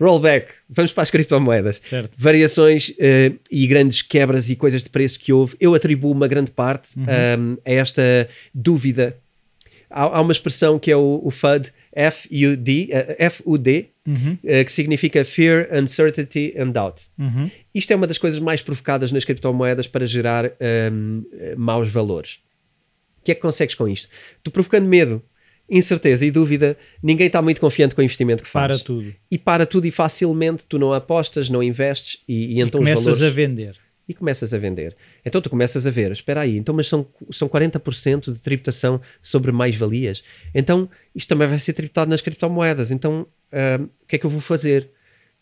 Rollback, 0.00 0.48
vamos 0.68 0.92
para 0.92 1.02
as 1.04 1.10
criptomoedas. 1.10 1.78
Certo. 1.82 2.12
variações 2.18 2.92
eh, 2.98 3.32
e 3.50 3.66
grandes 3.66 4.02
quebras 4.02 4.48
e 4.50 4.56
coisas 4.56 4.82
de 4.82 4.90
preço 4.90 5.18
que 5.18 5.32
houve, 5.32 5.56
eu 5.60 5.74
atribuo 5.74 6.10
uma 6.12 6.26
grande 6.28 6.50
parte 6.50 6.88
Uhum. 6.98 7.04
um, 7.04 7.56
a 7.64 7.72
esta 7.72 8.28
dúvida. 8.54 9.16
Há, 9.88 10.02
há 10.02 10.20
uma 10.20 10.32
expressão 10.32 10.78
que 10.78 10.90
é 10.90 10.96
o, 10.96 11.20
o 11.22 11.30
FUD, 11.30 11.70
F-U-D, 11.92 12.88
eh, 12.90 13.16
F-U-D, 13.18 13.86
Uhum, 14.06 14.36
eh, 14.44 14.62
que 14.64 14.70
significa 14.72 15.24
Fear, 15.24 15.68
Uncertainty 15.72 16.52
and 16.58 16.72
Doubt. 16.72 17.00
uhum, 17.18 17.50
Isto 17.74 17.90
é 17.92 17.96
uma 17.96 18.06
das 18.06 18.18
coisas 18.18 18.38
mais 18.38 18.60
provocadas 18.60 19.10
nas 19.10 19.24
criptomoedas 19.24 19.86
para 19.86 20.06
gerar 20.06 20.50
um, 20.92 21.24
eh, 21.32 21.54
maus 21.56 21.90
valores. 21.90 22.32
O 23.22 23.24
que 23.24 23.32
é 23.32 23.34
que 23.34 23.40
consegues 23.40 23.74
com 23.74 23.88
isto? 23.88 24.06
Tu 24.42 24.50
provocando 24.50 24.86
medo, 24.86 25.22
incerteza 25.68 26.24
e 26.26 26.30
dúvida, 26.30 26.76
ninguém 27.02 27.26
está 27.26 27.40
muito 27.40 27.60
confiante 27.60 27.94
com 27.94 28.00
o 28.00 28.04
investimento 28.04 28.42
que 28.42 28.48
faz. 28.48 28.68
Para 28.76 28.84
tudo. 28.84 29.14
E 29.30 29.38
para 29.38 29.64
tudo 29.66 29.86
e 29.86 29.90
facilmente, 29.90 30.64
tu 30.68 30.78
não 30.78 30.92
apostas, 30.92 31.48
não 31.48 31.62
investes 31.62 32.20
e, 32.28 32.56
e 32.56 32.60
então 32.60 32.80
os 32.80 32.84
Começas 32.84 33.04
valores 33.04 33.22
a 33.22 33.30
vender. 33.30 33.76
e 34.08 34.12
começas 34.14 34.52
a 34.52 34.58
vender. 34.58 34.94
Então 35.24 35.40
tu 35.40 35.48
começas 35.48 35.86
a 35.86 35.90
ver, 35.90 36.12
espera 36.12 36.42
aí, 36.42 36.58
então 36.58 36.74
mas 36.74 36.86
são, 36.86 37.06
são 37.30 37.48
40% 37.48 38.32
de 38.32 38.38
tributação 38.38 39.00
sobre 39.22 39.50
mais-valias. 39.52 40.22
Então 40.54 40.88
isto 41.14 41.28
também 41.28 41.48
vai 41.48 41.58
ser 41.58 41.72
tributado 41.72 42.10
nas 42.10 42.20
criptomoedas. 42.20 42.90
Então 42.90 43.26
ah, 43.50 43.80
o 44.02 44.06
que 44.06 44.16
é 44.16 44.18
que 44.18 44.26
eu 44.26 44.30
vou 44.30 44.40
fazer? 44.42 44.90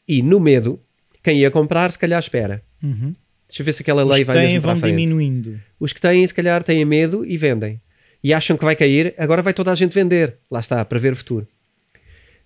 E 0.07 0.23
no 0.23 0.39
medo, 0.39 0.81
quem 1.23 1.39
ia 1.41 1.51
comprar 1.51 1.91
se 1.91 1.99
calhar 1.99 2.21
espera. 2.21 2.63
Uhum. 2.83 3.15
Deixa 3.49 3.63
eu 3.63 3.67
ver 3.67 3.73
se 3.73 3.83
aquela 3.83 4.05
Os 4.05 4.11
lei 4.11 4.21
que 4.21 4.25
vai 4.25 4.37
têm 4.39 4.47
mesmo 4.47 4.63
para 4.63 4.71
a 4.71 4.75
vão 4.75 4.81
frente. 4.81 4.93
diminuindo. 4.97 5.61
Os 5.79 5.93
que 5.93 6.01
têm 6.01 6.27
se 6.27 6.33
calhar 6.33 6.63
têm 6.65 6.85
medo 6.85 7.25
e 7.27 7.37
vendem. 7.37 7.81
E 8.23 8.33
acham 8.33 8.57
que 8.57 8.65
vai 8.65 8.77
cair, 8.77 9.15
agora 9.19 9.43
vai 9.43 9.53
toda 9.53 9.73
a 9.73 9.75
gente 9.75 9.93
vender. 9.93 10.37
Lá 10.51 10.61
está, 10.61 10.85
para 10.85 10.99
ver 10.99 11.13
o 11.13 11.17
futuro. 11.17 11.47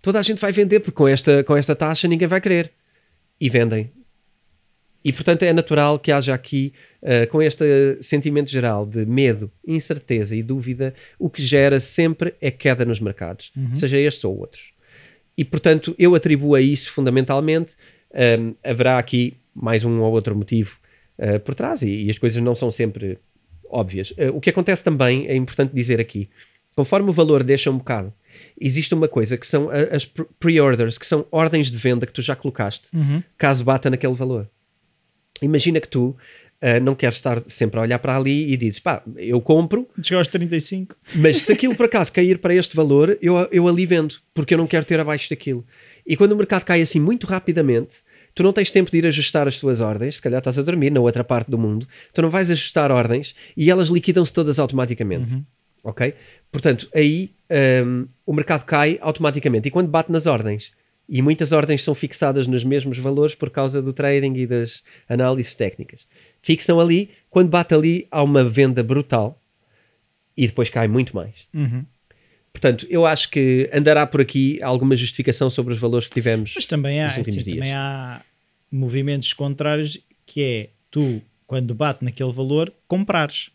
Toda 0.02 0.18
a 0.18 0.22
gente 0.22 0.40
vai 0.40 0.52
vender 0.52 0.80
porque 0.80 0.96
com 0.96 1.08
esta, 1.08 1.42
com 1.44 1.56
esta 1.56 1.74
taxa 1.74 2.08
ninguém 2.08 2.28
vai 2.28 2.40
querer. 2.40 2.72
e 3.40 3.50
vendem. 3.50 3.90
E 5.04 5.12
portanto 5.12 5.44
é 5.44 5.52
natural 5.52 6.00
que 6.00 6.10
haja 6.10 6.34
aqui, 6.34 6.72
uh, 7.00 7.30
com 7.30 7.40
este 7.40 7.96
sentimento 8.00 8.50
geral 8.50 8.84
de 8.84 9.06
medo, 9.06 9.52
incerteza 9.64 10.34
e 10.34 10.42
dúvida, 10.42 10.94
o 11.16 11.30
que 11.30 11.44
gera 11.44 11.78
sempre 11.78 12.34
é 12.40 12.50
queda 12.50 12.84
nos 12.84 12.98
mercados, 12.98 13.52
uhum. 13.56 13.72
seja 13.76 14.00
estes 14.00 14.24
ou 14.24 14.36
outros. 14.36 14.72
E 15.38 15.44
portanto 15.44 15.94
eu 15.96 16.14
atribuo 16.16 16.56
a 16.56 16.60
isso 16.60 16.90
fundamentalmente. 16.90 17.74
Um, 18.12 18.54
haverá 18.64 18.98
aqui 18.98 19.36
mais 19.54 19.84
um 19.84 20.00
ou 20.00 20.12
outro 20.12 20.34
motivo 20.34 20.76
uh, 21.18 21.38
por 21.40 21.54
trás 21.54 21.82
e, 21.82 22.06
e, 22.06 22.10
as 22.10 22.18
coisas 22.18 22.42
não 22.42 22.54
são 22.54 22.70
sempre 22.70 23.18
óbvias. 23.70 24.10
Uh, 24.12 24.34
o 24.34 24.40
que 24.40 24.50
acontece 24.50 24.82
também, 24.82 25.26
é 25.26 25.36
importante 25.36 25.74
dizer 25.74 26.00
aqui, 26.00 26.28
conforme 26.74 27.10
o 27.10 27.12
valor 27.12 27.42
deixa 27.42 27.70
um 27.70 27.78
bocado, 27.78 28.12
existe 28.60 28.94
uma 28.94 29.08
coisa 29.08 29.36
que 29.36 29.46
são 29.46 29.70
as 29.70 30.04
pre-orders, 30.38 30.98
que 30.98 31.06
são 31.06 31.26
ordens 31.30 31.70
de 31.70 31.78
venda 31.78 32.06
que 32.06 32.12
tu 32.12 32.22
já 32.22 32.36
colocaste, 32.36 32.88
uhum. 32.94 33.22
caso 33.38 33.64
bata 33.64 33.88
naquele 33.88 34.14
valor. 34.14 34.48
Imagina 35.40 35.80
que 35.80 35.88
tu 35.88 36.16
uh, 36.62 36.80
não 36.82 36.94
queres 36.94 37.16
estar 37.16 37.42
sempre 37.46 37.78
a 37.78 37.82
olhar 37.82 37.98
para 37.98 38.16
ali 38.16 38.52
e 38.52 38.56
dizes, 38.56 38.78
pá, 38.78 39.02
eu 39.16 39.40
compro. 39.40 39.88
Chegou 40.02 40.18
aos 40.18 40.28
35. 40.28 40.96
Mas 41.14 41.42
se 41.42 41.52
aquilo 41.52 41.74
por 41.74 41.86
acaso 41.86 42.12
cair 42.12 42.38
para 42.38 42.54
este 42.54 42.74
valor, 42.74 43.18
eu, 43.20 43.36
eu 43.50 43.68
ali 43.68 43.86
vendo, 43.86 44.16
porque 44.34 44.54
eu 44.54 44.58
não 44.58 44.66
quero 44.66 44.84
ter 44.84 44.98
abaixo 45.00 45.28
daquilo. 45.30 45.64
E 46.06 46.16
quando 46.16 46.32
o 46.32 46.36
mercado 46.36 46.64
cai 46.64 46.80
assim 46.80 47.00
muito 47.00 47.26
rapidamente, 47.26 47.96
tu 48.36 48.42
não 48.42 48.52
tens 48.52 48.70
tempo 48.70 48.90
de 48.90 48.98
ir 48.98 49.06
ajustar 49.06 49.48
as 49.48 49.58
tuas 49.58 49.80
ordens, 49.80 50.16
se 50.16 50.22
calhar 50.22 50.38
estás 50.38 50.58
a 50.58 50.62
dormir 50.62 50.90
na 50.90 51.00
outra 51.00 51.24
parte 51.24 51.50
do 51.50 51.56
mundo, 51.56 51.88
tu 52.12 52.20
não 52.20 52.28
vais 52.28 52.50
ajustar 52.50 52.92
ordens 52.92 53.34
e 53.56 53.70
elas 53.70 53.88
liquidam-se 53.88 54.32
todas 54.32 54.58
automaticamente. 54.58 55.32
Uhum. 55.34 55.44
Ok? 55.82 56.14
Portanto, 56.52 56.86
aí 56.94 57.30
um, 57.84 58.06
o 58.26 58.34
mercado 58.34 58.64
cai 58.64 58.98
automaticamente. 59.00 59.68
E 59.68 59.70
quando 59.70 59.88
bate 59.88 60.12
nas 60.12 60.26
ordens, 60.26 60.72
e 61.08 61.22
muitas 61.22 61.50
ordens 61.50 61.82
são 61.82 61.94
fixadas 61.94 62.46
nos 62.46 62.62
mesmos 62.62 62.98
valores 62.98 63.34
por 63.34 63.48
causa 63.48 63.80
do 63.80 63.92
trading 63.92 64.34
e 64.34 64.46
das 64.46 64.82
análises 65.08 65.54
técnicas. 65.54 66.06
Fixam 66.42 66.78
ali, 66.78 67.10
quando 67.30 67.48
bate 67.48 67.74
ali, 67.74 68.06
há 68.10 68.22
uma 68.22 68.44
venda 68.44 68.82
brutal 68.82 69.40
e 70.36 70.46
depois 70.46 70.68
cai 70.68 70.86
muito 70.88 71.16
mais. 71.16 71.34
Uhum. 71.54 71.86
Portanto, 72.56 72.86
eu 72.88 73.04
acho 73.04 73.30
que 73.30 73.68
andará 73.70 74.06
por 74.06 74.18
aqui 74.18 74.62
alguma 74.62 74.96
justificação 74.96 75.50
sobre 75.50 75.74
os 75.74 75.78
valores 75.78 76.08
que 76.08 76.14
tivemos. 76.14 76.52
Mas 76.54 76.64
também 76.64 77.02
há, 77.02 77.08
assim, 77.08 77.42
também 77.44 77.74
há 77.74 78.22
movimentos 78.72 79.34
contrários 79.34 79.98
que 80.24 80.42
é 80.42 80.70
tu, 80.90 81.20
quando 81.46 81.74
bate 81.74 82.02
naquele 82.02 82.32
valor, 82.32 82.72
comprares. 82.88 83.50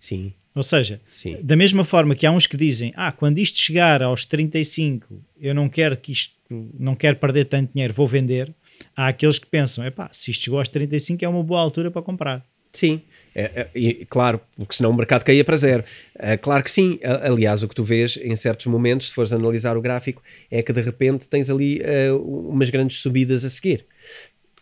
Sim. 0.00 0.32
Ou 0.52 0.64
seja, 0.64 1.00
Sim. 1.16 1.38
da 1.40 1.54
mesma 1.54 1.84
forma 1.84 2.16
que 2.16 2.26
há 2.26 2.32
uns 2.32 2.48
que 2.48 2.56
dizem, 2.56 2.92
ah, 2.96 3.12
quando 3.12 3.38
isto 3.38 3.60
chegar 3.60 4.02
aos 4.02 4.24
35, 4.24 5.22
eu 5.40 5.54
não 5.54 5.68
quero 5.68 5.96
que 5.96 6.10
isto, 6.10 6.34
não 6.50 6.96
quero 6.96 7.16
perder 7.16 7.44
tanto 7.44 7.72
dinheiro, 7.72 7.94
vou 7.94 8.08
vender. 8.08 8.52
Há 8.96 9.06
aqueles 9.06 9.38
que 9.38 9.46
pensam, 9.46 9.86
epá, 9.86 10.08
se 10.12 10.32
isto 10.32 10.42
chegou 10.42 10.58
aos 10.58 10.68
35 10.68 11.24
é 11.24 11.28
uma 11.28 11.44
boa 11.44 11.60
altura 11.60 11.88
para 11.88 12.02
comprar. 12.02 12.44
Sim, 12.74 13.00
é, 13.34 13.68
é, 13.74 14.04
claro, 14.08 14.40
porque 14.56 14.74
senão 14.74 14.90
o 14.90 14.94
mercado 14.94 15.24
caía 15.24 15.44
para 15.44 15.56
zero. 15.56 15.84
É, 16.18 16.36
claro 16.36 16.62
que 16.62 16.70
sim. 16.70 16.98
Aliás, 17.02 17.62
o 17.62 17.68
que 17.68 17.74
tu 17.74 17.84
vês 17.84 18.18
em 18.22 18.34
certos 18.36 18.66
momentos, 18.66 19.08
se 19.08 19.14
fores 19.14 19.32
analisar 19.32 19.76
o 19.76 19.80
gráfico, 19.80 20.22
é 20.50 20.62
que 20.62 20.72
de 20.72 20.80
repente 20.80 21.28
tens 21.28 21.48
ali 21.50 21.80
uh, 21.80 22.48
umas 22.48 22.70
grandes 22.70 22.98
subidas 22.98 23.44
a 23.44 23.50
seguir. 23.50 23.86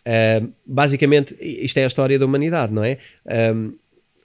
Uh, 0.01 0.51
basicamente, 0.65 1.35
isto 1.39 1.77
é 1.77 1.83
a 1.83 1.87
história 1.87 2.17
da 2.17 2.25
humanidade, 2.25 2.73
não 2.73 2.83
é? 2.83 2.97
Um, 3.53 3.73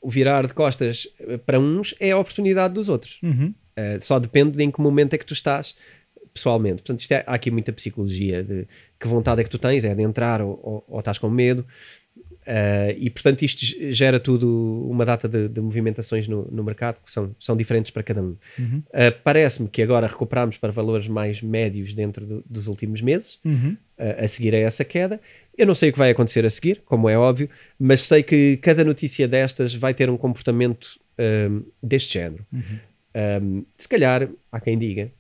o 0.01 0.09
virar 0.09 0.47
de 0.47 0.55
costas 0.55 1.09
para 1.45 1.59
uns 1.59 1.95
é 1.99 2.13
a 2.13 2.19
oportunidade 2.19 2.75
dos 2.75 2.89
outros. 2.89 3.19
Uhum. 3.23 3.53
Uh, 3.77 4.01
só 4.01 4.19
depende 4.19 4.57
de 4.57 4.63
em 4.63 4.71
que 4.71 4.81
momento 4.81 5.15
é 5.15 5.19
que 5.19 5.27
tu 5.27 5.35
estás 5.35 5.75
pessoalmente. 6.33 6.83
Portanto, 6.83 7.05
é, 7.11 7.25
há 7.27 7.35
aqui 7.35 7.51
muita 7.51 7.73
psicologia 7.73 8.43
de 8.43 8.67
que 9.01 9.09
vontade 9.09 9.41
é 9.41 9.45
que 9.45 9.51
tu 9.51 9.59
tens, 9.59 9.85
é 9.85 9.95
de 9.95 10.03
entrar 10.03 10.41
ou, 10.41 10.61
ou, 10.63 10.85
ou 10.89 10.99
estás 11.01 11.19
com 11.19 11.29
medo. 11.29 11.67
Uh, 12.47 12.95
e 12.97 13.11
portanto 13.11 13.43
isto 13.43 13.67
gera 13.93 14.21
tudo 14.21 14.87
uma 14.89 15.05
data 15.05 15.29
de, 15.29 15.49
de 15.49 15.61
movimentações 15.61 16.29
no, 16.29 16.47
no, 16.49 16.63
mercado 16.63 16.99
que 17.05 17.13
são, 17.13 17.35
são 17.41 17.57
diferentes 17.57 17.91
para 17.91 18.05
cada 18.05 18.23
um. 18.23 18.37
Uhum. 18.57 18.83
Uh, 18.91 19.13
Parece-me 19.25 19.69
que 19.69 19.83
agora 19.83 20.07
recuperamos 20.07 20.57
para 20.57 20.71
valores 20.71 21.09
mais 21.09 21.43
médios 21.43 21.93
dentro 21.93 22.25
do, 22.25 22.45
dos 22.49 22.69
últimos 22.69 23.01
meses, 23.01 23.41
uhum. 23.45 23.77
uh, 23.99 24.25
a 24.25 24.29
seguir 24.29 24.55
a 24.55 24.59
essa 24.59 24.85
queda. 24.85 25.21
Eu 25.59 25.67
não 25.67 25.75
sei 25.75 25.91
o 25.91 25.93
que 25.93 25.99
vai 25.99 26.11
acontecer 26.11 26.47
a 26.47 26.51
seguir, 26.51 26.83
como 26.85 27.09
é 27.09 27.19
óbvio, 27.19 27.51
mas 27.79 28.03
sei 28.03 28.23
que 28.23 28.59
cada 28.59 28.85
notícia 28.85 29.27
destas 29.27 29.75
vai 29.75 29.93
ter 29.93 30.09
um 30.09 30.17
comportamento 30.17 31.01
um, 31.19 31.65
deste 31.83 32.15
género. 32.15 32.47
Uhum. 32.53 32.79
Um, 33.43 33.65
se 33.77 33.89
calhar, 33.89 34.29
há 34.53 34.61
quem 34.61 34.79
diga, 34.79 35.11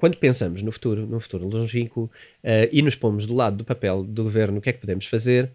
quando 0.00 0.16
pensamos 0.16 0.62
no 0.62 0.72
futuro, 0.72 1.06
no 1.06 1.20
futuro 1.20 1.46
longínquo, 1.46 2.04
uh, 2.42 2.68
e 2.72 2.80
nos 2.80 2.94
pomos 2.94 3.26
do 3.26 3.34
lado 3.34 3.58
do 3.58 3.64
papel 3.64 4.02
do 4.02 4.24
governo, 4.24 4.56
o 4.56 4.60
que 4.62 4.70
é 4.70 4.72
que 4.72 4.80
podemos 4.80 5.04
fazer? 5.04 5.50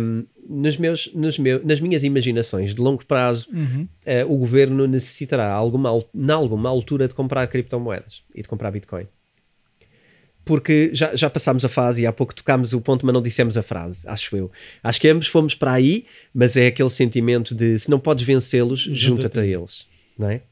Um, 0.00 0.24
nos 0.48 0.78
meus, 0.78 1.12
nos 1.14 1.38
meus, 1.38 1.62
nas 1.62 1.78
minhas 1.78 2.02
imaginações 2.02 2.74
de 2.74 2.80
longo 2.80 3.04
prazo, 3.04 3.46
uhum. 3.52 3.86
uh, 4.06 4.32
o 4.32 4.38
governo 4.38 4.86
necessitará, 4.86 5.52
alguma, 5.52 5.90
na 6.14 6.34
alguma 6.34 6.70
altura, 6.70 7.06
de 7.06 7.12
comprar 7.12 7.46
criptomoedas 7.48 8.22
e 8.34 8.40
de 8.40 8.48
comprar 8.48 8.70
Bitcoin 8.70 9.06
porque 10.44 10.90
já, 10.92 11.16
já 11.16 11.30
passámos 11.30 11.64
a 11.64 11.70
fase 11.70 12.02
e 12.02 12.06
há 12.06 12.12
pouco 12.12 12.34
tocámos 12.34 12.74
o 12.74 12.80
ponto, 12.80 13.06
mas 13.06 13.14
não 13.14 13.22
dissemos 13.22 13.56
a 13.56 13.62
frase, 13.62 14.06
acho 14.06 14.36
eu. 14.36 14.52
Acho 14.82 15.00
que 15.00 15.08
ambos 15.08 15.26
fomos 15.26 15.54
para 15.54 15.72
aí, 15.72 16.04
mas 16.34 16.54
é 16.54 16.66
aquele 16.66 16.90
sentimento 16.90 17.54
de 17.54 17.78
se 17.78 17.90
não 17.90 17.98
podes 17.98 18.26
vencê-los, 18.26 18.80
junta-te 18.80 19.38
a 19.38 19.46
eles, 19.46 19.86
não 20.18 20.28
é? 20.28 20.42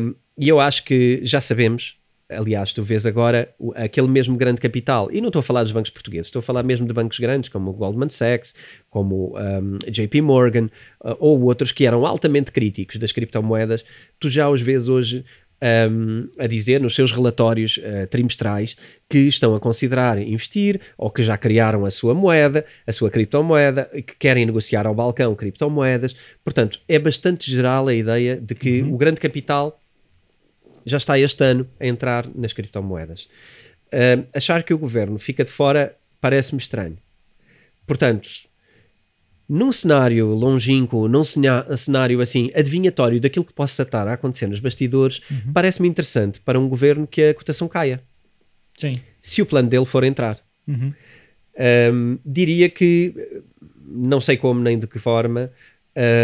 Um, 0.00 0.14
e 0.42 0.48
eu 0.48 0.58
acho 0.58 0.82
que 0.82 1.20
já 1.22 1.40
sabemos, 1.40 1.96
aliás, 2.28 2.72
tu 2.72 2.82
vês 2.82 3.06
agora 3.06 3.48
aquele 3.76 4.08
mesmo 4.08 4.36
grande 4.36 4.60
capital, 4.60 5.08
e 5.12 5.20
não 5.20 5.28
estou 5.28 5.38
a 5.38 5.42
falar 5.44 5.62
dos 5.62 5.70
bancos 5.70 5.92
portugueses, 5.92 6.26
estou 6.26 6.40
a 6.40 6.42
falar 6.42 6.64
mesmo 6.64 6.84
de 6.84 6.92
bancos 6.92 7.20
grandes 7.20 7.48
como 7.48 7.70
o 7.70 7.72
Goldman 7.72 8.10
Sachs, 8.10 8.52
como 8.90 9.38
um, 9.38 9.78
JP 9.88 10.20
Morgan, 10.20 10.68
uh, 11.00 11.16
ou 11.20 11.40
outros 11.42 11.70
que 11.70 11.86
eram 11.86 12.04
altamente 12.04 12.50
críticos 12.50 12.96
das 12.96 13.12
criptomoedas, 13.12 13.84
tu 14.18 14.28
já 14.28 14.50
os 14.50 14.60
vês 14.60 14.88
hoje 14.88 15.24
um, 15.62 16.28
a 16.36 16.48
dizer 16.48 16.80
nos 16.80 16.96
seus 16.96 17.12
relatórios 17.12 17.76
uh, 17.76 18.08
trimestrais 18.08 18.76
que 19.08 19.20
estão 19.20 19.54
a 19.54 19.60
considerar 19.60 20.20
investir 20.20 20.80
ou 20.98 21.08
que 21.08 21.22
já 21.22 21.38
criaram 21.38 21.84
a 21.84 21.90
sua 21.92 22.14
moeda, 22.14 22.66
a 22.84 22.92
sua 22.92 23.12
criptomoeda, 23.12 23.84
que 23.94 24.16
querem 24.18 24.44
negociar 24.44 24.88
ao 24.88 24.94
balcão 24.94 25.36
criptomoedas. 25.36 26.16
Portanto, 26.42 26.80
é 26.88 26.98
bastante 26.98 27.48
geral 27.48 27.86
a 27.86 27.94
ideia 27.94 28.36
de 28.36 28.56
que 28.56 28.82
uhum. 28.82 28.94
o 28.94 28.96
grande 28.96 29.20
capital 29.20 29.78
já 30.84 30.96
está 30.96 31.18
este 31.18 31.44
ano 31.44 31.66
a 31.80 31.86
entrar 31.86 32.28
nas 32.34 32.52
criptomoedas. 32.52 33.28
Uh, 33.88 34.26
achar 34.34 34.62
que 34.62 34.72
o 34.72 34.78
governo 34.78 35.18
fica 35.18 35.44
de 35.44 35.50
fora 35.50 35.96
parece-me 36.20 36.60
estranho. 36.60 36.96
Portanto, 37.86 38.28
num 39.48 39.72
cenário 39.72 40.28
longínquo, 40.28 41.08
num 41.08 41.24
cenário 41.24 42.20
assim 42.20 42.50
adivinhatório 42.54 43.20
daquilo 43.20 43.44
que 43.44 43.52
possa 43.52 43.82
estar 43.82 44.08
a 44.08 44.14
acontecer 44.14 44.46
nos 44.46 44.60
bastidores, 44.60 45.20
uhum. 45.30 45.52
parece-me 45.52 45.88
interessante 45.88 46.40
para 46.40 46.58
um 46.58 46.68
governo 46.68 47.06
que 47.06 47.22
a 47.22 47.34
cotação 47.34 47.68
caia. 47.68 48.02
Sim. 48.74 49.00
Se 49.20 49.42
o 49.42 49.46
plano 49.46 49.68
dele 49.68 49.84
for 49.84 50.04
entrar. 50.04 50.38
Uhum. 50.66 50.94
Um, 51.92 52.18
diria 52.24 52.70
que, 52.70 53.14
não 53.86 54.20
sei 54.20 54.36
como 54.36 54.60
nem 54.60 54.78
de 54.78 54.86
que 54.86 54.98
forma, 54.98 55.50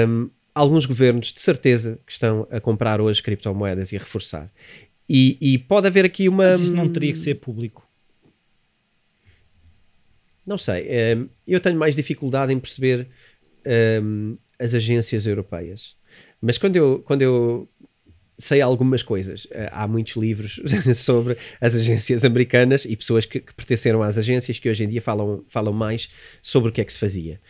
um, 0.08 0.30
alguns 0.58 0.86
governos 0.86 1.32
de 1.32 1.40
certeza 1.40 1.98
que 2.04 2.12
estão 2.12 2.46
a 2.50 2.60
comprar 2.60 3.00
hoje 3.00 3.22
criptomoedas 3.22 3.92
e 3.92 3.96
a 3.96 4.00
reforçar. 4.00 4.50
E, 5.08 5.38
e 5.40 5.58
pode 5.58 5.86
haver 5.86 6.04
aqui 6.04 6.28
uma. 6.28 6.44
Mas 6.44 6.60
isso 6.60 6.74
não 6.74 6.92
teria 6.92 7.12
que 7.12 7.18
ser 7.18 7.36
público. 7.36 7.86
Não 10.44 10.58
sei. 10.58 11.16
Um, 11.16 11.28
eu 11.46 11.60
tenho 11.60 11.78
mais 11.78 11.94
dificuldade 11.94 12.52
em 12.52 12.58
perceber 12.58 13.06
um, 14.02 14.36
as 14.58 14.74
agências 14.74 15.26
europeias. 15.26 15.94
Mas 16.40 16.58
quando 16.58 16.76
eu, 16.76 17.02
quando 17.06 17.22
eu 17.22 17.68
sei 18.38 18.60
algumas 18.60 19.02
coisas, 19.02 19.44
uh, 19.46 19.68
há 19.70 19.86
muitos 19.86 20.16
livros 20.16 20.60
sobre 20.96 21.36
as 21.60 21.74
agências 21.74 22.24
americanas 22.24 22.84
e 22.84 22.96
pessoas 22.96 23.24
que, 23.24 23.40
que, 23.40 23.54
pertenceram 23.54 24.02
às 24.02 24.18
agências 24.18 24.58
que 24.58 24.68
hoje 24.68 24.84
em 24.84 24.88
dia 24.88 25.02
falam, 25.02 25.44
falam 25.48 25.72
mais 25.72 26.10
sobre 26.42 26.70
o 26.70 26.72
que 26.72 26.80
é 26.80 26.84
que 26.84 26.92
se 26.92 26.98
fazia. 26.98 27.40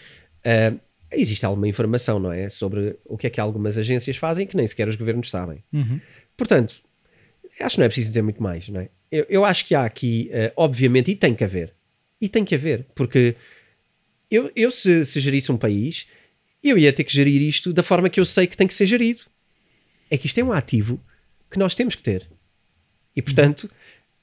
Uh, 0.40 0.78
existe 1.12 1.44
alguma 1.44 1.68
informação, 1.68 2.18
não 2.18 2.32
é? 2.32 2.48
Sobre 2.48 2.96
o 3.04 3.16
que 3.16 3.26
é 3.26 3.30
que 3.30 3.40
algumas 3.40 3.78
agências 3.78 4.16
fazem 4.16 4.46
que 4.46 4.56
nem 4.56 4.66
sequer 4.66 4.88
os 4.88 4.96
governos 4.96 5.30
sabem. 5.30 5.62
Uhum. 5.72 6.00
Portanto, 6.36 6.82
acho 7.60 7.74
que 7.74 7.80
não 7.80 7.86
é 7.86 7.88
preciso 7.88 8.08
dizer 8.08 8.22
muito 8.22 8.42
mais, 8.42 8.68
não 8.68 8.80
é? 8.80 8.88
Eu, 9.10 9.26
eu 9.28 9.44
acho 9.44 9.66
que 9.66 9.74
há 9.74 9.84
aqui, 9.84 10.30
uh, 10.32 10.52
obviamente, 10.56 11.10
e 11.10 11.16
tem 11.16 11.34
que 11.34 11.42
haver, 11.42 11.72
e 12.20 12.28
tem 12.28 12.44
que 12.44 12.54
haver, 12.54 12.86
porque 12.94 13.34
eu, 14.30 14.50
eu 14.54 14.70
se, 14.70 15.04
se 15.04 15.20
gerisse 15.20 15.50
um 15.50 15.56
país, 15.56 16.06
eu 16.62 16.76
ia 16.76 16.92
ter 16.92 17.04
que 17.04 17.12
gerir 17.12 17.40
isto 17.42 17.72
da 17.72 17.82
forma 17.82 18.10
que 18.10 18.20
eu 18.20 18.24
sei 18.24 18.46
que 18.46 18.56
tem 18.56 18.66
que 18.66 18.74
ser 18.74 18.86
gerido. 18.86 19.22
É 20.10 20.16
que 20.16 20.26
isto 20.26 20.38
é 20.38 20.44
um 20.44 20.52
ativo 20.52 21.00
que 21.50 21.58
nós 21.58 21.74
temos 21.74 21.94
que 21.94 22.02
ter. 22.02 22.26
E, 23.14 23.22
portanto, 23.22 23.70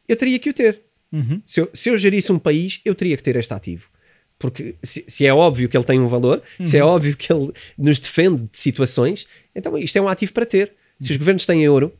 eu 0.07 0.15
teria 0.15 0.37
que 0.39 0.49
o 0.49 0.53
ter. 0.53 0.81
Uhum. 1.11 1.41
Se, 1.45 1.61
eu, 1.61 1.69
se 1.73 1.89
eu 1.89 1.97
gerisse 1.97 2.31
um 2.31 2.39
país, 2.39 2.81
eu 2.83 2.93
teria 2.93 3.17
que 3.17 3.23
ter 3.23 3.35
este 3.35 3.53
ativo. 3.53 3.89
Porque 4.37 4.75
se, 4.83 5.05
se 5.07 5.25
é 5.25 5.33
óbvio 5.33 5.69
que 5.69 5.77
ele 5.77 5.83
tem 5.83 5.99
um 5.99 6.07
valor, 6.07 6.41
uhum. 6.59 6.65
se 6.65 6.77
é 6.77 6.83
uhum. 6.83 6.91
óbvio 6.91 7.15
que 7.15 7.31
ele 7.31 7.51
nos 7.77 7.99
defende 7.99 8.43
de 8.43 8.57
situações, 8.57 9.27
então 9.55 9.77
isto 9.77 9.97
é 9.97 10.01
um 10.01 10.09
ativo 10.09 10.33
para 10.33 10.45
ter. 10.45 10.73
Se 10.99 11.05
os 11.05 11.11
uhum. 11.11 11.17
governos 11.17 11.45
têm 11.45 11.67
ouro, 11.67 11.91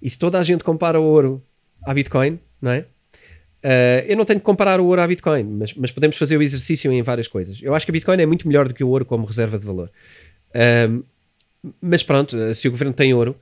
e 0.00 0.08
se 0.08 0.18
toda 0.18 0.38
a 0.38 0.42
gente 0.42 0.62
compara 0.62 1.00
o 1.00 1.04
ouro 1.04 1.42
à 1.82 1.92
Bitcoin, 1.94 2.38
não 2.60 2.70
é? 2.70 2.86
Uh, 3.64 4.04
eu 4.06 4.16
não 4.16 4.26
tenho 4.26 4.38
que 4.38 4.44
comparar 4.44 4.78
o 4.78 4.84
ouro 4.84 5.00
à 5.00 5.06
Bitcoin, 5.06 5.42
mas, 5.44 5.72
mas, 5.72 5.90
podemos 5.90 6.18
fazer 6.18 6.36
o 6.36 6.42
exercício 6.42 6.92
em 6.92 7.02
várias 7.02 7.26
coisas. 7.26 7.58
Eu 7.62 7.74
acho 7.74 7.86
que 7.86 7.90
a 7.90 7.94
Bitcoin 7.94 8.20
é 8.20 8.26
muito 8.26 8.46
melhor 8.46 8.68
do 8.68 8.74
que 8.74 8.84
o 8.84 8.88
ouro 8.88 9.06
como 9.06 9.24
reserva 9.24 9.58
de 9.58 9.64
valor. 9.64 9.90
Uh, 10.50 11.02
mas 11.80 12.02
pronto, 12.02 12.36
se 12.52 12.68
o 12.68 12.70
governo 12.70 12.92
tem 12.92 13.14
ouro, 13.14 13.34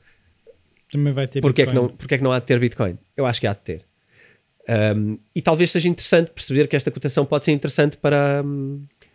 também 0.93 1.13
vai 1.13 1.27
ter 1.27 1.41
porque 1.41 1.65
Bitcoin. 1.65 1.85
É 1.85 1.87
que 1.87 1.93
não, 1.93 1.97
porque 1.97 2.15
é 2.15 2.19
que 2.19 2.25
não 2.25 2.31
há 2.31 2.39
de 2.39 2.47
ter 2.47 2.61
Bitcoin? 2.61 2.97
Eu 3.17 3.27
acho 3.27 3.41
que 3.41 3.49
há 3.49 3.53
de 3.53 3.61
ter. 3.61 3.85
Um, 4.69 5.19
e 5.35 5.43
talvez 5.43 5.71
seja 5.71 5.89
interessante 5.89 6.31
perceber 6.31 6.69
que 6.69 6.77
esta 6.77 6.91
cotação 6.91 7.25
pode 7.25 7.45
ser 7.45 7.53
interessante 7.53 7.97
para, 7.97 8.45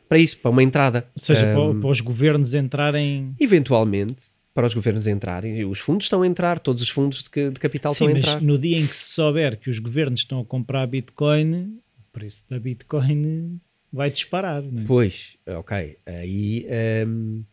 para 0.07 0.17
isso, 0.17 0.37
para 0.37 0.51
uma 0.51 0.63
entrada. 0.63 1.07
Ou 1.15 1.23
seja, 1.23 1.47
um, 1.57 1.79
para, 1.79 1.89
os 1.89 2.01
governos 2.01 2.53
entrarem. 2.53 3.33
Eventualmente, 3.39 4.23
para 4.53 4.67
os 4.67 4.73
governos 4.73 5.07
entrarem. 5.07 5.63
Os 5.65 5.79
fundos 5.79 6.05
estão 6.05 6.21
a 6.21 6.27
entrar, 6.27 6.59
todos 6.59 6.83
os 6.83 6.89
fundos 6.89 7.23
de, 7.23 7.49
de 7.49 7.59
capital 7.59 7.93
Sim, 7.93 8.05
estão 8.05 8.15
a 8.15 8.19
entrar. 8.19 8.33
Mas 8.35 8.43
no 8.43 8.57
dia 8.57 8.77
em 8.77 8.87
que 8.87 8.95
se 8.95 9.13
souber 9.13 9.57
que 9.57 9.69
os 9.69 9.79
governos 9.79 10.21
estão 10.21 10.41
a 10.41 10.45
comprar 10.45 10.85
Bitcoin, 10.87 11.79
o 11.97 12.11
preço 12.11 12.43
da 12.49 12.59
Bitcoin 12.59 13.59
vai 13.91 14.09
disparar. 14.09 14.61
Não 14.61 14.81
é? 14.81 14.85
Pois, 14.85 15.37
ok. 15.47 15.97
Aí, 16.05 16.67
um, 17.07 17.43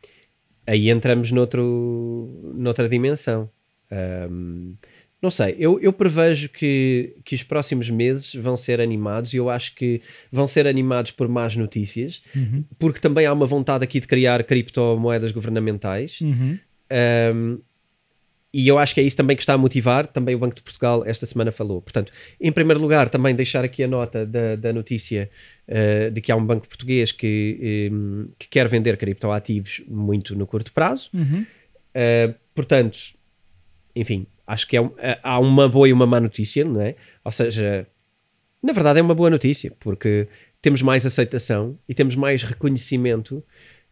aí 0.67 0.91
entramos 0.91 1.31
noutro, 1.31 2.53
noutra 2.55 2.89
dimensão. 2.89 3.49
Um, 3.93 4.75
não 5.25 5.31
sei, 5.31 5.57
eu, 5.59 5.81
eu 5.81 5.91
prevejo 5.91 6.51
que, 6.51 7.17
que 7.25 7.35
os 7.35 7.43
próximos 7.43 7.89
meses 7.89 8.35
vão 8.35 8.59
ser 8.59 8.79
animados 8.79 9.33
e 9.33 9.39
eu 9.39 9.49
acho 9.49 9.75
que 9.75 10.03
vão 10.31 10.47
ser 10.47 10.67
animados 10.67 11.13
por 11.13 11.27
más 11.29 11.57
notícias, 11.57 12.23
uhum. 12.37 12.63
porque 12.79 13.01
também 13.01 13.25
há 13.25 13.33
uma 13.33 13.47
vontade 13.47 13.83
aqui 13.83 14.01
de 14.01 14.07
criar 14.07 14.45
criptomoedas 14.45 15.33
governamentais. 15.33 16.21
Uhum. 16.21 16.59
Um, 17.35 17.59
e 18.53 18.69
eu 18.69 18.79
acho 18.79 18.93
que 18.93 19.01
é 19.01 19.03
isso 19.03 19.17
também 19.17 19.35
que 19.35 19.43
está 19.43 19.55
a 19.55 19.59
motivar. 19.59 20.07
Também 20.07 20.35
o 20.35 20.39
Banco 20.39 20.57
de 20.57 20.63
Portugal 20.63 21.03
esta 21.07 21.25
semana 21.25 21.51
falou. 21.51 21.81
Portanto, 21.81 22.13
em 22.39 22.53
primeiro 22.53 22.81
lugar, 22.81 23.09
também 23.09 23.35
deixar 23.35 23.65
aqui 23.65 23.83
a 23.83 23.89
nota 23.89 24.27
da, 24.27 24.57
da 24.57 24.73
notícia 24.75 25.31
uh, 25.67 26.11
de 26.11 26.21
que 26.21 26.31
há 26.31 26.37
um 26.37 26.45
banco 26.45 26.69
português 26.69 27.11
que, 27.13 27.91
um, 27.91 28.29
que 28.39 28.47
quer 28.47 28.69
vender 28.69 28.99
criptoativos 28.99 29.81
muito 29.89 30.37
no 30.37 30.47
curto 30.47 30.71
prazo. 30.71 31.09
Uhum. 31.15 31.47
Uh, 31.97 32.35
portanto, 32.55 32.99
enfim, 33.97 34.27
acho 34.47 34.67
que 34.67 34.77
é, 34.77 34.91
é, 34.99 35.19
há 35.23 35.39
uma 35.39 35.69
boa 35.69 35.89
e 35.89 35.93
uma 35.93 36.07
má 36.07 36.21
notícia, 36.21 36.65
não 36.65 36.81
é? 36.81 36.95
Ou 37.25 37.33
seja, 37.33 37.87
na 38.63 38.73
verdade 38.73 38.99
é 38.99 39.03
uma 39.03 39.15
boa 39.15 39.31
notícia, 39.31 39.73
porque 39.81 40.29
temos 40.61 40.83
mais 40.83 41.05
aceitação 41.05 41.79
e 41.89 41.95
temos 41.95 42.15
mais 42.17 42.43
reconhecimento 42.43 43.43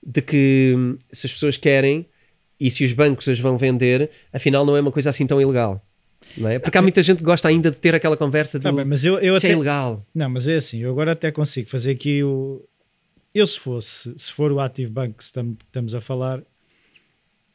de 0.02 0.20
que 0.20 0.74
hum, 0.76 0.98
se 1.12 1.26
as 1.26 1.32
pessoas 1.32 1.56
querem 1.56 2.06
e 2.58 2.70
se 2.70 2.84
os 2.84 2.92
bancos 2.92 3.28
as 3.28 3.38
vão 3.38 3.58
vender, 3.58 4.10
afinal 4.32 4.64
não 4.64 4.76
é 4.76 4.80
uma 4.80 4.92
coisa 4.92 5.10
assim 5.10 5.26
tão 5.26 5.40
ilegal. 5.40 5.84
Não 6.36 6.48
é? 6.48 6.58
Porque 6.58 6.78
há 6.78 6.82
muita 6.82 7.02
gente 7.02 7.18
que 7.18 7.24
gosta 7.24 7.48
ainda 7.48 7.70
de 7.70 7.76
ter 7.76 7.94
aquela 7.94 8.16
conversa 8.16 8.58
de 8.58 8.62
tá 8.62 8.72
bem, 8.72 8.84
mas 8.84 9.04
eu, 9.04 9.18
eu 9.18 9.34
é 9.34 9.38
até... 9.38 9.48
é 9.48 9.52
ilegal. 9.52 10.06
Não, 10.14 10.30
mas 10.30 10.46
é 10.46 10.56
assim, 10.56 10.78
eu 10.78 10.90
agora 10.90 11.12
até 11.12 11.30
consigo 11.30 11.68
fazer 11.68 11.92
aqui 11.92 12.22
o. 12.22 12.64
Eu, 13.34 13.46
se 13.46 13.58
fosse, 13.58 14.12
se 14.16 14.30
for 14.30 14.52
o 14.52 14.60
Active 14.60 14.90
Bank 14.90 15.14
que 15.14 15.24
estamos 15.24 15.94
a 15.94 16.00
falar, 16.00 16.42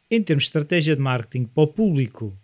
em 0.10 0.22
termos 0.22 0.44
de 0.44 0.50
estratégia 0.50 0.96
de 0.96 1.02
marketing 1.02 1.46
para 1.46 1.64
o 1.64 1.68
público 1.68 2.38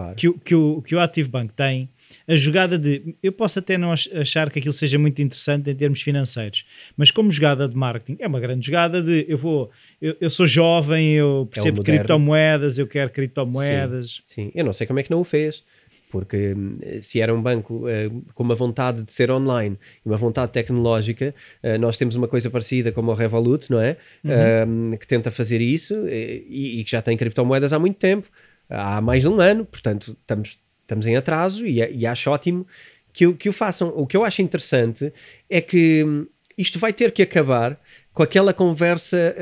claro. 0.00 0.16
que, 0.16 0.28
o, 0.28 0.34
que, 0.34 0.54
o, 0.54 0.82
que 0.82 0.94
o 0.94 1.00
Active 1.00 1.28
Bank 1.28 1.52
tem, 1.54 1.88
a 2.26 2.36
jogada 2.36 2.78
de. 2.78 3.14
Eu 3.22 3.32
posso 3.32 3.58
até 3.58 3.78
não 3.78 3.92
achar 3.92 4.50
que 4.50 4.58
aquilo 4.58 4.72
seja 4.72 4.98
muito 4.98 5.20
interessante 5.22 5.70
em 5.70 5.74
termos 5.74 6.02
financeiros, 6.02 6.64
mas 6.96 7.10
como 7.10 7.30
jogada 7.30 7.68
de 7.68 7.76
marketing, 7.76 8.16
é 8.20 8.26
uma 8.26 8.40
grande 8.40 8.66
jogada 8.66 9.02
de 9.02 9.26
eu 9.28 9.38
vou. 9.38 9.70
Eu, 10.00 10.16
eu 10.20 10.30
sou 10.30 10.46
jovem, 10.46 11.14
eu 11.14 11.48
é 11.50 11.54
percebo 11.54 11.82
é 11.82 11.84
criptomoedas, 11.84 12.78
eu 12.78 12.86
quero 12.86 13.10
criptomoedas. 13.10 14.22
Sim, 14.26 14.46
sim, 14.46 14.52
eu 14.54 14.64
não 14.64 14.72
sei 14.72 14.86
como 14.86 14.98
é 14.98 15.02
que 15.02 15.10
não 15.10 15.20
o 15.20 15.24
fez 15.24 15.62
porque 16.10 16.54
hum, 16.54 16.78
se 17.00 17.20
era 17.20 17.32
um 17.32 17.40
banco 17.40 17.86
uh, 17.86 18.22
com 18.34 18.42
uma 18.42 18.54
vontade 18.54 19.04
de 19.04 19.12
ser 19.12 19.30
online 19.30 19.78
e 20.04 20.08
uma 20.08 20.18
vontade 20.18 20.52
tecnológica, 20.52 21.34
uh, 21.62 21.78
nós 21.78 21.96
temos 21.96 22.16
uma 22.16 22.28
coisa 22.28 22.50
parecida 22.50 22.92
como 22.92 23.12
o 23.12 23.14
Revolut, 23.14 23.70
não 23.70 23.80
é? 23.80 23.96
Uhum. 24.24 24.94
Uh, 24.94 24.98
que 24.98 25.06
tenta 25.06 25.30
fazer 25.30 25.60
isso 25.60 25.94
e, 26.08 26.80
e, 26.80 26.84
que 26.84 26.90
já 26.90 27.00
tem 27.00 27.16
criptomoedas 27.16 27.72
há 27.72 27.78
muito 27.78 27.96
tempo, 27.96 28.28
há 28.70 29.00
mais 29.00 29.22
de 29.22 29.28
um 29.28 29.40
ano, 29.40 29.64
portanto 29.64 30.16
estamos, 30.20 30.58
estamos 30.82 31.06
em 31.06 31.16
atraso 31.16 31.66
e, 31.66 31.78
e 31.78 32.06
acho 32.06 32.30
ótimo 32.30 32.66
que, 33.12 33.26
o, 33.26 33.34
que 33.34 33.48
o 33.48 33.52
façam. 33.52 33.88
O 33.96 34.06
que 34.06 34.16
eu 34.16 34.24
acho 34.24 34.40
interessante 34.40 35.12
é 35.48 35.60
que 35.60 36.04
hum, 36.04 36.26
isto 36.56 36.78
vai 36.78 36.92
ter 36.92 37.12
que 37.12 37.22
acabar 37.22 37.78
com 38.12 38.22
aquela 38.22 38.52
conversa 38.52 39.34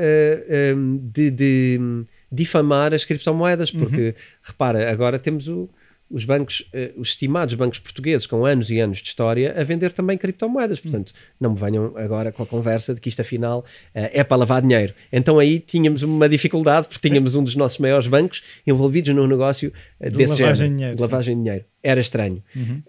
um, 0.75 0.97
de, 1.11 1.31
de 1.31 1.77
hum, 1.79 2.05
difamar 2.31 2.93
as 2.93 3.03
criptomoedas, 3.03 3.71
porque 3.71 4.09
uhum. 4.09 4.13
repara, 4.43 4.91
agora 4.91 5.17
temos 5.17 5.47
o 5.47 5.69
os 6.09 6.25
bancos, 6.25 6.61
uh, 6.73 6.99
os 6.99 7.09
estimados 7.09 7.53
bancos 7.53 7.79
portugueses 7.79 8.25
com 8.25 8.45
anos 8.45 8.69
e 8.69 8.79
anos 8.79 8.99
de 8.99 9.07
história 9.07 9.53
a 9.59 9.63
vender 9.63 9.93
também 9.93 10.17
criptomoedas. 10.17 10.79
Portanto, 10.79 11.13
não 11.39 11.51
me 11.51 11.59
venham 11.59 11.95
agora 11.95 12.31
com 12.31 12.43
a 12.43 12.45
conversa 12.45 12.93
de 12.93 13.01
que 13.01 13.09
isto 13.09 13.21
afinal 13.21 13.59
uh, 13.59 13.65
é 13.93 14.23
para 14.23 14.37
lavar 14.37 14.61
dinheiro. 14.61 14.93
Então 15.11 15.39
aí 15.39 15.59
tínhamos 15.59 16.03
uma 16.03 16.27
dificuldade 16.27 16.87
porque 16.87 17.07
tínhamos 17.07 17.33
sim. 17.33 17.39
um 17.39 17.43
dos 17.43 17.55
nossos 17.55 17.77
maiores 17.77 18.07
bancos 18.07 18.41
envolvidos 18.65 19.13
num 19.13 19.27
negócio 19.27 19.71
desse 19.99 20.35
de 20.35 20.41
lavagem 20.41 20.55
género, 20.55 20.55
de 20.55 20.75
dinheiro, 20.75 20.95
de 20.95 21.01
lavagem 21.01 21.35
de 21.35 21.43
dinheiro. 21.43 21.65
Era 21.83 21.99
estranho. 21.99 22.43
Uhum. 22.55 22.81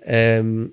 Um, 0.44 0.70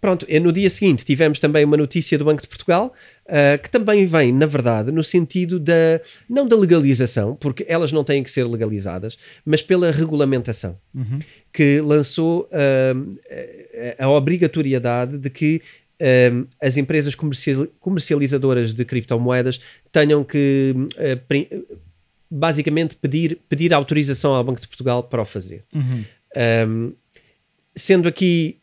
pronto, 0.00 0.26
no 0.40 0.52
dia 0.52 0.70
seguinte 0.70 1.04
tivemos 1.04 1.38
também 1.38 1.64
uma 1.64 1.76
notícia 1.76 2.18
do 2.18 2.24
Banco 2.24 2.42
de 2.42 2.48
Portugal 2.48 2.92
uh, 3.26 3.62
que 3.62 3.70
também 3.70 4.06
vem, 4.06 4.32
na 4.32 4.46
verdade, 4.46 4.90
no 4.90 5.02
sentido 5.02 5.58
da, 5.58 6.00
não 6.28 6.46
da 6.46 6.56
legalização, 6.56 7.36
porque 7.36 7.64
elas 7.68 7.92
não 7.92 8.04
têm 8.04 8.22
que 8.22 8.30
ser 8.30 8.44
legalizadas, 8.44 9.18
mas 9.44 9.62
pela 9.62 9.90
regulamentação, 9.90 10.76
uhum. 10.94 11.20
que 11.52 11.80
lançou 11.80 12.48
uh, 12.52 13.18
a 13.98 14.08
obrigatoriedade 14.08 15.18
de 15.18 15.30
que 15.30 15.62
uh, 16.00 16.46
as 16.60 16.76
empresas 16.76 17.14
comercial, 17.14 17.66
comercializadoras 17.80 18.74
de 18.74 18.84
criptomoedas 18.84 19.60
tenham 19.92 20.24
que 20.24 20.74
basicamente 22.30 22.96
pedir, 22.96 23.38
pedir 23.48 23.72
autorização 23.72 24.34
ao 24.34 24.44
Banco 24.44 24.60
de 24.60 24.68
Portugal 24.68 25.02
para 25.02 25.22
o 25.22 25.24
fazer. 25.24 25.64
Uhum. 25.72 26.04
Um, 26.68 26.92
sendo 27.74 28.08
aqui 28.08 28.58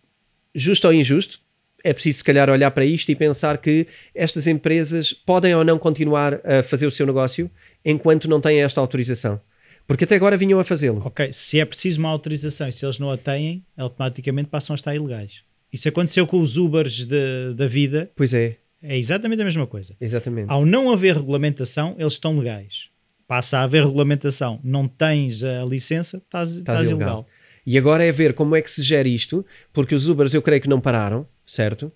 justo 0.53 0.88
ou 0.88 0.93
injusto, 0.93 1.39
é 1.84 1.94
preciso 1.94 2.20
se 2.20 2.24
calhar 2.24 2.50
olhar 2.50 2.72
para 2.72 2.86
isto 2.86 3.10
e 3.10 3.16
pensar 3.16 3.58
que 3.58 3.86
estas 4.16 4.48
empresas 4.48 5.14
podem 5.14 5.54
ou 5.54 5.64
não 5.64 5.78
continuar 5.78 6.40
a 6.46 6.64
fazer 6.64 6.88
o 6.88 6.92
seu 6.92 7.06
negócio 7.06 7.52
enquanto 7.84 8.30
não 8.30 8.40
têm 8.40 8.64
esta 8.64 8.80
autorização. 8.80 9.40
Porque 9.86 10.06
até 10.06 10.16
agora 10.16 10.38
vinham 10.38 10.60
a 10.60 10.64
fazê-lo. 10.64 11.02
Ok, 11.06 11.34
se 11.34 11.60
é 11.60 11.66
preciso 11.66 12.00
uma 12.00 12.10
autorização 12.10 12.70
e 12.70 12.72
se 12.72 12.86
eles 12.86 12.98
não 12.98 13.12
a 13.12 13.18
têm, 13.18 13.66
automaticamente 13.78 14.48
passam 14.48 14.74
a 14.74 14.76
estar 14.76 14.96
ilegais. 14.96 15.42
Isso 15.74 15.90
aconteceu 15.90 16.26
com 16.26 16.40
os 16.40 16.56
Ubers 16.56 17.06
de, 17.06 17.54
da 17.54 17.68
vida. 17.68 18.10
Pois 18.16 18.34
é. 18.34 18.56
É 18.82 18.98
exatamente 18.98 19.42
a 19.42 19.46
mesma 19.46 19.68
coisa. 19.68 19.94
Exatamente. 20.00 20.50
Ao 20.50 20.66
não 20.66 20.92
haver 20.92 21.18
regulamentação, 21.18 21.96
eles 21.98 22.14
estão 22.14 22.38
legais. 22.38 22.90
Passa 23.28 23.58
a 23.58 23.64
haver 23.64 23.84
regulamentação, 23.84 24.60
não 24.64 24.88
tens 24.88 25.44
a 25.44 25.66
licença, 25.66 26.18
estás, 26.18 26.50
estás, 26.50 26.60
estás 26.60 26.90
ilegal. 26.90 27.08
ilegal. 27.08 27.28
E 27.66 27.78
agora 27.78 28.04
é 28.04 28.12
ver 28.12 28.34
como 28.34 28.56
é 28.56 28.62
que 28.62 28.70
se 28.70 28.84
gera 28.84 29.08
isto, 29.08 29.46
porque 29.72 29.96
os 29.96 30.08
Ubers 30.08 30.34
eu 30.34 30.42
creio 30.42 30.62
que 30.62 30.68
não 30.68 30.82
pararam, 30.82 31.26
certo? 31.46 31.91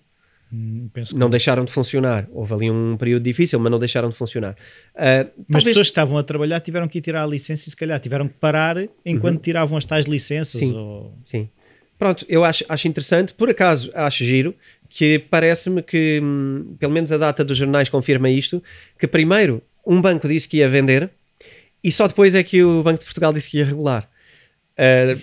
Hum, 0.52 0.88
não 1.14 1.26
que... 1.26 1.32
deixaram 1.32 1.64
de 1.64 1.72
funcionar. 1.72 2.26
Houve 2.32 2.54
ali 2.54 2.70
um 2.70 2.96
período 2.96 3.22
difícil, 3.22 3.58
mas 3.58 3.70
não 3.70 3.78
deixaram 3.78 4.08
de 4.08 4.16
funcionar. 4.16 4.52
Uh, 4.52 4.56
mas 4.94 5.32
talvez... 5.48 5.64
pessoas 5.64 5.86
que 5.86 5.90
estavam 5.90 6.16
a 6.16 6.22
trabalhar 6.22 6.60
tiveram 6.60 6.88
que 6.88 6.98
ir 6.98 7.02
tirar 7.02 7.24
a 7.24 7.26
licença 7.26 7.68
e 7.68 7.70
se 7.70 7.76
calhar 7.76 8.00
tiveram 8.00 8.28
que 8.28 8.34
parar 8.34 8.76
enquanto 9.04 9.36
uhum. 9.36 9.42
tiravam 9.42 9.76
as 9.76 9.84
tais 9.84 10.06
licenças. 10.06 10.60
Sim, 10.60 10.74
ou... 10.74 11.14
sim. 11.26 11.48
Pronto, 11.98 12.24
eu 12.28 12.44
acho, 12.44 12.64
acho 12.68 12.88
interessante. 12.88 13.32
Por 13.34 13.50
acaso, 13.50 13.90
acho 13.94 14.24
giro 14.24 14.54
que 14.88 15.18
parece-me 15.18 15.82
que, 15.82 16.20
hum, 16.22 16.76
pelo 16.78 16.92
menos 16.92 17.12
a 17.12 17.18
data 17.18 17.44
dos 17.44 17.58
jornais 17.58 17.88
confirma 17.88 18.30
isto, 18.30 18.62
que 18.98 19.06
primeiro 19.06 19.62
um 19.86 20.00
banco 20.00 20.26
disse 20.28 20.48
que 20.48 20.58
ia 20.58 20.68
vender 20.68 21.10
e 21.82 21.92
só 21.92 22.06
depois 22.06 22.34
é 22.34 22.42
que 22.42 22.62
o 22.62 22.82
Banco 22.82 23.00
de 23.00 23.04
Portugal 23.04 23.32
disse 23.32 23.50
que 23.50 23.58
ia 23.58 23.64
regular. 23.64 24.08
Uh, 24.78 25.20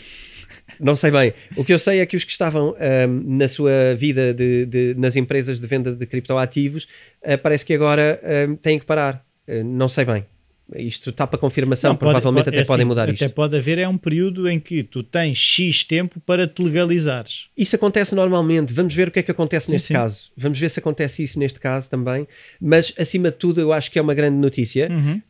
não 0.80 0.95
sei 0.95 1.11
bem. 1.11 1.34
O 1.55 1.63
que 1.63 1.73
eu 1.73 1.80
sei 1.80 1.99
é 1.99 2.05
que 2.05 2.17
os 2.17 2.23
que 2.23 2.32
estavam 2.32 2.76
um, 2.76 3.38
na 3.38 3.47
sua 3.47 3.95
vida 3.97 4.34
de, 4.34 4.65
de, 4.65 4.95
nas 4.97 5.15
empresas 5.15 5.59
de 5.59 5.67
venda 5.67 5.93
de 5.93 6.05
criptoativos 6.05 6.86
uh, 7.23 7.38
parece 7.41 7.65
que 7.65 7.73
agora 7.73 8.19
um, 8.49 8.55
têm 8.55 8.80
que 8.80 8.86
parar. 8.86 9.23
Uh, 9.47 9.63
não 9.63 9.88
sei 9.88 10.05
bem. 10.05 10.26
Isto 10.73 11.11
está 11.11 11.28
para 11.28 11.38
confirmação, 11.38 11.91
não, 11.91 11.97
provavelmente 11.97 12.45
pode, 12.45 12.57
até 12.57 12.63
é 12.63 12.65
podem 12.65 12.82
assim, 12.82 12.88
mudar 12.88 13.03
até 13.03 13.11
isto. 13.11 13.26
Até 13.26 13.34
pode 13.34 13.55
haver, 13.55 13.78
é 13.78 13.88
um 13.88 13.97
período 13.97 14.49
em 14.49 14.59
que 14.59 14.82
tu 14.82 15.03
tens 15.03 15.38
X 15.38 15.84
tempo 15.84 16.19
para 16.19 16.47
te 16.47 16.63
legalizares. 16.63 17.49
Isso 17.55 17.76
acontece 17.76 18.15
normalmente, 18.15 18.73
vamos 18.73 18.93
ver 18.95 19.09
o 19.09 19.11
que 19.11 19.19
é 19.19 19.23
que 19.23 19.30
acontece 19.30 19.67
sim, 19.67 19.73
neste 19.73 19.89
sim. 19.89 19.93
caso. 19.93 20.32
Vamos 20.36 20.59
ver 20.59 20.69
se 20.69 20.80
acontece 20.80 21.21
isso 21.21 21.38
neste 21.38 21.59
caso 21.59 21.88
também. 21.88 22.28
Mas, 22.59 22.91
acima 22.97 23.30
de 23.30 23.38
tudo, 23.38 23.61
eu 23.61 23.71
acho 23.71 23.91
que 23.91 23.99
é 23.99 24.01
uma 24.01 24.15
grande 24.15 24.38
notícia. 24.38 24.89
Uhum. 24.89 25.21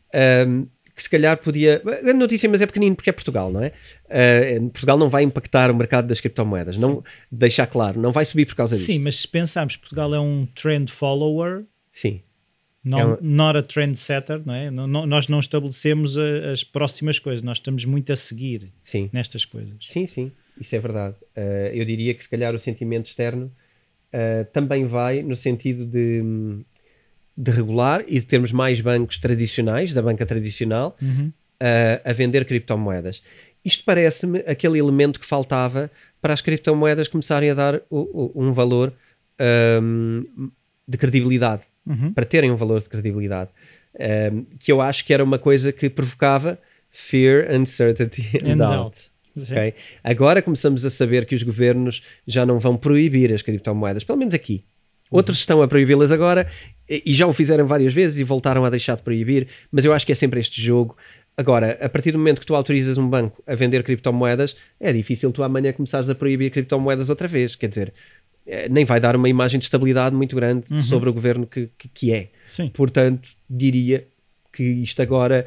Um, 0.48 0.68
que 0.96 1.04
se 1.04 1.10
calhar 1.10 1.38
podia. 1.38 1.82
A 2.08 2.14
notícia, 2.14 2.48
mas 2.48 2.62
é 2.62 2.66
pequenino 2.66 2.96
porque 2.96 3.10
é 3.10 3.14
Portugal, 3.14 3.52
não 3.52 3.62
é? 3.62 3.74
Uh, 4.06 4.70
Portugal 4.70 4.98
não 4.98 5.10
vai 5.10 5.24
impactar 5.24 5.70
o 5.70 5.76
mercado 5.76 6.08
das 6.08 6.22
criptomoedas, 6.22 6.76
Sim. 6.76 6.82
não 6.82 7.04
deixar 7.30 7.68
claro, 7.68 8.00
não 8.00 8.12
vai 8.12 8.24
subir 8.24 8.46
por 8.46 8.56
causa 8.56 8.76
disso. 8.76 8.88
Sim, 8.88 9.00
mas 9.00 9.18
se 9.18 9.28
pensarmos 9.28 9.76
que 9.76 9.82
Portugal 9.82 10.16
é 10.16 10.20
um 10.20 10.48
trend 10.56 10.92
follower. 10.92 11.66
Sim. 11.92 12.22
Não, 12.84 13.00
é 13.00 13.06
um... 13.06 13.18
Not 13.20 13.58
a 13.58 13.64
trendsetter, 13.64 14.42
não 14.46 14.54
é? 14.54 14.70
Não, 14.70 14.88
não, 14.88 15.06
nós 15.08 15.28
não 15.28 15.40
estabelecemos 15.40 16.18
a, 16.18 16.52
as 16.52 16.64
próximas 16.64 17.18
coisas, 17.18 17.42
nós 17.42 17.58
estamos 17.58 17.84
muito 17.84 18.14
a 18.14 18.16
seguir 18.16 18.72
sim. 18.84 19.10
nestas 19.12 19.44
coisas. 19.44 19.76
Sim, 19.82 20.06
sim, 20.06 20.32
isso 20.62 20.76
é 20.76 20.80
verdade. 20.80 21.16
Uh, 21.36 21.74
eu 21.74 21.84
diria 21.84 22.14
que 22.14 22.24
se 22.24 22.30
calhar 22.30 22.54
o 22.54 22.60
sentimento 22.60 23.08
externo 23.08 23.52
uh, 24.14 24.46
também 24.54 24.86
vai 24.86 25.24
no 25.24 25.36
sentido 25.36 25.84
de, 25.84 26.22
de 27.38 27.52
regular 27.52 28.04
e 28.08 28.20
de 28.20 28.26
termos 28.26 28.52
mais 28.52 28.80
bancos 28.82 29.18
tradicionais, 29.18 29.94
da 29.94 30.02
banca 30.02 30.26
tradicional, 30.26 30.96
Uhum. 31.02 31.32
uh, 31.62 32.02
a 32.10 32.14
vender 32.14 32.46
criptomoedas. 32.46 33.22
Isto 33.64 33.84
parece-me 33.84 34.40
aquele 34.48 34.78
elemento 34.80 35.20
que 35.20 35.26
faltava 35.26 35.90
para 36.22 36.34
as 36.34 36.42
criptomoedas 36.42 37.08
começarem 37.08 37.50
a 37.50 37.54
dar 37.54 37.76
o- 37.90 38.32
o- 38.36 38.44
um 38.44 38.52
valor 38.54 38.94
um, 39.82 40.50
de 40.88 40.98
credibilidade, 40.98 41.64
Uhum. 41.86 42.14
para 42.14 42.26
terem 42.26 42.52
um 42.52 42.56
valor 42.56 42.82
de 42.82 42.88
credibilidade, 42.90 43.50
um, 44.32 44.46
que 44.60 44.72
eu 44.72 44.82
acho 44.82 45.04
que 45.06 45.14
era 45.14 45.24
uma 45.24 45.38
coisa 45.38 45.72
que 45.74 45.90
provocava 45.90 46.58
fear, 46.92 47.52
uncertainty 47.54 48.22
and, 48.42 48.54
And 48.54 48.58
doubt. 48.58 48.76
doubt. 48.76 48.98
Sim. 49.46 49.54
ok? 49.54 49.74
Agora 50.04 50.42
começamos 50.42 50.86
a 50.86 50.90
saber 50.90 51.26
que 51.26 51.36
os 51.36 51.44
governos 51.44 52.02
já 52.26 52.46
não 52.46 52.58
vão 52.60 52.78
proibir 52.78 53.34
as 53.34 53.42
criptomoedas, 53.42 54.04
pelo 54.06 54.18
menos 54.18 54.34
aqui. 54.34 54.64
Outros 55.12 55.38
estão 55.40 55.62
a 55.62 55.68
proibi-las 55.68 56.12
agora 56.12 56.50
e 56.90 57.14
já 57.14 57.26
o 57.28 57.34
fizeram 57.34 57.68
várias 57.68 57.94
vezes 57.94 58.20
e 58.20 58.24
voltaram 58.24 58.66
a 58.66 58.70
deixar 58.70 58.96
de 58.98 59.04
proibir, 59.04 59.48
mas 59.72 59.86
eu 59.86 59.94
acho 59.94 60.06
que 60.06 60.12
é 60.12 60.16
sempre 60.16 60.40
este 60.40 60.62
jogo. 60.62 60.96
Agora, 61.38 61.78
a 61.82 61.90
partir 61.90 62.12
do 62.12 62.18
momento 62.18 62.40
que 62.40 62.46
tu 62.46 62.56
autorizas 62.56 62.98
um 62.98 63.08
banco 63.08 63.44
a 63.46 63.56
vender 63.56 63.84
criptomoedas, 63.84 64.56
é 64.80 64.94
difícil 64.94 65.32
tu 65.32 65.44
amanhã 65.44 65.74
começares 65.74 66.10
a 66.10 66.16
proibir 66.16 66.50
criptomoedas 66.52 67.10
outra 67.10 67.28
vez. 67.28 67.56
Quer 67.56 67.68
dizer, 67.70 67.94
eh, 68.48 68.70
nem 68.70 68.86
vai 68.86 69.00
dar 69.00 69.16
uma 69.16 69.28
imagem 69.28 69.60
de 69.60 69.66
estabilidade 69.66 70.16
muito 70.16 70.36
grande 70.36 70.72
Uhum. 70.74 70.82
sobre 70.82 71.10
o 71.10 71.14
governo 71.14 71.46
que, 71.46 71.70
que, 71.78 71.88
que 71.90 72.14
é. 72.14 72.30
Sim. 72.48 72.70
Portanto, 72.70 73.28
diria 73.50 74.08
que 74.54 74.64
isto 74.64 75.02
agora 75.02 75.46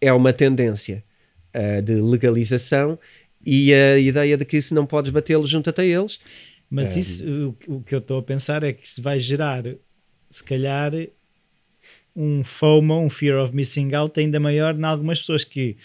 é 0.00 0.10
uma 0.12 0.32
tendência 0.32 1.04
ah, 1.52 1.80
de 1.82 1.94
legalização 1.94 2.98
e 3.44 3.72
a 3.74 3.98
ideia 3.98 4.36
de 4.36 4.44
que 4.44 4.60
se 4.60 4.74
não 4.74 4.86
podes 4.86 5.10
batê-los, 5.12 5.50
junta-te 5.50 5.80
a 5.80 5.84
eles. 5.84 6.18
Mas 6.70 6.96
É. 6.96 7.00
isso, 7.00 7.56
o, 7.68 7.76
o 7.76 7.82
que 7.82 7.94
eu 7.94 8.00
estou 8.00 8.18
a 8.18 8.22
pensar 8.22 8.62
é 8.62 8.72
que 8.72 8.88
se 8.88 9.00
vai 9.00 9.18
gerar, 9.18 9.62
se 10.28 10.42
calhar, 10.42 10.92
um 12.14 12.42
FOMO, 12.42 12.98
um 13.00 13.10
Fear 13.10 13.44
of 13.44 13.54
Missing 13.54 13.94
Out 13.94 14.18
ainda 14.18 14.40
maior 14.40 14.74
em 14.74 14.84
algumas 14.84 15.20
pessoas 15.20 15.44
que 15.44 15.76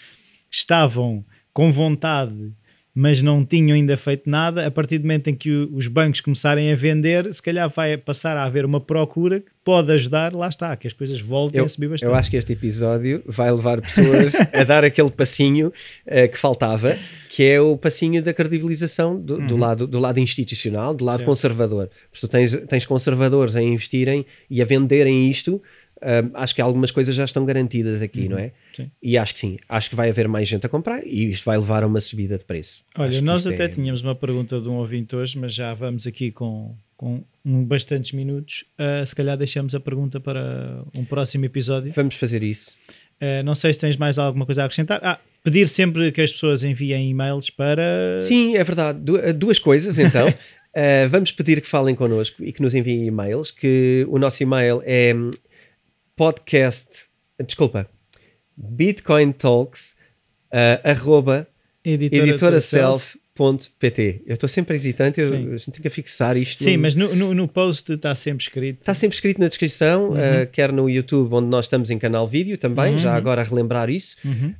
estavam 0.50 1.24
com 1.52 1.70
vontade, 1.70 2.52
mas 2.94 3.22
não 3.22 3.44
tinham 3.44 3.74
ainda 3.74 3.96
feito 3.96 4.28
nada. 4.28 4.66
A 4.66 4.70
partir 4.70 4.98
do 4.98 5.02
momento 5.02 5.28
em 5.28 5.34
que 5.34 5.50
os 5.72 5.86
bancos 5.86 6.20
começarem 6.20 6.70
a 6.70 6.76
vender, 6.76 7.32
se 7.32 7.42
calhar 7.42 7.68
vai 7.70 7.96
passar 7.96 8.36
a 8.36 8.44
haver 8.44 8.64
uma 8.66 8.80
procura 8.80 9.40
que 9.40 9.50
pode 9.64 9.90
ajudar, 9.92 10.34
lá 10.34 10.48
está, 10.48 10.76
que 10.76 10.86
as 10.86 10.92
coisas 10.92 11.20
voltem 11.20 11.58
Eu, 11.60 11.64
a 11.64 11.68
subir 11.68 11.88
bastante. 11.88 12.08
eu 12.10 12.14
acho 12.14 12.30
que 12.30 12.36
este 12.36 12.52
episódio 12.52 13.22
vai 13.26 13.50
levar 13.50 13.80
pessoas 13.80 14.34
a 14.52 14.64
dar 14.64 14.84
aquele 14.84 15.10
passinho 15.10 15.72
ah, 16.06 16.26
que 16.28 16.36
faltava, 16.36 16.98
que 17.30 17.44
é 17.44 17.60
o 17.60 17.76
passinho 17.78 18.22
da 18.22 18.34
credibilização 18.34 19.18
do, 19.18 19.36
do 19.38 19.54
Uhum. 19.54 19.60
lado, 19.60 19.86
do 19.86 19.98
lado 19.98 20.18
institucional, 20.20 20.92
do 20.92 21.04
lado 21.04 21.18
Certo. 21.18 21.28
conservador. 21.28 21.88
Se 22.12 22.20
tu 22.20 22.28
tens, 22.28 22.52
tens 22.68 22.84
conservadores 22.84 23.56
a 23.56 23.62
investirem 23.62 24.26
e 24.50 24.60
a 24.60 24.64
venderem 24.64 25.30
isto, 25.30 25.62
ah, 26.02 26.42
acho 26.42 26.54
que 26.54 26.60
algumas 26.60 26.90
coisas 26.90 27.14
já 27.14 27.24
estão 27.24 27.44
garantidas 27.44 28.02
aqui, 28.02 28.22
Uhum. 28.24 28.28
não 28.30 28.38
é? 28.38 28.52
Sim. 28.74 28.90
E 29.02 29.16
acho 29.16 29.34
que 29.34 29.40
sim, 29.40 29.58
acho 29.68 29.90
que 29.90 29.96
vai 29.96 30.10
haver 30.10 30.28
mais 30.28 30.48
gente 30.48 30.66
a 30.66 30.68
comprar 30.68 31.06
e 31.06 31.30
isto 31.30 31.44
vai 31.44 31.56
levar 31.58 31.82
a 31.82 31.86
uma 31.86 32.00
subida 32.00 32.36
de 32.36 32.44
preço. 32.44 32.82
Olha, 32.98 33.20
nós 33.22 33.46
até 33.46 33.64
é- 33.64 33.68
tínhamos 33.68 34.02
uma 34.02 34.14
pergunta 34.14 34.60
de 34.60 34.68
um 34.68 34.74
ouvinte 34.74 35.14
hoje, 35.16 35.38
mas 35.38 35.54
já 35.54 35.72
vamos 35.74 36.06
aqui 36.06 36.30
com, 36.30 36.74
com 36.96 37.22
um 37.44 37.64
bastantes 37.64 38.12
minutos. 38.12 38.64
Ah, 38.78 39.04
se 39.06 39.14
calhar 39.14 39.36
deixamos 39.36 39.74
a 39.74 39.80
pergunta 39.80 40.18
para 40.20 40.82
um 40.94 41.04
próximo 41.04 41.44
episódio. 41.44 41.92
Vamos 41.94 42.14
fazer 42.16 42.42
isso. 42.42 42.70
Ah, 43.20 43.42
não 43.42 43.54
sei 43.54 43.72
se 43.72 43.78
tens 43.80 43.96
mais 43.96 44.18
alguma 44.18 44.44
coisa 44.44 44.62
a 44.62 44.64
acrescentar. 44.64 45.00
Ah, 45.02 45.18
pedir 45.44 45.66
sempre 45.68 46.10
que 46.12 46.20
as 46.20 46.32
pessoas 46.32 46.62
enviem 46.64 47.10
e-mails 47.10 47.50
para. 47.50 48.18
Sim, 48.20 48.56
é 48.56 48.64
verdade. 48.64 48.98
Du- 49.00 49.16
eh, 49.18 49.32
duas 49.32 49.58
coisas 49.58 49.98
então. 49.98 50.28
Uh, 50.28 51.06
vamos 51.10 51.30
pedir 51.32 51.60
que 51.60 51.68
falem 51.68 51.94
connosco 51.94 52.42
e 52.42 52.52
que 52.52 52.62
nos 52.62 52.74
enviem 52.74 53.06
e-mails, 53.06 53.50
que 53.50 54.06
o 54.08 54.18
nosso 54.18 54.42
e-mail 54.42 54.80
é 54.86 55.12
hum, 55.14 55.30
podcast, 56.16 57.08
desculpa, 57.38 57.86
bitcointalks 58.56 59.94
uh, 60.52 60.78
arroba 60.84 61.46
Editora, 61.84 62.60
Self. 62.60 63.16
editoraself.pt. 63.42 64.22
Eu 64.26 64.34
estou 64.34 64.48
sempre 64.48 64.76
hesitante, 64.76 65.20
eu, 65.20 65.28
Sim. 65.28 65.48
a 65.54 65.56
gente 65.56 65.70
tem 65.72 65.82
que 65.82 65.90
fixar 65.90 66.36
isto. 66.36 66.62
Sim, 66.62 66.76
no- 66.76 66.82
mas 66.82 66.94
no, 66.94 67.14
no, 67.14 67.34
no 67.34 67.48
post 67.48 67.92
está 67.92 68.14
sempre 68.14 68.42
escrito. 68.44 68.80
Está 68.80 68.94
sempre 68.94 69.14
escrito 69.16 69.40
na 69.40 69.48
descrição, 69.48 70.10
Uhum. 70.10 70.16
uh, 70.16 70.46
quer 70.52 70.72
no 70.72 70.88
YouTube, 70.88 71.32
onde 71.34 71.48
nós 71.48 71.64
estamos 71.66 71.90
em 71.90 71.98
canal 71.98 72.26
vídeo 72.28 72.56
também, 72.58 72.94
Uhum. 72.94 72.98
já 72.98 73.14
agora 73.14 73.40
a 73.40 73.44
relembrar 73.44 73.88
isso. 73.90 74.16
Uhum. 74.24 74.54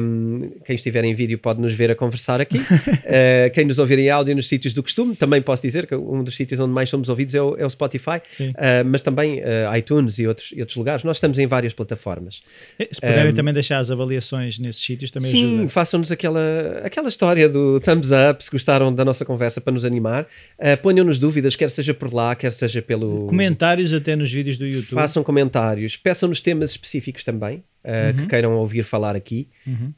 Um, 0.00 0.50
quem 0.64 0.76
estiver 0.76 1.04
em 1.04 1.14
vídeo 1.14 1.38
pode 1.38 1.60
nos 1.60 1.74
ver 1.74 1.90
a 1.90 1.94
conversar 1.94 2.40
aqui. 2.40 2.58
Uh, 2.58 3.50
quem 3.52 3.64
nos 3.64 3.78
ouvir 3.78 3.98
em 3.98 4.08
áudio 4.10 4.34
nos 4.34 4.48
sítios 4.48 4.72
do 4.72 4.82
costume, 4.82 5.14
também 5.16 5.42
posso 5.42 5.62
dizer 5.62 5.86
que 5.86 5.94
um 5.94 6.22
dos 6.24 6.36
sítios 6.36 6.58
onde 6.60 6.72
mais 6.72 6.88
somos 6.88 7.08
ouvidos 7.08 7.34
é 7.34 7.42
o, 7.42 7.56
é 7.56 7.66
o 7.66 7.70
Spotify, 7.70 8.20
Sim. 8.30 8.50
uh, 8.50 8.54
mas 8.86 9.02
também 9.02 9.42
iTunes 9.78 10.18
e 10.18 10.26
outros, 10.26 10.50
e 10.54 10.60
outros 10.60 10.76
lugares. 10.76 11.04
Nós 11.04 11.16
estamos 11.16 11.38
em 11.38 11.46
várias 11.46 11.72
plataformas. 11.72 12.42
Se 12.90 13.00
puderem 13.00 13.32
Um, 13.32 13.34
também 13.34 13.52
deixar 13.54 13.78
as 13.78 13.90
avaliações 13.90 14.58
nesses 14.58 14.82
sítios, 14.82 15.10
também 15.10 15.30
Sim, 15.30 15.54
ajuda. 15.56 15.68
façam-nos 15.70 16.10
aquela, 16.10 16.80
aquela 16.82 17.08
história 17.08 17.48
do 17.48 17.78
thumbs 17.80 18.10
up, 18.10 18.17
se 18.40 18.50
gostaram 18.50 18.92
da 18.94 19.04
nossa 19.04 19.24
conversa 19.24 19.60
para 19.60 19.72
nos 19.72 19.84
animar. 19.84 20.26
Uh, 20.58 20.76
Ponham-nos 20.82 21.18
dúvidas, 21.18 21.56
quer 21.56 21.70
seja 21.70 21.92
por 21.94 22.12
lá, 22.12 22.34
quer 22.34 22.52
seja 22.52 22.80
pelo. 22.82 23.26
Comentários 23.26 23.92
até 23.92 24.14
nos 24.16 24.32
vídeos 24.32 24.56
do 24.56 24.66
YouTube. 24.66 24.94
Façam 24.94 25.22
comentários, 25.24 25.96
peçam-nos 25.96 26.40
temas 26.40 26.70
específicos 26.70 27.24
também, 27.24 27.58
uh, 27.84 28.14
que 28.14 28.20
Uhum. 28.22 28.28
queiram 28.28 28.52
ouvir 28.56 28.84
falar 28.84 29.14
aqui. 29.16 29.48
Uhum. 29.66 29.92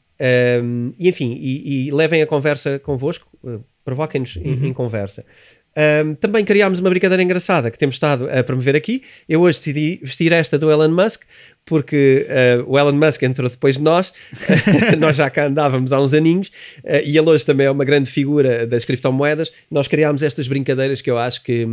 Um, 0.63 0.93
e 0.99 1.09
enfim, 1.09 1.33
e, 1.39 1.87
e 1.87 1.91
levem 1.91 2.21
a 2.21 2.27
conversa 2.27 2.77
convosco, 2.79 3.27
uh, 3.43 3.63
provoquem-nos 3.83 4.37
em- 4.37 4.53
Uhum. 4.53 4.65
em, 4.67 4.73
conversa. 4.73 5.25
Um, 5.73 6.15
também 6.15 6.43
criámos 6.43 6.79
uma 6.79 6.89
brincadeira 6.89 7.23
engraçada 7.23 7.71
que 7.71 7.79
temos 7.79 7.95
estado 7.95 8.29
a 8.29 8.43
promover 8.43 8.75
aqui. 8.75 9.03
Eu 9.27 9.41
hoje 9.41 9.59
decidi 9.59 9.99
vestir 10.03 10.31
esta 10.33 10.59
do 10.59 10.69
Elon 10.69 10.89
Musk, 10.89 11.21
porque 11.65 12.27
uh, 12.59 12.69
o 12.69 12.77
Elon 12.77 12.93
Musk 12.93 13.23
entrou 13.23 13.49
depois 13.49 13.77
de 13.77 13.81
nós, 13.81 14.11
nós 14.99 15.15
já 15.15 15.29
cá 15.29 15.45
andávamos 15.45 15.93
há 15.93 16.01
uns 16.01 16.13
aninhos, 16.13 16.49
uh, 16.83 17.01
e 17.05 17.17
ele 17.17 17.29
hoje 17.29 17.45
também 17.45 17.67
é 17.67 17.71
uma 17.71 17.85
grande 17.85 18.09
figura 18.09 18.67
das 18.67 18.83
criptomoedas. 18.83 19.51
Nós 19.69 19.87
criámos 19.87 20.23
estas 20.23 20.47
brincadeiras 20.47 21.01
que 21.01 21.09
eu 21.09 21.17
acho 21.17 21.41
que 21.43 21.65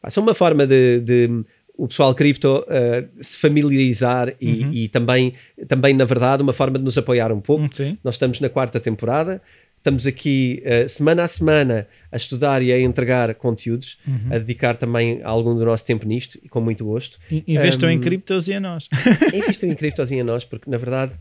pá, 0.00 0.08
são 0.08 0.22
uma 0.22 0.34
forma 0.34 0.66
de, 0.66 1.00
de 1.00 1.44
o 1.76 1.88
pessoal 1.88 2.14
cripto 2.14 2.58
uh, 2.60 3.08
se 3.20 3.36
familiarizar 3.36 4.34
e, 4.40 4.62
Uhum. 4.64 4.72
e 4.72 4.88
também, 4.88 5.34
também, 5.66 5.92
na 5.92 6.04
verdade, 6.04 6.42
uma 6.42 6.52
forma 6.52 6.78
de 6.78 6.84
nos 6.84 6.96
apoiar 6.96 7.32
um 7.32 7.40
pouco. 7.40 7.68
Sim. 7.74 7.98
Nós 8.02 8.14
estamos 8.14 8.40
na 8.40 8.48
quarta 8.48 8.78
temporada, 8.78 9.42
estamos 9.84 10.06
aqui 10.06 10.62
uh, 10.64 10.88
semana 10.88 11.24
a 11.24 11.28
semana 11.28 11.86
a 12.10 12.16
estudar 12.16 12.62
e 12.62 12.72
a 12.72 12.80
entregar 12.80 13.34
conteúdos, 13.34 13.98
Uhum. 14.08 14.28
a 14.34 14.38
dedicar 14.38 14.76
também 14.78 15.20
algum 15.22 15.54
do 15.54 15.62
nosso 15.64 15.84
tempo 15.84 16.06
nisto 16.06 16.38
e 16.42 16.48
com 16.48 16.60
muito 16.60 16.84
gosto. 16.86 17.18
In- 17.30 17.44
Investam 17.46 17.90
em 17.90 17.98
Um, 17.98 18.00
criptos 18.00 18.48
e 18.48 18.54
a 18.54 18.60
nós. 18.60 18.88
Invistam 19.34 19.68
em 19.70 19.74
criptos 19.74 20.10
e 20.10 20.18
a 20.18 20.24
nós, 20.24 20.42
porque 20.44 20.70
na 20.70 20.78
verdade 20.78 21.12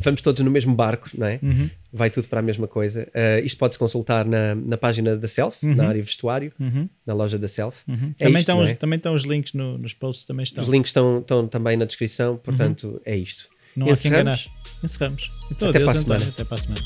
vamos 0.00 0.22
todos 0.22 0.42
no 0.44 0.50
mesmo 0.50 0.74
barco, 0.74 1.10
não 1.14 1.26
é? 1.26 1.40
Uhum. 1.42 1.68
Vai 1.92 2.08
tudo 2.08 2.28
para 2.28 2.38
a 2.38 2.42
mesma 2.42 2.66
coisa. 2.68 3.08
Uh, 3.08 3.44
isto 3.44 3.58
pode-se 3.58 3.78
consultar 3.78 4.24
na, 4.24 4.54
na 4.54 4.76
página 4.78 5.16
da 5.16 5.26
Self, 5.28 5.56
Uhum. 5.66 5.74
na 5.74 5.88
área 5.88 6.02
vestuário, 6.02 6.52
Uhum. 6.60 6.88
na 7.04 7.12
loja 7.14 7.36
da 7.36 7.48
Self. 7.48 7.76
Uhum. 7.88 8.14
É 8.18 8.24
também, 8.24 8.34
isto, 8.34 8.38
estão 8.38 8.62
os, 8.62 8.68
é? 8.70 8.74
também 8.74 8.96
estão 8.96 9.14
os 9.14 9.24
links 9.24 9.52
no- 9.54 9.76
nos 9.76 9.92
posts, 9.92 10.24
também 10.24 10.44
estão. 10.44 10.62
Os 10.62 10.70
links 10.70 10.90
estão, 10.90 11.18
estão 11.18 11.48
também 11.48 11.76
na 11.76 11.84
descrição, 11.84 12.36
portanto 12.36 13.00
é 13.04 13.16
isto. 13.16 13.44
Não 13.76 13.86
há 13.86 13.88
que 13.88 13.92
Encerramos? 13.94 14.40
enganar. 14.44 14.84
Encerramos. 14.84 15.30
Então, 15.50 15.68
Até 15.70 15.78
adeus, 15.82 16.04
para. 16.04 16.24
Até 16.28 16.44
para 16.44 16.54
a 16.54 16.58
semana. 16.58 16.80